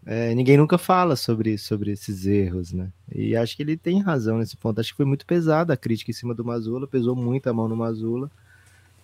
é, 0.06 0.34
ninguém 0.34 0.58
nunca 0.58 0.78
fala 0.78 1.16
sobre, 1.16 1.58
sobre 1.58 1.92
esses 1.92 2.26
erros, 2.26 2.72
né? 2.72 2.92
E 3.14 3.36
acho 3.36 3.56
que 3.56 3.62
ele 3.62 3.78
tem 3.78 4.02
razão 4.02 4.40
nesse 4.40 4.56
ponto. 4.56 4.80
Acho 4.80 4.92
que 4.92 4.98
foi 4.98 5.06
muito 5.06 5.26
pesada 5.26 5.74
a 5.74 5.78
crítica 5.78 6.10
em 6.10 6.14
cima 6.14 6.34
do 6.34 6.44
Mazula, 6.44 6.88
pesou 6.88 7.16
muito 7.16 7.50
a 7.50 7.54
mão 7.54 7.68
no 7.68 7.76
Mazula. 7.76 8.32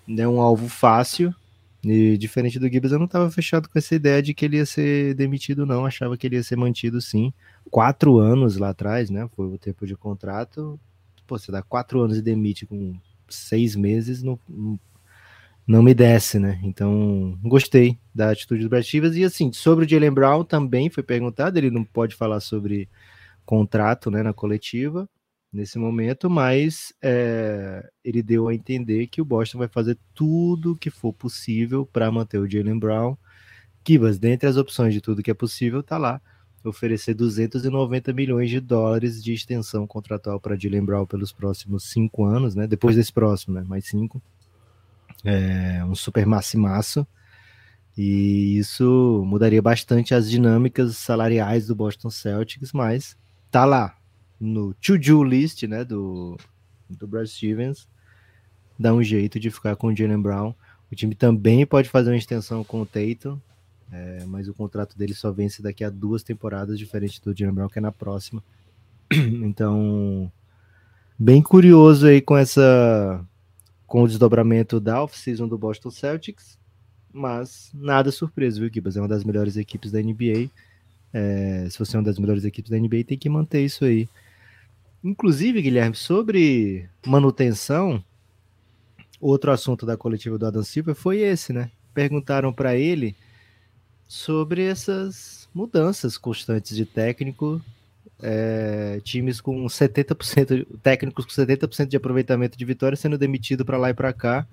É 0.08 0.28
um 0.28 0.40
alvo 0.40 0.70
fácil. 0.70 1.36
E 1.84 2.18
diferente 2.18 2.58
do 2.58 2.68
Gibbs, 2.68 2.92
eu 2.92 2.98
não 2.98 3.06
estava 3.06 3.30
fechado 3.30 3.70
com 3.70 3.78
essa 3.78 3.94
ideia 3.94 4.22
de 4.22 4.34
que 4.34 4.46
ele 4.46 4.58
ia 4.58 4.66
ser 4.66 5.14
demitido, 5.14 5.66
não. 5.66 5.86
Achava 5.86 6.18
que 6.18 6.26
ele 6.26 6.38
ia 6.38 6.44
ser 6.44 6.56
mantido 6.56 7.00
sim. 7.02 7.32
Quatro 7.70 8.18
anos 8.18 8.58
lá 8.58 8.70
atrás, 8.70 9.10
né? 9.10 9.30
Foi 9.36 9.46
o 9.46 9.58
tempo 9.58 9.86
de 9.86 9.96
contrato. 9.96 10.80
Pô, 11.28 11.38
você 11.38 11.52
dá 11.52 11.62
quatro 11.62 12.02
anos 12.02 12.18
e 12.18 12.22
demite 12.22 12.66
com 12.66 12.96
seis 13.30 13.76
meses, 13.76 14.24
não, 14.24 14.40
não 15.68 15.82
me 15.82 15.94
desce, 15.94 16.38
né? 16.40 16.60
Então, 16.64 17.38
gostei 17.44 17.98
da 18.14 18.32
atitude 18.32 18.64
do 18.64 18.70
Brad 18.70 18.84
Stevens. 18.84 19.16
E 19.16 19.24
assim, 19.24 19.52
sobre 19.52 19.86
o 19.86 19.90
Jalen 19.90 20.12
Brown 20.12 20.44
também 20.44 20.90
foi 20.90 21.04
perguntado, 21.04 21.58
ele 21.58 21.72
não 21.72 21.84
pode 21.84 22.16
falar 22.16 22.40
sobre 22.40 22.88
contrato 23.46 24.12
né, 24.12 24.24
na 24.24 24.34
coletiva 24.34 25.10
nesse 25.52 25.80
momento, 25.80 26.30
mas 26.30 26.94
é, 27.02 27.88
ele 28.04 28.22
deu 28.22 28.48
a 28.48 28.54
entender 28.54 29.08
que 29.08 29.22
o 29.22 29.26
Boston 29.26 29.60
vai 29.60 29.68
fazer 29.70 29.98
tudo 30.14 30.76
que 30.76 30.90
for 30.90 31.14
possível 31.14 31.86
para 31.86 32.12
manter 32.12 32.40
o 32.40 32.50
Jalen 32.50 32.78
Brown. 32.78 33.16
Kivas, 33.84 34.20
dentre 34.20 34.50
as 34.50 34.58
opções 34.58 34.94
de 34.94 35.00
tudo 35.00 35.24
que 35.24 35.32
é 35.32 35.34
possível, 35.34 35.82
tá 35.82 35.98
lá 35.98 36.22
oferecer 36.64 37.14
290 37.14 38.12
milhões 38.12 38.50
de 38.50 38.60
dólares 38.60 39.24
de 39.24 39.34
extensão 39.34 39.86
contratual 39.86 40.40
para 40.40 40.58
Jalen 40.58 40.84
Brown 40.84 41.06
pelos 41.06 41.32
próximos 41.32 41.90
cinco 41.92 42.26
anos, 42.26 42.56
né? 42.56 42.68
Depois 42.68 42.96
desse 42.96 43.14
próximo, 43.14 43.54
né? 43.54 43.64
Mais 43.68 43.86
cinco. 43.86 44.22
É 45.26 45.84
um 45.84 45.96
super 45.96 46.26
massimaço. 46.26 47.06
E 47.98 48.58
isso 48.58 49.24
mudaria 49.26 49.62
bastante 49.62 50.14
as 50.14 50.30
dinâmicas 50.30 50.98
salariais 50.98 51.68
do 51.68 51.76
Boston 51.76 52.10
Celtics, 52.10 52.72
mas 52.72 53.18
tá 53.50 53.64
lá 53.66 53.98
no 54.40 54.74
to-do 54.76 55.24
list, 55.24 55.64
né, 55.64 55.84
do, 55.84 56.38
do 56.90 57.08
Brad 57.08 57.26
Stevens, 57.26 57.88
dá 58.78 58.94
um 58.94 59.02
jeito 59.02 59.40
de 59.40 59.50
ficar 59.50 59.76
com 59.76 59.88
o 59.88 59.96
Jalen 59.96 60.22
Brown. 60.22 60.54
O 60.92 60.96
time 60.96 61.16
também 61.16 61.66
pode 61.66 61.90
fazer 61.90 62.12
uma 62.12 62.18
extensão 62.18 62.64
com 62.64 62.82
o 62.82 62.86
Tatum, 62.86 63.40
é, 63.92 64.26
mas 64.26 64.48
o 64.48 64.54
contrato 64.54 64.98
dele 64.98 65.14
só 65.14 65.32
vence 65.32 65.62
daqui 65.62 65.84
a 65.84 65.90
duas 65.90 66.22
temporadas, 66.22 66.78
diferente 66.78 67.22
do 67.22 67.36
Jalen 67.36 67.56
Brown, 67.56 67.70
que 67.70 67.80
é 67.80 67.82
na 67.82 67.92
próxima. 67.92 68.44
Então, 69.14 70.32
bem 71.18 71.42
curioso 71.42 72.08
aí 72.08 72.20
com 72.20 72.36
essa 72.36 73.24
com 73.88 74.04
o 74.04 74.08
desdobramento 74.08 74.80
da 74.80 75.02
off-season 75.02 75.48
do 75.48 75.58
Boston 75.58 75.92
Celtics, 75.92 76.58
mas 77.14 77.72
nada 77.74 78.12
surpresa, 78.12 78.60
viu, 78.60 78.70
Gibas? 78.72 78.98
É 78.98 79.02
uma 79.02 79.08
das 79.08 79.24
melhores 79.24 79.56
equipes 79.56 79.92
da 79.92 80.02
NBA. 80.02 80.50
É, 81.14 81.68
se 81.70 81.80
você 81.80 81.96
é 81.96 82.00
uma 82.00 82.06
das 82.06 82.20
melhores 82.20 82.44
equipes 82.44 82.70
da 82.70 82.78
NBA, 82.78 83.06
tem 83.06 83.18
que 83.18 83.30
manter 83.30 83.64
isso 83.64 83.86
aí. 83.86 84.10
Inclusive, 85.04 85.62
Guilherme, 85.62 85.96
sobre 85.96 86.90
manutenção, 87.06 88.04
outro 89.22 89.52
assunto 89.52 89.86
da 89.86 89.96
coletiva 89.96 90.38
do 90.38 90.46
Adam 90.46 90.64
Silver 90.64 90.96
foi 90.96 91.20
esse, 91.20 91.54
né? 91.54 91.72
Perguntaram 91.94 92.52
para 92.52 92.76
ele 92.76 93.16
sobre 94.08 94.64
essas 94.64 95.48
mudanças 95.54 96.18
constantes 96.18 96.76
de 96.76 96.86
técnico, 96.86 97.62
é, 98.22 99.00
times 99.04 99.42
com 99.42 99.66
70%, 99.66 100.66
técnicos 100.82 101.26
com 101.26 101.32
70% 101.32 101.88
de 101.88 101.98
aproveitamento 101.98 102.58
de 102.58 102.66
vitória 102.66 102.96
sendo 102.96 103.18
demitido 103.18 103.66
para 103.66 103.78
lá 103.78 103.90
e 103.90 103.94
para 103.94 104.14
cá. 104.14 104.48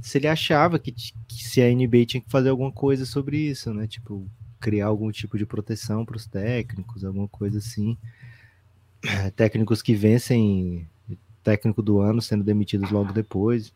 Se 0.00 0.18
ele 0.18 0.28
achava 0.28 0.78
que, 0.78 0.92
que, 0.92 1.44
se 1.44 1.62
a 1.62 1.72
NBA 1.72 2.04
tinha 2.06 2.20
que 2.20 2.30
fazer 2.30 2.50
alguma 2.50 2.70
coisa 2.70 3.06
sobre 3.06 3.38
isso, 3.38 3.72
né? 3.72 3.86
Tipo, 3.86 4.26
criar 4.60 4.86
algum 4.86 5.10
tipo 5.10 5.38
de 5.38 5.46
proteção 5.46 6.04
para 6.04 6.16
os 6.16 6.26
técnicos, 6.26 7.04
alguma 7.04 7.28
coisa 7.28 7.58
assim. 7.58 7.96
Técnicos 9.36 9.80
que 9.80 9.94
vencem 9.94 10.86
técnico 11.42 11.82
do 11.82 12.00
ano 12.00 12.20
sendo 12.20 12.42
demitidos 12.42 12.90
logo 12.90 13.12
depois. 13.12 13.72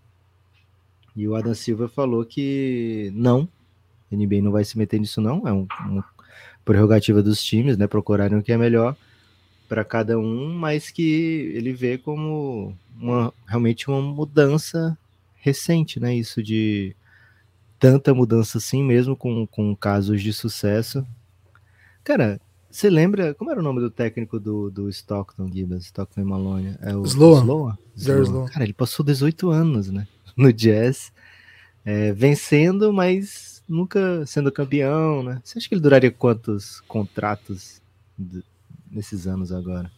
E 1.15 1.27
o 1.27 1.35
Adam 1.35 1.55
Silva 1.55 1.89
falou 1.89 2.25
que 2.25 3.11
não, 3.15 3.49
a 4.11 4.17
NBA 4.17 4.41
não 4.43 4.53
vai 4.53 4.65
se 4.65 4.79
meter 4.79 5.01
nisso, 5.01 5.21
não. 5.21 5.47
É 5.47 5.53
um, 5.53 5.67
uma 5.87 6.03
prerrogativa 6.69 7.23
dos 7.23 7.43
times, 7.43 7.79
né? 7.79 7.87
Procurarem 7.87 8.37
o 8.37 8.43
que 8.43 8.53
é 8.53 8.59
melhor 8.59 8.95
para 9.67 9.83
cada 9.83 10.19
um, 10.19 10.53
mas 10.53 10.91
que 10.91 11.51
ele 11.55 11.73
vê 11.73 11.97
como 11.97 12.77
uma, 13.01 13.33
realmente 13.47 13.89
uma 13.89 14.03
mudança 14.03 14.97
recente, 15.37 15.99
né? 15.99 16.15
Isso 16.15 16.43
de 16.43 16.95
tanta 17.79 18.13
mudança 18.13 18.59
assim, 18.59 18.85
mesmo 18.85 19.17
com, 19.17 19.47
com 19.47 19.75
casos 19.75 20.21
de 20.21 20.31
sucesso. 20.31 21.07
Cara, 22.05 22.39
você 22.71 22.91
lembra, 22.91 23.33
como 23.33 23.51
era 23.51 23.61
o 23.61 23.63
nome 23.63 23.81
do 23.81 23.91
técnico 23.91 24.39
do, 24.39 24.71
do 24.71 24.91
Stockton, 24.91 25.51
Gibbons, 25.51 25.87
Stockton 25.87 26.21
e 26.21 26.25
Maloney? 26.25 26.77
É 26.83 26.95
o 26.95 27.03
Sloan. 27.03 27.45
Sloan? 27.45 27.79
Sloan. 27.97 28.47
Cara, 28.47 28.65
ele 28.65 28.75
passou 28.75 29.03
18 29.03 29.51
anos, 29.51 29.91
né? 29.91 30.07
No 30.37 30.53
Jazz, 30.53 31.13
é, 31.85 32.13
vencendo, 32.13 32.93
mas 32.93 33.58
nunca 33.69 34.25
sendo 34.27 34.51
campeão, 34.51 35.23
né? 35.23 35.41
Você 35.45 35.59
acha 35.59 35.69
que 35.69 35.75
ele 35.75 35.83
duraria 35.83 36.11
quantos 36.11 36.81
contratos 36.83 37.81
nesses 38.91 39.27
anos 39.27 39.53
agora? 39.53 39.91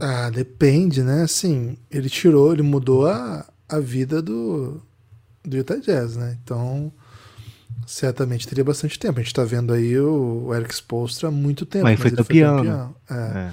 Ah, 0.00 0.30
depende, 0.30 1.02
né? 1.02 1.22
Assim, 1.22 1.76
ele 1.90 2.08
tirou, 2.08 2.52
ele 2.52 2.62
mudou 2.62 3.06
a, 3.06 3.46
a 3.68 3.78
vida 3.78 4.20
do, 4.20 4.80
do 5.44 5.56
Utah 5.56 5.76
Jazz, 5.76 6.16
né? 6.16 6.38
Então, 6.42 6.92
certamente 7.86 8.46
teria 8.46 8.64
bastante 8.64 8.98
tempo. 8.98 9.18
A 9.18 9.22
gente 9.22 9.34
tá 9.34 9.44
vendo 9.44 9.72
aí 9.72 9.98
o, 9.98 10.46
o 10.46 10.54
Eric 10.54 10.74
Spoelstra 10.74 11.28
há 11.28 11.30
muito 11.30 11.66
tempo. 11.66 11.84
Mas, 11.84 11.98
mas 11.98 12.08
foi, 12.08 12.16
campeão, 12.16 12.58
foi 12.58 12.66
campeão. 12.66 12.94
Né? 13.10 13.52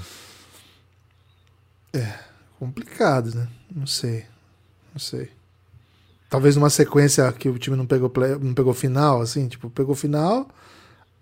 É. 1.93 1.97
é. 1.97 2.01
é 2.01 2.19
complicado, 2.57 3.33
né? 3.33 3.47
Não 3.73 3.87
sei. 3.87 4.25
Não 4.93 4.99
sei. 4.99 5.29
Talvez 6.29 6.55
numa 6.55 6.69
sequência 6.69 7.31
que 7.31 7.49
o 7.49 7.57
time 7.57 7.75
não 7.75 7.87
pegou, 7.87 8.09
play, 8.09 8.37
não 8.37 8.53
pegou 8.53 8.73
final, 8.73 9.19
assim, 9.21 9.47
tipo, 9.47 9.67
pegou 9.69 9.95
final, 9.95 10.47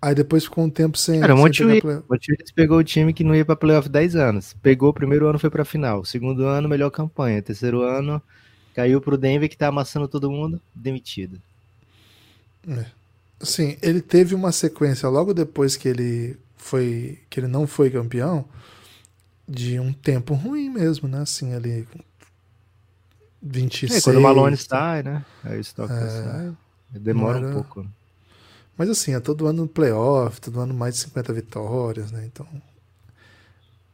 aí 0.01 0.13
depois 0.13 0.43
ficou 0.43 0.65
um 0.65 0.69
tempo 0.69 0.97
sem. 0.97 1.21
Cara, 1.21 1.33
o 1.33 1.37
Monte 1.37 1.63
pegou 2.53 2.77
o 2.77 2.83
time 2.83 3.13
que 3.13 3.23
não 3.23 3.33
ia 3.33 3.45
pra 3.45 3.55
playoff 3.55 3.87
10 3.87 4.15
anos. 4.17 4.53
Pegou 4.61 4.89
o 4.89 4.93
primeiro 4.93 5.25
ano, 5.27 5.39
foi 5.39 5.49
pra 5.49 5.63
final. 5.63 6.03
Segundo 6.03 6.45
ano, 6.45 6.67
melhor 6.67 6.89
campanha. 6.89 7.41
Terceiro 7.41 7.83
ano, 7.83 8.21
caiu 8.75 8.99
pro 8.99 9.17
Denver, 9.17 9.49
que 9.49 9.57
tá 9.57 9.67
amassando 9.67 10.09
todo 10.09 10.29
mundo, 10.29 10.61
demitido. 10.75 11.41
É. 12.67 12.85
Assim, 13.39 13.77
ele 13.81 14.01
teve 14.01 14.35
uma 14.35 14.51
sequência 14.51 15.07
logo 15.07 15.33
depois 15.33 15.77
que 15.77 15.87
ele 15.87 16.37
foi. 16.57 17.19
que 17.29 17.39
ele 17.39 17.47
não 17.47 17.65
foi 17.65 17.89
campeão, 17.89 18.43
de 19.47 19.79
um 19.79 19.93
tempo 19.93 20.33
ruim 20.33 20.69
mesmo, 20.69 21.07
né? 21.07 21.21
Assim, 21.21 21.53
ali 21.53 21.87
26. 23.49 23.95
É, 23.95 24.01
quando 24.01 24.17
o 24.17 24.21
Malone 24.21 24.57
sai, 24.57 25.03
né? 25.03 25.25
Aí 25.43 25.57
o 25.57 25.61
Stockton 25.61 25.95
é, 25.95 26.23
sai. 26.23 26.53
Demora 26.91 27.37
era... 27.37 27.47
um 27.47 27.53
pouco. 27.53 27.83
Né? 27.83 27.89
Mas 28.77 28.89
assim, 28.89 29.13
é 29.13 29.19
todo 29.19 29.47
ano 29.47 29.63
no 29.63 29.67
playoff, 29.67 30.39
todo 30.39 30.59
ano 30.59 30.73
mais 30.73 30.95
de 30.95 31.01
50 31.01 31.33
vitórias, 31.33 32.11
né? 32.11 32.23
Então. 32.25 32.45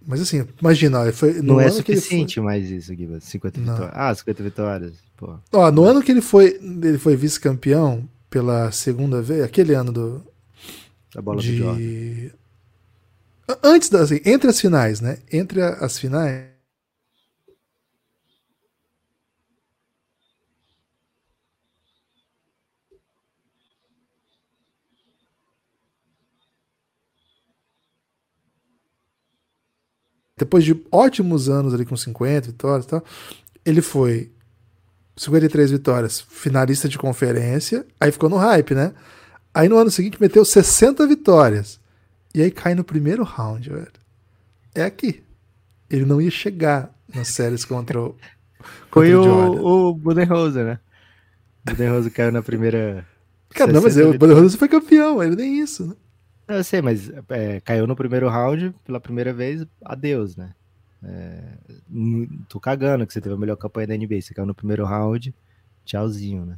Mas 0.05 0.19
assim, 0.19 0.45
imagina, 0.59 1.11
foi. 1.13 1.41
não 1.41 1.61
é 1.61 1.69
suficiente 1.69 2.35
foi... 2.35 2.43
mais 2.43 2.69
isso 2.69 2.91
aqui, 2.91 3.07
50 3.21 3.59
não. 3.61 3.73
vitórias. 3.73 3.95
Ah, 3.95 4.13
50 4.13 4.43
vitórias. 4.43 4.93
Pô. 5.15 5.35
Ó, 5.53 5.71
no 5.71 5.85
ano 5.85 6.03
que 6.03 6.11
ele 6.11 6.21
foi, 6.21 6.59
ele 6.61 6.97
foi 6.97 7.15
vice-campeão 7.15 8.07
pela 8.29 8.71
segunda 8.71 9.21
vez, 9.21 9.43
aquele 9.43 9.73
ano 9.73 9.93
do. 9.93 10.21
A 11.15 11.21
bola 11.21 11.41
de... 11.41 11.51
do 11.51 11.57
Jordan. 11.57 12.29
Antes 13.63 13.89
das, 13.89 14.11
assim, 14.11 14.21
entre 14.25 14.49
as 14.49 14.59
finais, 14.59 14.99
né? 14.99 15.19
Entre 15.31 15.61
as 15.61 15.97
finais, 15.99 16.45
depois 30.43 30.63
de 30.65 30.75
ótimos 30.91 31.49
anos 31.49 31.73
ali 31.73 31.85
com 31.85 31.95
50 31.95 32.47
vitórias 32.47 32.85
e 32.85 32.89
tal, 32.89 33.03
ele 33.65 33.81
foi 33.81 34.29
53 35.15 35.71
vitórias, 35.71 36.19
finalista 36.19 36.89
de 36.89 36.97
conferência, 36.97 37.85
aí 37.99 38.11
ficou 38.11 38.29
no 38.29 38.35
hype, 38.35 38.75
né? 38.75 38.93
Aí 39.53 39.69
no 39.69 39.77
ano 39.77 39.89
seguinte 39.89 40.19
meteu 40.19 40.43
60 40.43 41.07
vitórias. 41.07 41.79
E 42.35 42.41
aí 42.41 42.51
cai 42.51 42.75
no 42.75 42.83
primeiro 42.83 43.23
round, 43.23 43.69
velho. 43.69 43.91
É 44.75 44.83
aqui. 44.83 45.23
Ele 45.89 46.05
não 46.05 46.19
ia 46.19 46.31
chegar 46.31 46.93
nas 47.13 47.29
séries 47.29 47.63
contra 47.63 48.01
o. 48.01 48.15
Foi 48.91 49.13
o, 49.15 49.89
o 49.89 49.93
Budenholzer, 49.93 50.65
né? 50.65 50.79
Budenholzer 51.63 52.11
caiu 52.11 52.31
na 52.31 52.41
primeira. 52.41 53.05
Cara, 53.49 53.71
não, 53.71 53.81
mas 53.81 53.95
o 53.97 54.17
Budenholzer 54.17 54.57
foi 54.57 54.67
campeão, 54.67 55.21
ele 55.21 55.35
nem 55.35 55.59
isso, 55.59 55.85
né? 55.85 55.95
Eu 56.47 56.63
sei, 56.63 56.81
mas 56.81 57.09
é, 57.29 57.61
caiu 57.61 57.87
no 57.87 57.95
primeiro 57.95 58.27
round 58.27 58.75
pela 58.85 58.99
primeira 58.99 59.33
vez, 59.33 59.65
adeus, 59.83 60.35
né? 60.35 60.53
É, 61.03 61.41
tô 62.47 62.59
cagando 62.59 63.05
que 63.05 63.13
você 63.13 63.21
teve 63.21 63.35
a 63.35 63.37
melhor 63.37 63.55
campanha 63.55 63.87
da 63.87 63.97
NBA. 63.97 64.21
Você 64.21 64.33
caiu 64.33 64.45
no 64.45 64.55
primeiro 64.55 64.85
round, 64.85 65.33
tchauzinho, 65.85 66.45
né? 66.45 66.57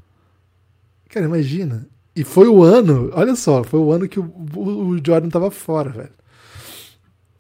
Cara, 1.10 1.26
imagina. 1.26 1.88
E 2.16 2.24
foi 2.24 2.48
o 2.48 2.64
ano, 2.64 3.12
olha 3.14 3.36
só, 3.36 3.64
foi 3.64 3.80
o 3.80 3.92
ano 3.92 4.08
que 4.08 4.20
o, 4.20 4.24
o, 4.56 4.98
Jordan 5.06 5.30
tava 5.30 5.52
fora, 5.52 5.90
velho. 5.90 6.14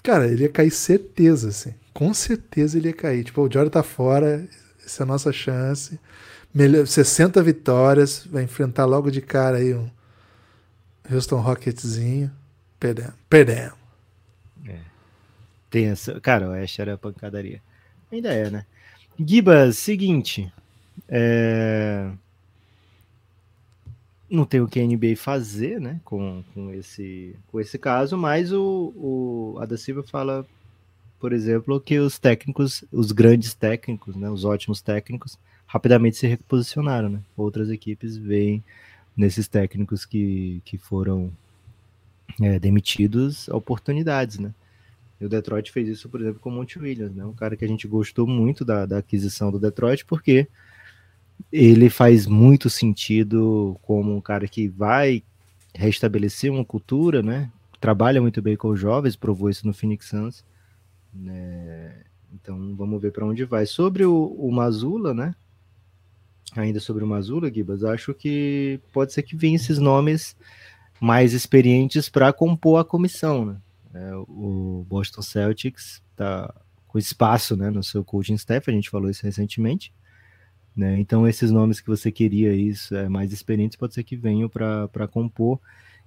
Cara, 0.04 0.28
ele 0.28 0.44
ia 0.44 0.50
cair 0.50 0.72
certeza, 0.72 1.50
assim. 1.50 1.74
Com 1.94 2.14
certeza 2.14 2.78
ele 2.78 2.90
ia 2.90 2.94
cair. 2.94 3.24
Tipo, 3.24 3.42
o 3.42 3.52
Jordan 3.52 3.70
tá 3.70 3.84
fora, 3.84 4.48
essa 4.86 5.02
é 5.02 5.06
a 5.06 5.08
nossa 5.08 5.32
chance. 5.32 6.00
Melhor, 6.54 6.86
60 6.86 7.42
vitórias, 7.42 8.26
vai 8.30 8.44
enfrentar 8.44 8.86
logo 8.86 9.10
de 9.10 9.22
cara 9.22 9.58
aí 9.58 9.74
um 9.74 9.90
Houston 11.12 11.40
Rocketzinho. 11.40 12.32
Perdemos. 12.80 13.14
Perdemos. 13.30 13.78
É. 14.68 15.80
Essa... 15.80 16.20
Cara, 16.20 16.50
o 16.50 16.54
Ash 16.54 16.80
era 16.80 16.98
pancadaria. 16.98 17.62
Ainda 18.12 18.34
é, 18.34 18.50
né? 18.50 18.66
Gibas, 19.20 19.78
seguinte. 19.78 20.52
É... 21.08 22.10
Não 24.30 24.46
tem 24.46 24.62
o 24.62 24.68
que 24.68 24.80
a 24.80 24.86
NBA 24.86 25.16
fazer, 25.16 25.80
né? 25.80 26.00
Com, 26.04 26.44
com, 26.54 26.72
esse, 26.74 27.36
com 27.48 27.60
esse 27.60 27.78
caso, 27.78 28.18
mas 28.18 28.52
o, 28.52 28.94
o 28.96 29.58
a 29.60 29.66
da 29.66 29.78
Silva 29.78 30.04
fala, 30.04 30.46
por 31.20 31.32
exemplo, 31.32 31.80
que 31.80 32.00
os 32.00 32.18
técnicos, 32.18 32.84
os 32.92 33.12
grandes 33.12 33.54
técnicos, 33.54 34.16
né? 34.16 34.30
Os 34.30 34.44
ótimos 34.44 34.82
técnicos, 34.82 35.38
rapidamente 35.66 36.18
se 36.18 36.28
reposicionaram, 36.28 37.10
né? 37.10 37.20
Outras 37.38 37.70
equipes 37.70 38.18
veem 38.18 38.64
nesses 39.16 39.48
técnicos 39.48 40.06
que, 40.06 40.62
que 40.66 40.78
foram 40.78 41.32
é, 42.42 42.60
demitidos 42.60 43.48
oportunidades, 43.50 44.40
né? 44.40 44.54
E 45.20 45.26
o 45.26 45.30
Detroit 45.30 45.72
fez 45.72 45.88
isso, 45.88 46.10
por 46.10 46.20
exemplo, 46.20 46.40
com 46.40 46.50
o 46.50 46.54
Monte 46.54 46.78
Williams, 46.78 47.16
né? 47.16 47.24
Um 47.26 47.34
cara 47.34 47.56
que 47.56 47.64
a 47.64 47.68
gente 47.68 47.88
gostou 47.88 48.28
muito 48.28 48.66
da, 48.66 48.86
da 48.86 48.98
aquisição 48.98 49.52
do 49.52 49.60
Detroit, 49.60 50.06
porque 50.06 50.48
ele 51.52 51.90
faz 51.90 52.28
muito 52.28 52.70
sentido 52.70 53.78
como 53.82 54.16
um 54.16 54.22
cara 54.22 54.48
que 54.48 54.68
vai 54.68 55.24
restabelecer 55.74 56.52
uma 56.52 56.66
cultura, 56.66 57.22
né? 57.22 57.50
Trabalha 57.80 58.22
muito 58.22 58.42
bem 58.42 58.58
com 58.58 58.70
os 58.70 58.80
jovens, 58.80 59.16
provou 59.16 59.50
isso 59.50 59.66
no 59.66 59.74
Phoenix 59.74 60.08
Suns. 60.08 60.44
Né? 61.14 62.04
Então 62.34 62.76
vamos 62.76 63.02
ver 63.02 63.12
para 63.12 63.26
onde 63.26 63.46
vai. 63.46 63.66
Sobre 63.66 64.06
o, 64.06 64.36
o 64.38 64.52
Mazula, 64.52 65.14
né? 65.14 65.36
Ainda 66.56 66.80
sobre 66.80 67.04
o 67.04 67.08
Mazula, 67.08 67.52
Gibas, 67.54 67.84
acho 67.84 68.14
que 68.14 68.80
pode 68.94 69.14
ser 69.14 69.24
que 69.24 69.36
venham 69.36 69.56
esses 69.56 69.78
nomes 69.78 70.36
mais 71.00 71.34
experientes 71.34 72.08
para 72.08 72.32
compor 72.32 72.80
a 72.80 72.86
comissão, 72.86 73.46
né? 73.46 73.58
É, 73.94 74.14
o 74.16 74.86
Boston 74.88 75.22
Celtics 75.22 76.02
está 76.12 76.54
com 76.88 76.98
espaço 76.98 77.56
né, 77.56 77.70
no 77.70 77.84
seu 77.84 78.04
coaching 78.04 78.36
staff, 78.36 78.70
a 78.70 78.74
gente 78.74 78.90
falou 78.90 79.10
isso 79.10 79.24
recentemente. 79.24 79.94
Né? 80.76 81.00
Então, 81.00 81.26
esses 81.26 81.50
nomes 81.52 81.80
que 81.80 81.88
você 81.88 82.12
queria, 82.12 82.54
isso, 82.54 82.94
é, 82.96 83.08
mais 83.08 83.32
experientes, 83.32 83.78
pode 83.78 83.94
ser 83.94 84.04
que 84.04 84.18
venham 84.18 84.50
para 84.50 85.08
compor. 85.10 85.60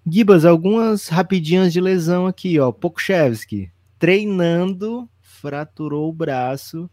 Gibas, 0.07 0.45
algumas 0.45 1.09
rapidinhas 1.09 1.73
de 1.73 1.81
lesão 1.81 2.27
aqui, 2.27 2.59
ó. 2.59 2.71
Pokushevski, 2.71 3.71
treinando, 3.99 5.09
fraturou 5.21 6.09
o 6.09 6.13
braço. 6.13 6.91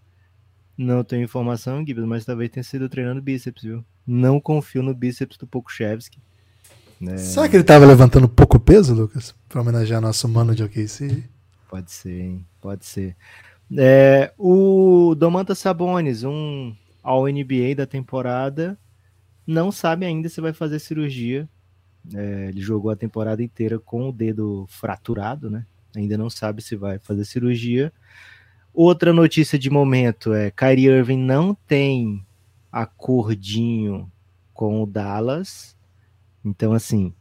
Não 0.77 1.03
tenho 1.03 1.23
informação, 1.23 1.85
Gibas, 1.85 2.05
mas 2.05 2.25
talvez 2.25 2.49
tenha 2.49 2.63
sido 2.63 2.89
treinando 2.89 3.21
bíceps, 3.21 3.63
viu? 3.63 3.83
Não 4.05 4.39
confio 4.39 4.83
no 4.83 4.93
bíceps 4.93 5.37
do 5.37 5.47
Pokushevski. 5.47 6.19
É... 7.01 7.17
Será 7.17 7.47
que 7.47 7.55
ele 7.55 7.61
estava 7.61 7.85
levantando 7.85 8.27
pouco 8.27 8.59
peso, 8.59 8.93
Lucas? 8.93 9.33
Para 9.47 9.61
homenagear 9.61 10.01
nosso 10.01 10.27
mano 10.27 10.53
de 10.53 10.63
OKC? 10.63 11.23
Pode 11.69 11.91
ser, 11.91 12.21
hein? 12.21 12.45
Pode 12.61 12.85
ser. 12.85 13.15
É, 13.77 14.31
o 14.37 15.15
Domantas 15.15 15.59
Sabonis, 15.59 16.23
um 16.23 16.75
ao 17.01 17.25
NBA 17.27 17.75
da 17.75 17.85
temporada, 17.85 18.77
não 19.45 19.71
sabe 19.71 20.05
ainda 20.05 20.29
se 20.29 20.41
vai 20.41 20.53
fazer 20.53 20.79
cirurgia. 20.79 21.47
É, 22.13 22.47
ele 22.49 22.61
jogou 22.61 22.91
a 22.91 22.95
temporada 22.95 23.41
inteira 23.41 23.79
com 23.79 24.09
o 24.09 24.11
dedo 24.11 24.65
fraturado, 24.67 25.49
né? 25.49 25.65
Ainda 25.95 26.17
não 26.17 26.29
sabe 26.29 26.61
se 26.61 26.75
vai 26.75 26.99
fazer 26.99 27.25
cirurgia. 27.25 27.91
Outra 28.75 29.13
notícia 29.13 29.57
de 29.57 29.69
momento 29.69 30.33
é 30.33 30.51
Kyrie 30.51 30.87
Irving 30.87 31.17
não 31.17 31.55
tem 31.55 32.25
acordinho 32.71 34.11
com 34.53 34.83
o 34.83 34.85
Dallas 34.85 35.75
então, 36.45 36.73
assim, 36.73 37.11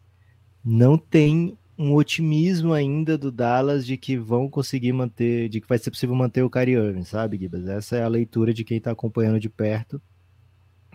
não 0.63 0.99
tem 0.99 1.57
um 1.79 1.95
otimismo 1.95 2.75
ainda 2.75 3.17
do 3.17 3.33
Dallas 3.33 3.87
de 3.87 3.97
que 3.97 4.19
vão 4.19 4.49
conseguir 4.51 4.93
manter, 4.93 5.49
de 5.49 5.61
que 5.61 5.67
vai 5.67 5.79
ser 5.79 5.91
possível 5.91 6.15
manter 6.15 6.43
o 6.43 6.51
Kyrie 6.51 6.75
Irving, 6.75 7.05
sabe, 7.05 7.39
Gibas? 7.39 7.67
Essa 7.67 7.97
é 7.97 8.03
a 8.03 8.09
leitura 8.09 8.53
de 8.53 8.63
quem 8.63 8.77
está 8.77 8.91
acompanhando 8.91 9.41
de 9.41 9.49
perto. 9.49 10.01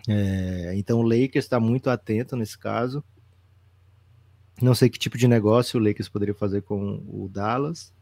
É, 0.08 0.72
então 0.76 1.00
o 1.00 1.02
Lakers 1.02 1.44
está 1.44 1.58
muito 1.58 1.90
atento 1.90 2.36
nesse 2.36 2.56
caso. 2.56 3.04
Não 4.62 4.74
sei 4.74 4.88
que 4.88 4.98
tipo 4.98 5.18
de 5.18 5.26
negócio 5.26 5.80
o 5.80 5.82
Lakers 5.82 6.08
poderia 6.08 6.34
fazer 6.34 6.62
com 6.62 7.02
o 7.08 7.28
Dallas. 7.28 7.92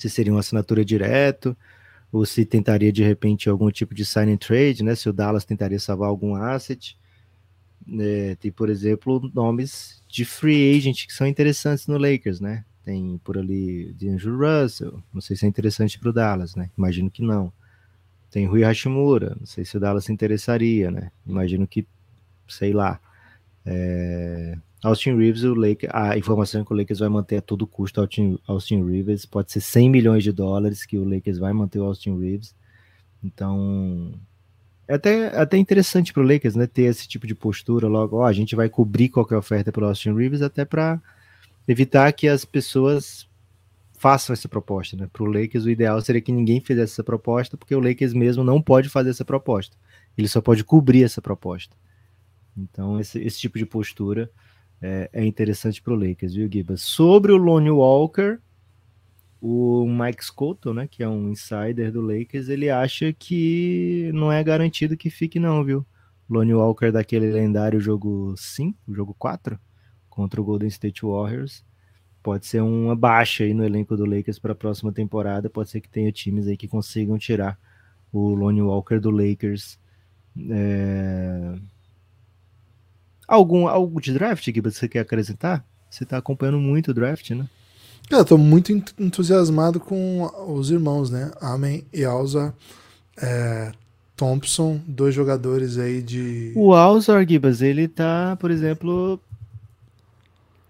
Se 0.00 0.08
seria 0.08 0.32
uma 0.32 0.40
assinatura 0.40 0.84
direto, 0.84 1.56
ou 2.10 2.24
se 2.24 2.44
tentaria 2.44 2.90
de 2.90 3.02
repente 3.02 3.48
algum 3.48 3.70
tipo 3.70 3.94
de 3.94 4.04
sign 4.04 4.32
and 4.32 4.38
trade, 4.38 4.82
né? 4.82 4.94
Se 4.94 5.08
o 5.08 5.12
Dallas 5.12 5.44
tentaria 5.44 5.78
salvar 5.78 6.08
algum 6.08 6.34
asset. 6.34 6.98
É, 7.98 8.34
tem, 8.36 8.50
por 8.50 8.70
exemplo, 8.70 9.30
nomes 9.34 10.02
de 10.08 10.24
free 10.24 10.76
agent 10.76 11.06
que 11.06 11.12
são 11.12 11.26
interessantes 11.26 11.86
no 11.86 11.98
Lakers, 11.98 12.40
né? 12.40 12.64
Tem 12.82 13.20
por 13.22 13.36
ali 13.36 13.92
D'Angelo 13.92 14.38
Russell, 14.38 15.02
não 15.12 15.20
sei 15.20 15.36
se 15.36 15.44
é 15.44 15.48
interessante 15.48 15.98
para 15.98 16.08
o 16.08 16.12
Dallas, 16.12 16.54
né? 16.54 16.70
Imagino 16.78 17.10
que 17.10 17.22
não. 17.22 17.52
Tem 18.30 18.46
Rui 18.46 18.62
Hashimura, 18.62 19.36
não 19.38 19.46
sei 19.46 19.64
se 19.64 19.76
o 19.76 19.80
Dallas 19.80 20.04
se 20.04 20.12
interessaria, 20.12 20.90
né? 20.90 21.10
Imagino 21.26 21.66
que, 21.66 21.86
sei 22.48 22.72
lá. 22.72 22.98
É... 23.66 24.56
Austin 24.82 25.16
Reeves, 25.16 25.42
o 25.42 25.54
Lakers, 25.54 25.92
a 25.94 26.16
informação 26.16 26.62
é 26.62 26.64
que 26.64 26.72
o 26.72 26.76
Lakers 26.76 27.00
vai 27.00 27.08
manter 27.08 27.36
a 27.36 27.42
todo 27.42 27.66
custo 27.66 28.00
Austin, 28.00 28.38
Austin 28.46 28.82
Reeves, 28.84 29.26
pode 29.26 29.52
ser 29.52 29.60
100 29.60 29.90
milhões 29.90 30.24
de 30.24 30.32
dólares 30.32 30.86
que 30.86 30.96
o 30.96 31.04
Lakers 31.04 31.38
vai 31.38 31.52
manter 31.52 31.78
o 31.78 31.84
Austin 31.84 32.18
Reeves. 32.18 32.54
Então, 33.22 34.14
é 34.88 34.94
até, 34.94 35.26
até 35.38 35.56
interessante 35.58 36.12
para 36.12 36.22
o 36.22 36.26
Lakers, 36.26 36.56
né, 36.56 36.66
ter 36.66 36.82
esse 36.82 37.06
tipo 37.06 37.26
de 37.26 37.34
postura 37.34 37.86
logo, 37.86 38.16
ó, 38.16 38.24
a 38.24 38.32
gente 38.32 38.56
vai 38.56 38.68
cobrir 38.68 39.10
qualquer 39.10 39.36
oferta 39.36 39.70
pelo 39.70 39.86
Austin 39.86 40.14
Reeves 40.14 40.40
até 40.40 40.64
para 40.64 41.00
evitar 41.68 42.10
que 42.12 42.26
as 42.26 42.44
pessoas 42.44 43.28
façam 44.00 44.32
essa 44.32 44.48
proposta, 44.48 44.96
né? 44.96 45.10
Para 45.12 45.22
o 45.22 45.26
Lakers 45.26 45.66
o 45.66 45.70
ideal 45.70 46.00
seria 46.00 46.22
que 46.22 46.32
ninguém 46.32 46.58
fizesse 46.58 46.94
essa 46.94 47.04
proposta, 47.04 47.54
porque 47.54 47.74
o 47.74 47.80
Lakers 47.80 48.14
mesmo 48.14 48.42
não 48.42 48.60
pode 48.60 48.88
fazer 48.88 49.10
essa 49.10 49.26
proposta. 49.26 49.76
Ele 50.16 50.26
só 50.26 50.40
pode 50.40 50.64
cobrir 50.64 51.04
essa 51.04 51.20
proposta. 51.20 51.76
Então 52.56 52.98
esse, 52.98 53.20
esse 53.20 53.38
tipo 53.38 53.58
de 53.58 53.66
postura 53.66 54.30
é, 54.80 55.10
é 55.12 55.24
interessante 55.24 55.82
para 55.82 55.92
o 55.92 55.96
Lakers, 55.96 56.34
viu, 56.34 56.48
Gibas? 56.50 56.82
Sobre 56.82 57.32
o 57.32 57.36
Lonnie 57.36 57.70
Walker, 57.70 58.38
o 59.40 59.86
Mike 59.86 60.24
Scotto, 60.24 60.74
né, 60.74 60.86
que 60.86 61.02
é 61.02 61.08
um 61.08 61.30
insider 61.30 61.90
do 61.92 62.00
Lakers, 62.00 62.48
ele 62.48 62.70
acha 62.70 63.12
que 63.12 64.10
não 64.14 64.30
é 64.30 64.42
garantido 64.42 64.96
que 64.96 65.10
fique 65.10 65.38
não, 65.38 65.64
viu? 65.64 65.86
Lonnie 66.28 66.54
Walker 66.54 66.92
daquele 66.92 67.30
lendário 67.30 67.80
jogo 67.80 68.34
5, 68.36 68.78
jogo 68.92 69.14
4, 69.18 69.58
contra 70.08 70.40
o 70.40 70.44
Golden 70.44 70.68
State 70.68 71.02
Warriors, 71.04 71.64
pode 72.22 72.46
ser 72.46 72.60
uma 72.62 72.94
baixa 72.94 73.44
aí 73.44 73.54
no 73.54 73.64
elenco 73.64 73.96
do 73.96 74.04
Lakers 74.04 74.38
para 74.38 74.52
a 74.52 74.56
próxima 74.56 74.92
temporada, 74.92 75.50
pode 75.50 75.70
ser 75.70 75.80
que 75.80 75.88
tenha 75.88 76.12
times 76.12 76.46
aí 76.46 76.56
que 76.56 76.68
consigam 76.68 77.18
tirar 77.18 77.58
o 78.12 78.34
Lonnie 78.34 78.62
Walker 78.62 78.98
do 78.98 79.10
Lakers. 79.10 79.78
É... 80.50 81.54
Algum 83.30 83.68
algo 83.68 84.00
de 84.00 84.12
draft 84.12 84.50
que 84.50 84.60
você 84.60 84.88
quer 84.88 84.98
acrescentar? 84.98 85.64
Você 85.88 86.02
está 86.02 86.16
acompanhando 86.18 86.58
muito 86.58 86.90
o 86.90 86.94
draft, 86.94 87.30
né? 87.30 87.46
Eu 88.10 88.24
tô 88.24 88.36
muito 88.36 88.72
entusiasmado 88.98 89.78
com 89.78 90.28
os 90.48 90.68
irmãos, 90.68 91.10
né? 91.10 91.30
Amen 91.40 91.86
e 91.92 92.04
Alza 92.04 92.52
é, 93.22 93.70
Thompson, 94.16 94.80
dois 94.84 95.14
jogadores 95.14 95.78
aí 95.78 96.02
de. 96.02 96.52
O 96.56 96.74
Alza 96.74 97.24
Gibas, 97.24 97.62
ele 97.62 97.86
tá, 97.86 98.36
por 98.40 98.50
exemplo, 98.50 99.20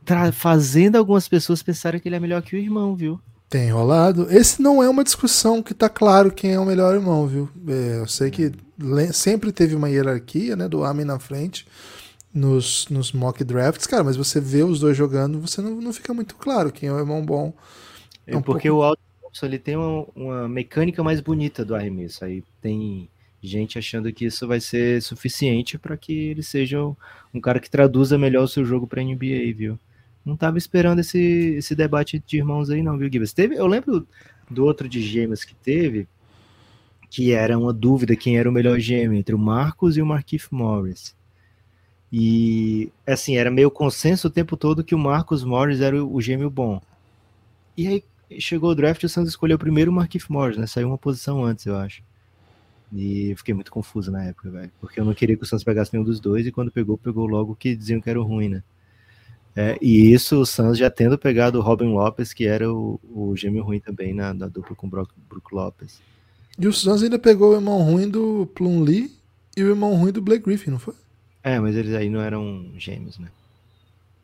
tá 0.05 0.31
fazendo 0.31 0.97
algumas 0.97 1.27
pessoas 1.27 1.63
pensarem 1.63 1.99
que 1.99 2.11
ele 2.11 2.17
é 2.17 2.21
melhor 2.21 2.43
que 2.43 2.57
o 2.57 2.59
irmão, 2.59 2.95
viu? 2.95 3.19
Tem 3.49 3.71
rolado. 3.73 4.27
Esse 4.31 4.61
não 4.61 4.83
é 4.83 4.89
uma 4.91 5.03
discussão 5.03 5.63
que 5.63 5.73
tá 5.73 5.89
claro 5.89 6.31
quem 6.31 6.53
é 6.53 6.61
o 6.61 6.67
melhor 6.67 6.95
irmão, 6.95 7.27
viu? 7.27 7.49
É, 7.67 8.01
eu 8.01 8.07
sei 8.07 8.31
que 8.31 8.53
sempre 9.15 9.51
teve 9.51 9.75
uma 9.75 9.89
hierarquia, 9.89 10.55
né? 10.55 10.69
Do 10.69 10.85
Amen 10.85 11.07
na 11.07 11.19
frente 11.19 11.67
nos, 12.33 12.89
nos 12.89 13.13
mock 13.13 13.43
drafts, 13.43 13.87
cara, 13.87 14.05
mas 14.05 14.17
você 14.17 14.41
vê 14.41 14.63
os 14.63 14.81
dois 14.81 14.97
jogando, 14.97 15.41
você 15.41 15.61
não, 15.61 15.81
não 15.81 15.93
fica 15.93 16.15
muito 16.15 16.37
claro 16.37 16.71
quem 16.71 16.89
é 16.89 16.93
o 16.93 16.99
irmão 16.99 17.25
bom. 17.25 17.53
É, 18.27 18.37
um 18.37 18.43
porque 18.43 18.69
pouco... 18.69 18.83
o 18.83 18.87
Alton 18.87 19.03
ele 19.43 19.59
tem 19.59 19.77
uma, 19.77 20.07
uma, 20.15 20.49
mecânica 20.49 21.03
mais 21.03 21.21
bonita 21.21 21.65
do 21.65 21.75
arremesso. 21.75 22.25
Aí 22.25 22.43
tem 22.61 23.09
gente 23.43 23.79
achando 23.79 24.13
que 24.13 24.27
isso 24.27 24.47
vai 24.47 24.61
ser 24.61 25.01
suficiente 25.03 25.79
para 25.79 25.97
que 25.97 26.13
ele 26.13 26.43
seja 26.43 26.83
um, 26.83 26.95
um, 27.35 27.41
cara 27.41 27.61
que 27.61 27.71
traduza 27.71 28.19
melhor 28.19 28.45
o 28.45 28.49
seu 28.49 28.65
jogo 28.65 28.87
para 28.87 29.03
NBA, 29.03 29.55
viu? 29.57 29.79
Não 30.25 30.37
tava 30.37 30.59
esperando 30.59 31.01
esse, 31.01 31.19
esse 31.57 31.75
debate 31.75 32.23
de 32.25 32.37
irmãos 32.37 32.71
aí, 32.71 32.83
não, 32.83 32.99
viu, 32.99 33.11
Gibbs? 33.11 33.33
Teve, 33.33 33.57
eu 33.57 33.67
lembro 33.67 34.07
do 34.51 34.65
outro 34.65 34.89
de 34.89 35.01
gêmeos 35.01 35.45
que 35.45 35.55
teve, 35.55 36.07
que 37.09 37.33
era 37.33 37.59
uma 37.59 37.73
dúvida 37.73 38.15
quem 38.15 38.39
era 38.39 38.49
o 38.49 38.53
melhor 38.53 38.79
gêmeo 38.79 39.19
entre 39.19 39.35
o 39.35 39.39
Marcos 39.39 39.97
e 39.97 40.03
o 40.03 40.07
Marquise 40.07 40.49
Morris. 40.51 41.15
E, 42.13 42.91
assim, 43.07 43.37
era 43.37 43.51
meio 43.51 43.71
consenso 43.71 44.29
o 44.29 44.31
tempo 44.31 44.57
todo 44.57 44.83
que 44.83 44.95
o 44.95 44.99
Marcos 44.99 45.45
Morris 45.45 45.81
era 45.81 46.05
o, 46.05 46.21
gêmeo 46.21 46.51
bom. 46.51 46.81
E 47.77 47.87
aí 47.87 48.05
chegou 48.39 48.71
o 48.71 48.75
draft 48.75 49.03
e 49.03 49.07
o 49.07 49.09
Santos 49.09 49.31
escolheu 49.31 49.59
primeiro 49.59 49.91
o 49.91 49.95
Marquinhos 49.95 50.29
Morris, 50.29 50.57
né? 50.57 50.67
Saiu 50.67 50.89
uma 50.89 50.99
posição 50.99 51.45
antes, 51.45 51.67
eu 51.67 51.77
acho. 51.77 52.03
E 52.93 53.33
fiquei 53.37 53.55
muito 53.55 53.71
confuso 53.71 54.11
na 54.11 54.25
época, 54.25 54.51
velho. 54.51 54.73
Porque 54.81 54.99
eu 54.99 55.05
não 55.05 55.15
queria 55.15 55.37
que 55.37 55.45
o 55.45 55.47
Santos 55.47 55.65
pegasse 55.65 55.93
nenhum 55.93 56.05
dos 56.05 56.19
dois, 56.19 56.45
e 56.47 56.51
quando 56.51 56.73
pegou, 56.73 56.99
pegou 56.99 57.27
logo 57.27 57.55
que 57.55 57.77
diziam 57.77 58.01
que 58.01 58.11
era 58.11 58.21
ruim, 58.21 58.49
né? 58.49 58.63
É, 59.55 59.79
e 59.81 60.13
isso 60.13 60.41
o 60.41 60.47
Santos 60.47 60.79
já 60.79 60.91
tendo 60.91 61.19
pegado 61.19 61.59
o 61.59 61.63
Robin 61.63 61.93
Lopes, 61.93 62.33
que 62.33 62.47
era 62.47 62.73
o, 62.73 63.01
o 63.13 63.37
gêmeo 63.37 63.63
ruim 63.63 63.81
também 63.81 64.15
na, 64.15 64.33
na 64.33 64.49
dupla 64.49 64.75
com 64.77 64.87
o 64.87 64.91
Brock, 64.91 65.11
Brook 65.29 65.55
Lopes. 65.55 66.01
E 66.59 66.67
o 66.67 66.73
Santos 66.73 67.03
ainda 67.03 67.19
pegou 67.19 67.51
o 67.51 67.55
irmão 67.55 67.83
ruim 67.83 68.09
do 68.09 68.49
Plum 68.55 68.83
Lee 68.83 69.13
e 69.57 69.63
o 69.63 69.69
irmão 69.69 69.95
ruim 69.95 70.13
do 70.13 70.23
Blake 70.23 70.45
Griffin, 70.45 70.71
não 70.71 70.79
foi? 70.79 70.95
É, 71.43 71.59
mas 71.59 71.75
eles 71.75 71.95
aí 71.95 72.11
não 72.11 72.21
eram 72.21 72.71
gêmeos, 72.77 73.19
né? 73.19 73.29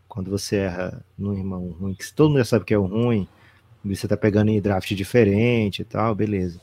Quando 0.08 0.30
você 0.30 0.56
erra 0.56 1.04
no 1.18 1.34
irmão 1.34 1.68
ruim, 1.70 1.94
que 1.94 2.12
todo 2.12 2.28
mundo 2.28 2.38
já 2.38 2.44
sabe 2.44 2.64
que 2.64 2.74
é 2.74 2.78
o 2.78 2.86
ruim, 2.86 3.26
você 3.84 4.08
tá 4.08 4.16
pegando 4.16 4.50
em 4.50 4.60
draft 4.60 4.92
diferente 4.94 5.82
e 5.82 5.84
tal, 5.84 6.14
beleza. 6.14 6.60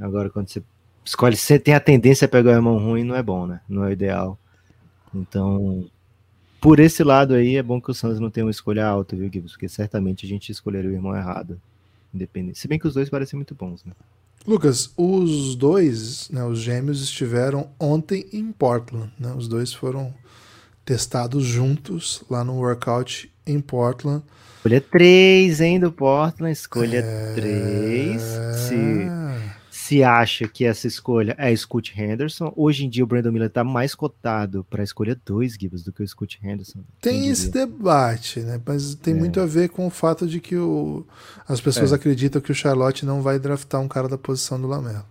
Agora, 0.00 0.28
quando 0.28 0.48
você 0.48 0.62
escolhe, 1.04 1.36
você 1.36 1.58
tem 1.58 1.74
a 1.74 1.80
tendência 1.80 2.26
a 2.26 2.28
pegar 2.28 2.52
o 2.52 2.54
irmão 2.54 2.78
ruim, 2.78 3.04
não 3.04 3.14
é 3.14 3.22
bom, 3.22 3.46
né? 3.46 3.60
Não 3.68 3.84
é 3.84 3.88
o 3.88 3.92
ideal. 3.92 4.38
Então, 5.14 5.88
por 6.60 6.80
esse 6.80 7.04
lado 7.04 7.34
aí, 7.34 7.56
é 7.56 7.62
bom 7.62 7.80
que 7.80 7.90
o 7.90 7.94
Santos 7.94 8.18
não 8.18 8.30
tenha 8.30 8.44
uma 8.44 8.50
escolha 8.50 8.86
alta, 8.86 9.14
viu, 9.14 9.30
Gibbs? 9.32 9.52
Porque 9.52 9.68
certamente 9.68 10.26
a 10.26 10.28
gente 10.28 10.50
escolheria 10.50 10.90
o 10.90 10.94
irmão 10.94 11.14
errado. 11.16 11.60
Independente. 12.12 12.58
Se 12.58 12.68
bem 12.68 12.78
que 12.78 12.86
os 12.86 12.94
dois 12.94 13.10
parecem 13.10 13.36
muito 13.36 13.54
bons, 13.54 13.84
né? 13.84 13.92
Lucas, 14.46 14.90
os 14.96 15.54
dois, 15.56 16.28
né, 16.30 16.44
os 16.44 16.58
gêmeos, 16.58 17.02
estiveram 17.02 17.70
ontem 17.80 18.26
em 18.32 18.52
Portland. 18.52 19.10
Né? 19.18 19.32
Os 19.36 19.48
dois 19.48 19.72
foram 19.72 20.12
testados 20.84 21.44
juntos 21.44 22.22
lá 22.28 22.44
no 22.44 22.54
workout 22.54 23.30
em 23.46 23.60
Portland. 23.60 24.22
Escolha 24.58 24.80
3, 24.80 25.60
hein, 25.60 25.80
do 25.80 25.92
Portland. 25.92 26.52
Escolha 26.52 27.02
3. 27.34 28.22
É... 28.22 28.52
Se, 28.54 28.74
se 29.84 30.02
acha 30.02 30.48
que 30.48 30.64
essa 30.64 30.86
escolha 30.86 31.34
é 31.36 31.54
Scott 31.54 31.92
Henderson, 31.94 32.50
hoje 32.56 32.86
em 32.86 32.88
dia 32.88 33.04
o 33.04 33.06
Brandon 33.06 33.30
Miller 33.30 33.48
está 33.48 33.62
mais 33.62 33.94
cotado 33.94 34.64
para 34.70 34.80
a 34.80 34.84
escolha 34.84 35.14
2, 35.26 35.58
Gibbs, 35.60 35.82
do 35.82 35.92
que 35.92 36.02
o 36.02 36.08
Scott 36.08 36.40
Henderson. 36.42 36.80
Tem 37.02 37.28
esse 37.28 37.50
debate, 37.50 38.40
né? 38.40 38.58
Mas 38.64 38.94
tem 38.94 39.12
é. 39.12 39.16
muito 39.18 39.38
a 39.40 39.44
ver 39.44 39.68
com 39.68 39.86
o 39.86 39.90
fato 39.90 40.26
de 40.26 40.40
que 40.40 40.56
o, 40.56 41.06
as 41.46 41.60
pessoas 41.60 41.92
é. 41.92 41.96
acreditam 41.96 42.40
que 42.40 42.50
o 42.50 42.54
Charlotte 42.54 43.04
não 43.04 43.20
vai 43.20 43.38
draftar 43.38 43.78
um 43.78 43.86
cara 43.86 44.08
da 44.08 44.16
posição 44.16 44.58
do 44.58 44.66
Lamelo. 44.66 45.04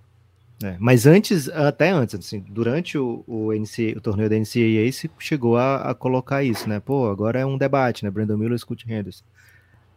É, 0.63 0.76
mas 0.80 1.05
antes, 1.05 1.49
até 1.49 1.91
antes, 1.91 2.15
assim, 2.15 2.43
durante 2.49 2.97
o, 2.97 3.24
o, 3.28 3.49
o 3.51 4.01
torneio 4.01 4.30
da 4.30 4.36
NCAA, 4.36 4.91
se 4.91 5.07
chegou 5.19 5.55
a, 5.55 5.91
a, 5.91 5.93
colocar 5.93 6.43
isso, 6.43 6.67
né? 6.67 6.80
Pô, 6.80 7.11
agora 7.11 7.39
é 7.39 7.45
um 7.45 7.59
debate, 7.59 8.03
né? 8.03 8.09
Brandon 8.09 8.38
Miller 8.38 8.55
e 8.55 8.59
Scott 8.59 8.91
Henderson. 8.91 9.24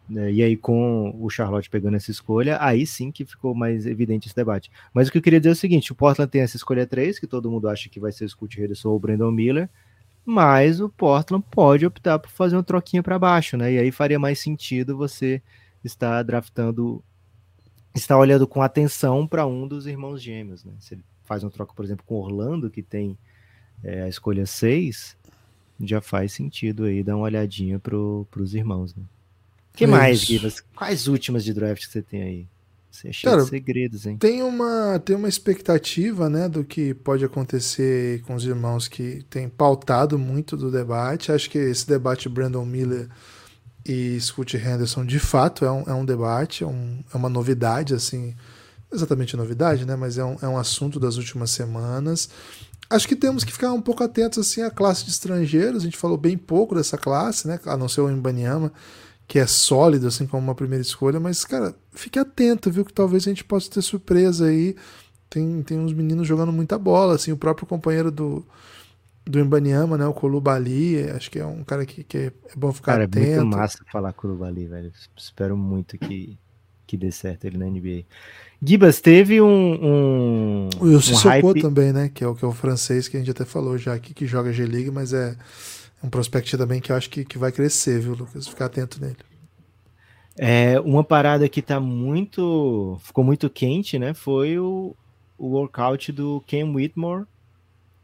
Né? 0.09 0.31
E 0.31 0.43
aí, 0.43 0.55
com 0.55 1.15
o 1.19 1.29
Charlotte 1.29 1.69
pegando 1.69 1.97
essa 1.97 2.11
escolha, 2.11 2.57
aí 2.61 2.85
sim 2.85 3.11
que 3.11 3.25
ficou 3.25 3.53
mais 3.53 3.85
evidente 3.85 4.27
esse 4.27 4.35
debate. 4.35 4.71
Mas 4.93 5.07
o 5.07 5.11
que 5.11 5.17
eu 5.17 5.21
queria 5.21 5.39
dizer 5.39 5.49
é 5.49 5.53
o 5.53 5.55
seguinte: 5.55 5.91
o 5.91 5.95
Portland 5.95 6.31
tem 6.31 6.41
essa 6.41 6.57
escolha 6.57 6.85
3, 6.85 7.19
que 7.19 7.27
todo 7.27 7.51
mundo 7.51 7.67
acha 7.67 7.89
que 7.89 7.99
vai 7.99 8.11
ser 8.11 8.25
o 8.25 8.29
Scott 8.29 8.61
Henderson 8.61 8.89
ou 8.89 8.95
o 8.95 8.99
Brandon 8.99 9.31
Miller, 9.31 9.69
mas 10.25 10.79
o 10.79 10.89
Portland 10.89 11.45
pode 11.51 11.85
optar 11.85 12.19
por 12.19 12.29
fazer 12.29 12.55
uma 12.55 12.63
troquinha 12.63 13.03
para 13.03 13.19
baixo, 13.19 13.57
né? 13.57 13.73
E 13.73 13.79
aí 13.79 13.91
faria 13.91 14.19
mais 14.19 14.39
sentido 14.39 14.97
você 14.97 15.41
estar 15.83 16.23
draftando 16.23 17.03
está 17.97 18.17
olhando 18.17 18.47
com 18.47 18.61
atenção 18.61 19.27
para 19.27 19.45
um 19.45 19.67
dos 19.67 19.87
irmãos 19.87 20.21
gêmeos. 20.21 20.63
Né? 20.63 20.73
Se 20.79 20.93
ele 20.93 21.03
faz 21.23 21.43
uma 21.43 21.51
troca, 21.51 21.73
por 21.73 21.83
exemplo, 21.83 22.05
com 22.05 22.15
Orlando, 22.15 22.69
que 22.69 22.81
tem 22.81 23.17
é, 23.83 24.03
a 24.03 24.07
escolha 24.07 24.45
6, 24.45 25.17
já 25.81 26.01
faz 26.01 26.33
sentido 26.33 26.83
aí 26.83 27.03
dar 27.03 27.15
uma 27.15 27.25
olhadinha 27.25 27.79
para 27.79 27.95
os 27.95 28.53
irmãos. 28.53 28.95
Né? 28.95 29.03
Que 29.77 29.83
é 29.83 29.87
mais, 29.87 30.19
Givas? 30.19 30.61
Quais 30.75 31.07
últimas 31.07 31.43
de 31.43 31.53
draft 31.53 31.85
que 31.85 31.91
você 31.91 32.01
tem 32.01 32.21
aí? 32.23 32.47
Você 32.89 33.09
é 33.09 33.11
cheio 33.13 33.31
Cara, 33.31 33.43
de 33.43 33.49
segredos, 33.49 34.05
hein? 34.07 34.17
Tem 34.17 34.41
uma, 34.41 34.99
tem 34.99 35.15
uma 35.15 35.29
expectativa, 35.29 36.29
né, 36.29 36.49
do 36.49 36.63
que 36.63 36.95
pode 36.95 37.23
acontecer 37.23 38.21
com 38.23 38.33
os 38.33 38.43
irmãos 38.43 38.87
que 38.87 39.23
tem 39.29 39.47
pautado 39.47 40.17
muito 40.17 40.57
do 40.57 40.71
debate. 40.71 41.31
Acho 41.31 41.49
que 41.49 41.59
esse 41.59 41.87
debate 41.87 42.27
Brandon 42.27 42.65
Miller 42.65 43.07
e 43.85 44.19
Scott 44.19 44.57
Henderson 44.57 45.05
de 45.05 45.19
fato 45.19 45.63
é 45.63 45.71
um, 45.71 45.83
é 45.83 45.93
um 45.93 46.03
debate, 46.03 46.63
é, 46.63 46.67
um, 46.67 47.03
é 47.13 47.15
uma 47.15 47.29
novidade, 47.29 47.93
assim, 47.93 48.35
exatamente 48.91 49.37
novidade, 49.37 49.85
né? 49.85 49.95
Mas 49.95 50.17
é 50.17 50.25
um, 50.25 50.37
é 50.41 50.47
um 50.47 50.57
assunto 50.57 50.99
das 50.99 51.17
últimas 51.17 51.51
semanas. 51.51 52.29
Acho 52.89 53.07
que 53.07 53.15
temos 53.15 53.43
que 53.43 53.51
ficar 53.51 53.73
um 53.73 53.81
pouco 53.81 54.03
atentos 54.03 54.39
assim 54.39 54.61
à 54.61 54.71
classe 54.71 55.03
de 55.03 55.11
estrangeiros. 55.11 55.83
A 55.83 55.85
gente 55.85 55.97
falou 55.97 56.17
bem 56.17 56.37
pouco 56.37 56.73
dessa 56.73 56.97
classe, 56.97 57.47
né? 57.47 57.59
A 57.65 57.77
não 57.77 57.87
ser 57.87 58.01
o 58.01 58.09
Imbaniama, 58.09 58.71
que 59.27 59.37
é 59.39 59.45
sólido 59.45 60.07
assim 60.07 60.25
como 60.25 60.43
uma 60.43 60.55
primeira 60.55 60.81
escolha, 60.81 61.19
mas 61.19 61.43
cara, 61.43 61.75
fique 61.91 62.17
atento, 62.17 62.71
viu 62.71 62.85
que 62.85 62.93
talvez 62.93 63.23
a 63.23 63.29
gente 63.29 63.43
possa 63.43 63.69
ter 63.69 63.81
surpresa 63.81 64.45
aí. 64.47 64.75
Tem, 65.29 65.61
tem 65.61 65.77
uns 65.77 65.91
meninos 65.91 66.25
jogando 66.25 66.53
muita 66.53 66.77
bola, 66.79 67.15
assim, 67.15 67.33
o 67.33 67.37
próprio 67.37 67.67
companheiro 67.67 68.09
do 68.09 68.45
do 69.27 69.39
Imbaniama, 69.39 69.97
né? 69.97 70.05
O 70.07 70.13
Kolubali, 70.13 71.01
acho 71.11 71.29
que 71.29 71.39
é 71.39 71.45
um 71.45 71.63
cara 71.63 71.85
que, 71.85 72.03
que 72.03 72.17
é 72.17 72.31
bom 72.55 72.71
ficar 72.71 72.93
cara, 72.93 73.03
atento. 73.03 73.27
é 73.27 73.35
muito 73.41 73.57
massa 73.57 73.79
falar 73.91 74.13
Kolubali, 74.13 74.65
velho. 74.65 74.91
Espero 75.15 75.57
muito 75.57 75.97
que, 75.97 76.37
que 76.85 76.95
dê 76.95 77.11
certo 77.11 77.45
ele 77.45 77.57
na 77.57 77.65
NBA. 77.65 78.05
Gibas, 78.61 79.01
teve 79.01 79.41
um. 79.41 79.47
um 79.47 80.69
o 80.79 80.87
Yossi 80.87 81.13
um 81.13 81.17
hype... 81.17 81.61
também, 81.61 81.91
né? 81.93 82.09
Que 82.09 82.23
é, 82.23 82.27
o, 82.27 82.33
que 82.33 82.43
é 82.43 82.47
o 82.47 82.53
francês 82.53 83.07
que 83.07 83.17
a 83.17 83.19
gente 83.19 83.31
até 83.31 83.45
falou 83.45 83.77
já 83.77 83.93
aqui, 83.93 84.13
que 84.13 84.25
joga 84.25 84.53
G-League, 84.53 84.91
mas 84.91 85.13
é 85.13 85.35
um 86.03 86.09
prospect 86.09 86.57
também 86.57 86.79
que 86.79 86.91
eu 86.91 86.95
acho 86.95 87.09
que, 87.09 87.25
que 87.25 87.37
vai 87.37 87.51
crescer, 87.51 87.99
viu, 87.99 88.13
Lucas? 88.13 88.47
Ficar 88.47 88.65
atento 88.65 89.01
nele. 89.01 89.17
É, 90.37 90.79
uma 90.79 91.03
parada 91.03 91.49
que 91.49 91.61
tá 91.61 91.79
muito. 91.79 92.99
ficou 93.01 93.23
muito 93.23 93.49
quente, 93.49 93.97
né? 93.97 94.13
Foi 94.13 94.59
o, 94.59 94.95
o 95.37 95.47
workout 95.47 96.11
do 96.11 96.41
Ken 96.45 96.63
Whitmore 96.63 97.25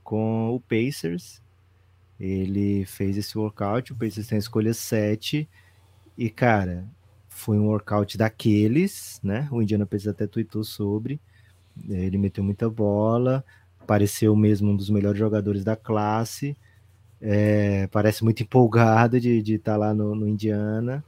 com 0.04 0.50
o 0.56 0.60
Pacers. 0.60 1.42
Ele 2.20 2.86
fez 2.86 3.18
esse 3.18 3.38
workout, 3.38 3.92
o 3.92 3.96
Pacers 3.96 4.28
tem 4.28 4.38
a 4.38 4.40
escolha 4.40 4.74
7. 4.74 5.48
E, 6.18 6.30
cara, 6.30 6.88
foi 7.28 7.60
um 7.60 7.68
workout 7.68 8.18
daqueles, 8.18 9.20
né? 9.24 9.48
O 9.52 9.62
Indiana 9.62 9.86
Pacers 9.86 10.10
até 10.10 10.26
tweetou 10.26 10.64
sobre. 10.64 11.20
Ele 11.90 12.18
meteu 12.18 12.44
muita 12.44 12.70
bola, 12.70 13.44
pareceu 13.86 14.36
mesmo 14.36 14.72
um 14.72 14.76
dos 14.76 14.90
melhores 14.90 15.20
jogadores 15.20 15.64
da 15.64 15.76
classe. 15.76 16.56
É, 17.26 17.88
parece 17.88 18.22
muito 18.22 18.44
empolgado 18.44 19.18
de 19.18 19.40
estar 19.54 19.72
tá 19.74 19.78
lá 19.78 19.94
no, 19.94 20.14
no, 20.14 20.28
Indiana. 20.28 21.02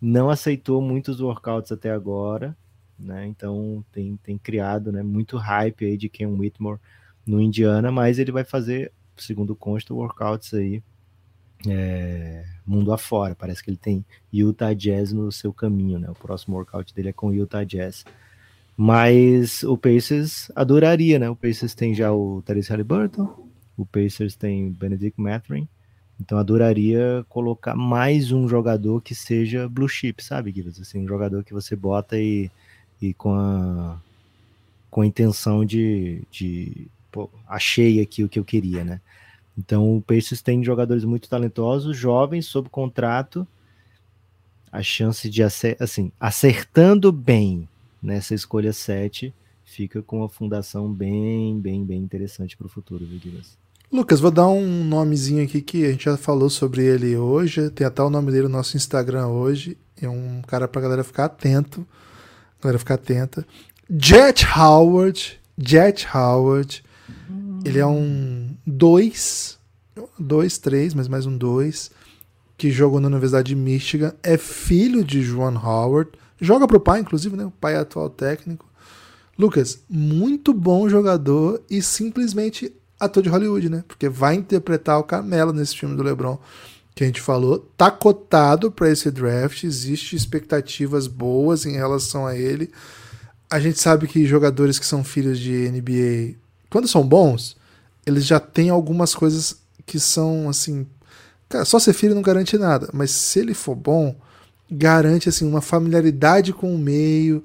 Não 0.00 0.28
aceitou 0.28 0.82
muitos 0.82 1.20
workouts 1.20 1.70
até 1.70 1.92
agora, 1.92 2.56
né? 2.98 3.24
Então 3.28 3.84
tem, 3.92 4.16
tem 4.16 4.36
criado 4.36 4.90
né, 4.90 5.00
muito 5.00 5.36
hype 5.36 5.84
aí 5.86 5.96
de 5.96 6.08
Ken 6.08 6.26
Whitmore 6.26 6.80
no 7.24 7.40
Indiana, 7.40 7.92
mas 7.92 8.18
ele 8.18 8.32
vai 8.32 8.42
fazer, 8.42 8.90
segundo 9.16 9.54
consta, 9.54 9.94
workouts 9.94 10.52
aí 10.54 10.82
é, 11.68 12.44
mundo 12.66 12.92
afora. 12.92 13.36
Parece 13.36 13.62
que 13.62 13.70
ele 13.70 13.76
tem 13.76 14.04
Utah 14.32 14.74
Jazz 14.74 15.12
no 15.12 15.30
seu 15.30 15.52
caminho, 15.52 16.00
né? 16.00 16.10
O 16.10 16.14
próximo 16.14 16.56
workout 16.56 16.92
dele 16.92 17.10
é 17.10 17.12
com 17.12 17.32
Utah 17.32 17.62
Jazz. 17.62 18.04
Mas 18.76 19.62
o 19.62 19.78
Pacers 19.78 20.50
adoraria, 20.56 21.18
né? 21.18 21.30
O 21.30 21.36
Pacers 21.36 21.74
tem 21.74 21.94
já 21.94 22.12
o 22.12 22.42
Therese 22.42 22.70
Halliburton, 22.70 23.49
o 23.80 23.86
Pacers 23.86 24.36
tem 24.36 24.70
Benedict 24.70 25.20
Mathurin, 25.20 25.66
então 26.20 26.36
adoraria 26.36 27.24
colocar 27.30 27.74
mais 27.74 28.30
um 28.30 28.46
jogador 28.46 29.00
que 29.00 29.14
seja 29.14 29.68
blue 29.68 29.88
chip, 29.88 30.22
sabe, 30.22 30.52
Guilherme? 30.52 30.82
Assim, 30.82 31.02
um 31.02 31.08
jogador 31.08 31.42
que 31.42 31.54
você 31.54 31.74
bota 31.74 32.18
e, 32.18 32.50
e 33.00 33.14
com 33.14 33.34
a 33.34 33.98
com 34.90 35.02
a 35.02 35.06
intenção 35.06 35.64
de, 35.64 36.22
de 36.30 36.88
pô, 37.12 37.30
achei 37.46 38.00
aqui 38.00 38.24
o 38.24 38.28
que 38.28 38.38
eu 38.38 38.44
queria, 38.44 38.84
né? 38.84 39.00
Então 39.56 39.96
o 39.96 40.02
Pacers 40.02 40.42
tem 40.42 40.64
jogadores 40.64 41.04
muito 41.04 41.28
talentosos, 41.28 41.96
jovens, 41.96 42.46
sob 42.46 42.68
contrato. 42.68 43.46
A 44.72 44.82
chance 44.82 45.28
de 45.30 45.42
assim, 45.42 46.12
acertando 46.18 47.10
bem 47.10 47.68
nessa 48.02 48.34
escolha 48.34 48.72
7, 48.72 49.32
fica 49.64 50.02
com 50.02 50.18
uma 50.18 50.28
fundação 50.28 50.92
bem, 50.92 51.58
bem, 51.58 51.84
bem 51.84 52.00
interessante 52.00 52.56
para 52.56 52.66
o 52.66 52.70
futuro, 52.70 53.06
viu, 53.06 53.40
Lucas, 53.92 54.20
vou 54.20 54.30
dar 54.30 54.48
um 54.48 54.84
nomezinho 54.84 55.42
aqui 55.44 55.60
que 55.60 55.84
a 55.84 55.90
gente 55.90 56.04
já 56.04 56.16
falou 56.16 56.48
sobre 56.48 56.84
ele 56.84 57.16
hoje. 57.16 57.70
Tem 57.70 57.86
até 57.86 58.02
o 58.02 58.10
nome 58.10 58.30
dele 58.30 58.44
no 58.44 58.50
nosso 58.50 58.76
Instagram 58.76 59.26
hoje. 59.26 59.76
É 60.00 60.08
um 60.08 60.42
cara 60.46 60.68
pra 60.68 60.80
galera 60.80 61.02
ficar 61.02 61.24
atento. 61.24 61.86
Galera 62.62 62.78
ficar 62.78 62.94
atenta. 62.94 63.46
Jet 63.88 64.46
Howard. 64.56 65.40
Jet 65.58 66.06
Howard 66.14 66.84
ele 67.64 67.78
é 67.78 67.86
um 67.86 68.56
2, 68.66 69.58
2, 70.18 70.58
3, 70.58 70.94
mas 70.94 71.08
mais 71.08 71.26
um 71.26 71.36
2, 71.36 71.90
que 72.56 72.70
jogou 72.70 73.00
na 73.00 73.08
Universidade 73.08 73.48
de 73.48 73.56
Michigan, 73.56 74.14
é 74.22 74.38
filho 74.38 75.04
de 75.04 75.22
Joan 75.22 75.58
Howard, 75.58 76.10
joga 76.40 76.66
pro 76.66 76.80
pai, 76.80 77.00
inclusive, 77.00 77.36
né? 77.36 77.44
O 77.44 77.50
pai 77.50 77.74
é 77.74 77.78
atual 77.78 78.08
técnico. 78.08 78.66
Lucas, 79.38 79.80
muito 79.88 80.52
bom 80.54 80.88
jogador 80.88 81.62
e 81.70 81.82
simplesmente 81.82 82.72
ator 83.00 83.22
de 83.22 83.28
Hollywood, 83.28 83.70
né? 83.70 83.82
Porque 83.88 84.08
vai 84.08 84.34
interpretar 84.34 84.98
o 84.98 85.04
Carmelo 85.04 85.52
nesse 85.52 85.76
filme 85.76 85.96
do 85.96 86.02
LeBron 86.02 86.38
que 86.94 87.02
a 87.02 87.06
gente 87.06 87.20
falou. 87.20 87.58
Tá 87.76 87.90
cotado 87.90 88.70
para 88.70 88.90
esse 88.90 89.10
draft, 89.10 89.64
existe 89.64 90.14
expectativas 90.14 91.06
boas 91.06 91.64
em 91.64 91.72
relação 91.72 92.26
a 92.26 92.36
ele. 92.36 92.70
A 93.48 93.58
gente 93.58 93.80
sabe 93.80 94.06
que 94.06 94.26
jogadores 94.26 94.78
que 94.78 94.86
são 94.86 95.02
filhos 95.02 95.38
de 95.38 95.70
NBA, 95.70 96.36
quando 96.68 96.86
são 96.86 97.06
bons, 97.06 97.56
eles 98.06 98.26
já 98.26 98.38
têm 98.38 98.70
algumas 98.70 99.14
coisas 99.14 99.60
que 99.86 99.98
são 99.98 100.48
assim, 100.48 100.86
cara, 101.48 101.64
só 101.64 101.78
ser 101.78 101.92
filho 101.94 102.14
não 102.14 102.22
garante 102.22 102.56
nada, 102.58 102.88
mas 102.92 103.10
se 103.10 103.40
ele 103.40 103.54
for 103.54 103.74
bom, 103.74 104.14
garante 104.70 105.28
assim 105.28 105.46
uma 105.46 105.60
familiaridade 105.60 106.52
com 106.52 106.72
o 106.72 106.78
meio, 106.78 107.42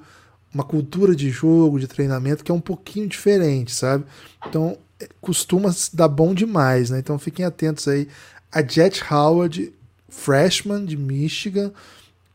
uma 0.53 0.63
cultura 0.63 1.15
de 1.15 1.29
jogo, 1.29 1.79
de 1.79 1.87
treinamento 1.87 2.43
que 2.43 2.51
é 2.51 2.55
um 2.55 2.61
pouquinho 2.61 3.07
diferente, 3.07 3.73
sabe? 3.73 4.05
Então, 4.47 4.77
costuma 5.21 5.73
dar 5.93 6.07
bom 6.07 6.33
demais, 6.33 6.89
né? 6.89 6.99
Então 6.99 7.17
fiquem 7.19 7.45
atentos 7.45 7.87
aí. 7.87 8.07
A 8.51 8.61
Jet 8.61 9.03
Howard, 9.11 9.73
freshman 10.09 10.85
de 10.85 10.95
Michigan, 10.95 11.71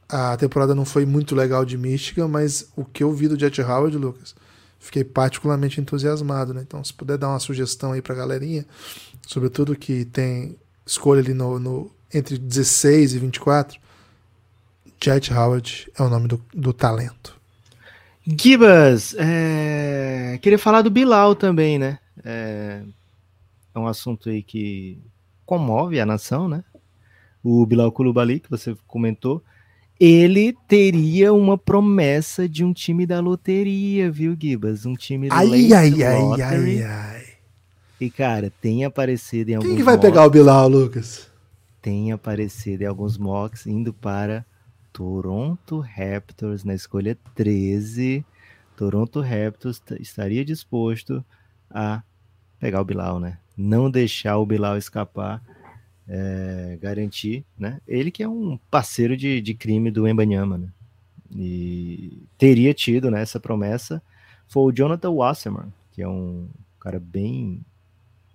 a 0.09 0.37
temporada 0.37 0.75
não 0.75 0.85
foi 0.85 1.07
muito 1.07 1.35
legal 1.35 1.65
de 1.65 1.79
Michigan, 1.79 2.29
mas 2.29 2.69
o 2.77 2.85
que 2.85 3.03
eu 3.03 3.13
vi 3.13 3.29
do 3.29 3.39
Jet 3.39 3.61
Howard, 3.63 3.97
Lucas, 3.97 4.35
fiquei 4.79 5.05
particularmente 5.05 5.81
entusiasmado, 5.81 6.53
né? 6.53 6.63
Então, 6.67 6.83
se 6.83 6.93
puder 6.93 7.17
dar 7.17 7.29
uma 7.29 7.39
sugestão 7.39 7.93
aí 7.93 8.03
pra 8.03 8.15
galerinha, 8.15 8.67
sobretudo 9.27 9.77
que 9.77 10.05
tem 10.05 10.57
escolha 10.85 11.21
ali 11.21 11.33
no, 11.33 11.59
no 11.59 11.91
entre 12.13 12.37
16 12.37 13.15
e 13.15 13.19
24, 13.19 13.79
Jet 15.03 15.33
Howard 15.33 15.91
é 15.97 16.03
o 16.03 16.09
nome 16.09 16.29
do, 16.29 16.43
do 16.53 16.73
talento. 16.73 17.39
Gibas, 18.27 19.15
é... 19.19 20.39
queria 20.43 20.59
falar 20.59 20.83
do 20.83 20.91
Bilal 20.91 21.35
também, 21.35 21.79
né? 21.79 21.99
É... 22.25 22.83
é 23.75 23.79
um 23.79 23.87
assunto 23.87 24.29
aí 24.29 24.43
que 24.43 24.99
comove 25.47 26.01
a 26.01 26.07
nação, 26.07 26.49
né? 26.49 26.65
O 27.43 27.65
Bilal 27.67 27.91
Kulubali, 27.91 28.41
que 28.41 28.51
você 28.51 28.77
comentou, 28.87 29.43
ele 29.99 30.57
teria 30.67 31.33
uma 31.33 31.59
promessa 31.59 32.49
de 32.49 32.65
um 32.65 32.73
time 32.73 33.05
da 33.05 33.21
loteria, 33.21 34.11
viu, 34.11 34.37
Gibas? 34.39 34.87
Um 34.87 34.95
time 34.95 35.29
do 35.29 35.35
ai, 35.35 35.73
ai, 35.73 36.03
ai, 36.03 36.43
ai, 36.43 36.83
ai. 36.83 37.27
E, 38.01 38.11
cara, 38.11 38.51
tem 38.63 38.85
aparecido 38.85 39.51
em 39.51 39.55
alguns 39.57 39.69
Quem 39.69 39.77
que 39.77 39.83
vai 39.83 39.97
mocks, 39.97 40.09
pegar 40.09 40.25
o 40.25 40.31
Bilal, 40.31 40.69
Lucas? 40.69 41.29
Tem 41.83 42.13
aparecido 42.13 42.83
em 42.83 42.87
alguns 42.87 43.19
mocks 43.19 43.67
indo 43.67 43.93
para 43.93 44.47
Toronto 44.91 45.81
Raptors 45.81 46.65
na 46.65 46.75
escolha 46.75 47.19
13. 47.35 48.25
Toronto 48.75 49.21
Raptors 49.21 49.83
estaria 49.99 50.43
disposto 50.43 51.23
a 51.71 52.03
pegar 52.61 52.81
o 52.81 52.85
Bilal, 52.85 53.19
né? 53.19 53.39
Não 53.57 53.91
deixar 53.91 54.37
o 54.37 54.47
Bilal 54.47 54.77
escapar, 54.77 55.43
é, 56.07 56.79
garantir, 56.81 57.45
né? 57.59 57.81
Ele 57.89 58.11
que 58.11 58.23
é 58.23 58.29
um 58.29 58.59
parceiro 58.71 59.17
de, 59.17 59.41
de 59.41 59.55
crime 59.55 59.91
do 59.91 60.07
Embanyama, 60.07 60.59
né? 60.59 60.69
E 61.35 62.23
teria 62.37 62.75
tido 62.75 63.11
né, 63.11 63.23
essa 63.23 63.39
promessa 63.41 64.03
foi 64.49 64.65
o 64.65 64.73
Jonathan 64.73 65.11
Wasserman, 65.11 65.73
que 65.93 66.03
é 66.03 66.09
um 66.09 66.49
cara 66.81 66.99
bem 66.99 67.65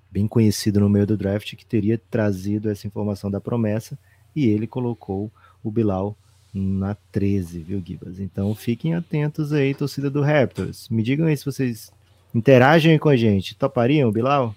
bem 0.10 0.30
conhecido 0.30 0.80
no 0.80 0.90
meio 0.90 1.06
do 1.06 1.18
draft, 1.18 1.56
que 1.56 1.66
teria 1.66 2.00
trazido 2.10 2.70
essa 2.70 2.88
informação 2.88 3.30
da 3.30 3.42
promessa, 3.42 4.00
e 4.34 4.48
ele 4.48 4.66
colocou 4.66 5.30
o 5.62 5.70
Bilal 5.70 6.18
na 6.54 6.96
13, 7.12 7.60
viu, 7.60 7.84
Gibas? 7.86 8.18
Então 8.18 8.56
fiquem 8.56 8.96
atentos 8.96 9.52
aí, 9.52 9.76
torcida 9.76 10.10
do 10.10 10.22
Raptors. 10.22 10.88
Me 10.88 11.04
digam 11.04 11.28
aí 11.28 11.36
se 11.36 11.44
vocês 11.44 11.92
interagem 12.36 13.00
com 13.00 13.10
a 13.10 13.16
gente. 13.16 13.56
Topariam, 13.56 14.12
Bilal? 14.12 14.56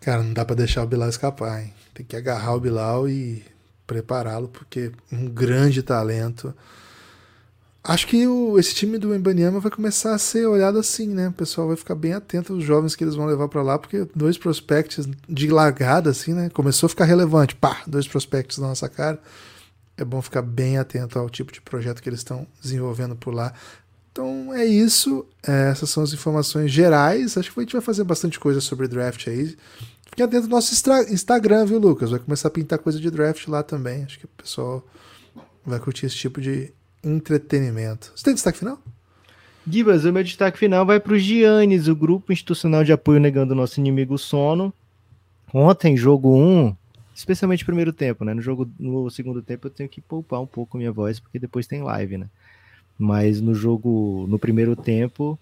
Cara, 0.00 0.22
não 0.22 0.32
dá 0.32 0.44
para 0.44 0.56
deixar 0.56 0.82
o 0.82 0.86
Bilal 0.86 1.08
escapar, 1.08 1.62
hein? 1.62 1.72
Tem 1.92 2.04
que 2.04 2.16
agarrar 2.16 2.54
o 2.54 2.60
Bilal 2.60 3.08
e 3.08 3.44
prepará-lo, 3.86 4.48
porque 4.48 4.90
um 5.12 5.26
grande 5.26 5.82
talento. 5.82 6.54
Acho 7.82 8.06
que 8.06 8.26
o, 8.26 8.58
esse 8.58 8.74
time 8.74 8.96
do 8.96 9.14
Embanyama 9.14 9.60
vai 9.60 9.70
começar 9.70 10.14
a 10.14 10.18
ser 10.18 10.46
olhado 10.46 10.78
assim, 10.78 11.08
né? 11.08 11.28
O 11.28 11.32
pessoal 11.32 11.68
vai 11.68 11.76
ficar 11.76 11.94
bem 11.94 12.14
atento 12.14 12.54
aos 12.54 12.64
jovens 12.64 12.96
que 12.96 13.04
eles 13.04 13.14
vão 13.14 13.26
levar 13.26 13.46
para 13.48 13.62
lá, 13.62 13.78
porque 13.78 14.08
dois 14.14 14.38
prospects 14.38 15.06
de 15.28 15.48
largada, 15.48 16.10
assim, 16.10 16.32
né? 16.32 16.48
Começou 16.48 16.86
a 16.86 16.90
ficar 16.90 17.04
relevante. 17.04 17.54
Pá, 17.54 17.82
dois 17.86 18.08
prospects 18.08 18.56
na 18.56 18.68
nossa 18.68 18.88
cara 18.88 19.20
é 19.96 20.04
bom 20.04 20.20
ficar 20.20 20.42
bem 20.42 20.78
atento 20.78 21.18
ao 21.18 21.30
tipo 21.30 21.52
de 21.52 21.60
projeto 21.60 22.02
que 22.02 22.08
eles 22.08 22.20
estão 22.20 22.46
desenvolvendo 22.60 23.14
por 23.14 23.32
lá. 23.32 23.52
Então 24.14 24.54
é 24.54 24.64
isso. 24.64 25.26
É, 25.44 25.70
essas 25.70 25.90
são 25.90 26.04
as 26.04 26.12
informações 26.12 26.70
gerais. 26.70 27.36
Acho 27.36 27.52
que 27.52 27.58
a 27.58 27.62
gente 27.64 27.72
vai 27.72 27.82
fazer 27.82 28.04
bastante 28.04 28.38
coisa 28.38 28.60
sobre 28.60 28.86
draft 28.86 29.26
aí. 29.26 29.56
Fique 30.08 30.22
atento 30.22 30.44
no 30.44 30.50
nosso 30.50 30.72
Instagram, 31.12 31.66
viu, 31.66 31.80
Lucas? 31.80 32.10
Vai 32.10 32.20
começar 32.20 32.46
a 32.46 32.50
pintar 32.52 32.78
coisa 32.78 33.00
de 33.00 33.10
draft 33.10 33.48
lá 33.48 33.64
também. 33.64 34.04
Acho 34.04 34.20
que 34.20 34.24
o 34.24 34.28
pessoal 34.28 34.86
vai 35.66 35.80
curtir 35.80 36.06
esse 36.06 36.14
tipo 36.14 36.40
de 36.40 36.72
entretenimento. 37.02 38.12
Você 38.14 38.22
tem 38.22 38.34
destaque 38.34 38.60
final? 38.60 38.78
Gibas, 39.66 40.04
o 40.04 40.12
meu 40.12 40.22
destaque 40.22 40.58
final 40.58 40.86
vai 40.86 41.00
para 41.00 41.14
o 41.14 41.18
Giannis, 41.18 41.88
o 41.88 41.96
grupo 41.96 42.32
institucional 42.32 42.84
de 42.84 42.92
apoio 42.92 43.18
negando 43.18 43.52
o 43.52 43.56
nosso 43.56 43.80
inimigo 43.80 44.16
sono. 44.16 44.72
Ontem, 45.52 45.96
jogo 45.96 46.36
1, 46.36 46.76
especialmente 47.12 47.64
primeiro 47.64 47.92
tempo, 47.92 48.24
né? 48.24 48.32
No 48.32 48.42
jogo, 48.42 48.70
no 48.78 49.10
segundo 49.10 49.42
tempo 49.42 49.66
eu 49.66 49.70
tenho 49.72 49.88
que 49.88 50.00
poupar 50.00 50.40
um 50.40 50.46
pouco 50.46 50.78
minha 50.78 50.92
voz 50.92 51.18
porque 51.18 51.40
depois 51.40 51.66
tem 51.66 51.82
live, 51.82 52.18
né? 52.18 52.28
Mas 52.98 53.40
no 53.40 53.54
jogo, 53.54 54.26
no 54.28 54.38
primeiro 54.38 54.76
tempo, 54.76 55.38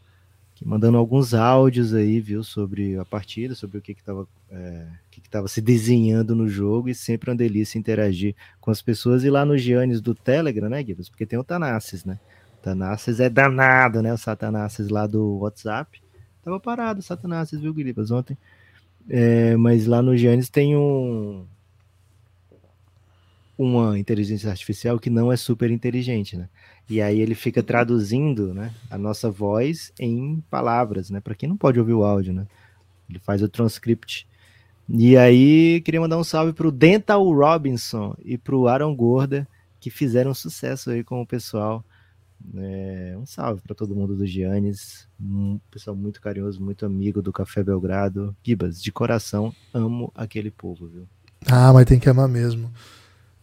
mandando 0.65 0.97
alguns 0.97 1.35
áudios 1.35 1.95
aí, 1.95 2.21
viu, 2.21 2.43
sobre 2.43 2.97
a 2.99 3.05
partida, 3.05 3.55
sobre 3.55 3.79
o 3.79 3.83
que 3.83 3.95
que 3.95 4.01
estava 4.01 4.27
é, 4.51 4.87
que 5.11 5.21
que 5.21 5.49
se 5.49 5.61
desenhando 5.61 6.35
no 6.35 6.49
jogo 6.49 6.89
e 6.89 6.95
sempre 6.95 7.31
uma 7.31 7.37
delícia 7.37 7.79
interagir 7.79 8.35
com 8.61 8.71
as 8.71 8.83
pessoas 8.83 9.25
e 9.25 9.31
lá 9.31 9.45
no 9.45 9.57
Giannis 9.57 10.01
do 10.01 10.15
Telegram, 10.15 10.69
né, 10.69 10.83
Guilherme? 10.83 11.11
Porque 11.11 11.27
tem 11.27 11.39
o 11.39 11.45
Tanassis, 11.45 12.05
né? 12.05 12.19
O 12.59 12.63
Tanassis 12.63 13.21
é 13.21 13.29
danado, 13.29 14.03
né? 14.03 14.13
O 14.13 14.19
Satanassis 14.19 14.89
lá 14.89 15.07
do 15.07 15.39
WhatsApp. 15.39 16.01
Tava 16.43 16.61
parado 16.61 17.01
o 17.01 17.03
Satanassis, 17.03 17.61
viu, 17.61 17.73
Guilherme, 17.75 18.13
ontem. 18.13 18.37
É, 19.09 19.57
mas 19.57 19.87
lá 19.87 20.01
no 20.01 20.17
Giannis 20.17 20.49
tem 20.49 20.77
um, 20.77 21.45
uma 23.57 23.99
inteligência 23.99 24.51
artificial 24.51 24.99
que 24.99 25.11
não 25.11 25.31
é 25.31 25.37
super 25.37 25.71
inteligente, 25.71 26.37
né? 26.37 26.49
E 26.89 27.01
aí 27.01 27.21
ele 27.21 27.35
fica 27.35 27.63
traduzindo, 27.63 28.53
né, 28.53 28.73
a 28.91 28.99
nossa 28.99 29.31
voz 29.31 29.93
em 29.99 30.43
palavras, 30.51 31.11
né? 31.11 31.21
Para 31.21 31.35
quem 31.35 31.49
não 31.49 31.57
pode 31.57 31.79
ouvir 31.79 31.93
o 31.93 32.05
áudio, 32.05 32.33
né? 32.33 32.47
Ele 33.09 33.19
faz 33.19 33.43
o 33.43 33.49
transcript. 33.49 34.27
E 34.89 35.17
aí 35.17 35.81
queria 35.83 36.01
mandar 36.01 36.19
um 36.19 36.25
salve 36.25 36.53
para 36.53 36.67
o 36.67 36.73
Dental 36.73 37.25
Robinson 37.33 38.15
e 38.25 38.37
para 38.37 38.57
o 38.57 38.67
Aaron 38.69 38.95
Gorda 38.95 39.47
que 39.83 39.91
fizeram 39.91 40.33
sucesso 40.33 40.91
aí 40.91 41.03
com 41.03 41.21
o 41.21 41.27
pessoal. 41.27 41.85
É, 42.55 43.17
um 43.19 43.27
salve 43.27 43.61
para 43.63 43.75
todo 43.75 43.95
mundo 43.95 44.17
do 44.17 44.27
Giannis, 44.27 45.09
um 45.21 45.61
pessoal 45.71 45.97
muito 45.97 46.21
carinhoso, 46.21 46.63
muito 46.63 46.87
amigo 46.87 47.21
do 47.21 47.33
Café 47.33 47.65
Belgrado. 47.65 48.35
Gibas, 48.45 48.81
de 48.81 48.93
coração, 48.93 49.53
amo 49.75 50.13
aquele 50.15 50.53
povo, 50.53 50.87
viu? 50.87 51.09
Ah, 51.47 51.73
mas 51.73 51.85
tem 51.85 51.99
que 51.99 52.09
amar 52.09 52.29
mesmo. 52.29 52.71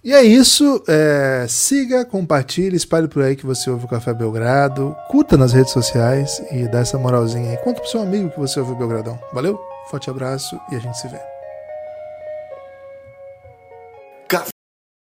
E 0.03 0.13
é 0.13 0.23
isso. 0.23 0.81
É, 0.87 1.45
siga, 1.47 2.05
compartilhe, 2.05 2.75
espalhe 2.75 3.07
por 3.07 3.21
aí 3.21 3.35
que 3.35 3.45
você 3.45 3.69
ouve 3.69 3.85
o 3.85 3.87
Café 3.87 4.13
Belgrado. 4.13 4.95
Curta 5.09 5.37
nas 5.37 5.53
redes 5.53 5.71
sociais 5.71 6.41
e 6.51 6.67
dá 6.67 6.79
essa 6.79 6.97
moralzinha 6.97 7.51
aí. 7.51 7.57
Conta 7.57 7.81
pro 7.81 7.89
seu 7.89 8.01
amigo 8.01 8.29
que 8.29 8.39
você 8.39 8.59
ouviu 8.59 8.75
o 8.75 8.77
Belgradão. 8.77 9.19
Valeu, 9.33 9.59
forte 9.89 10.09
abraço 10.09 10.59
e 10.71 10.75
a 10.75 10.79
gente 10.79 10.97
se 10.97 11.07
vê. 11.07 11.38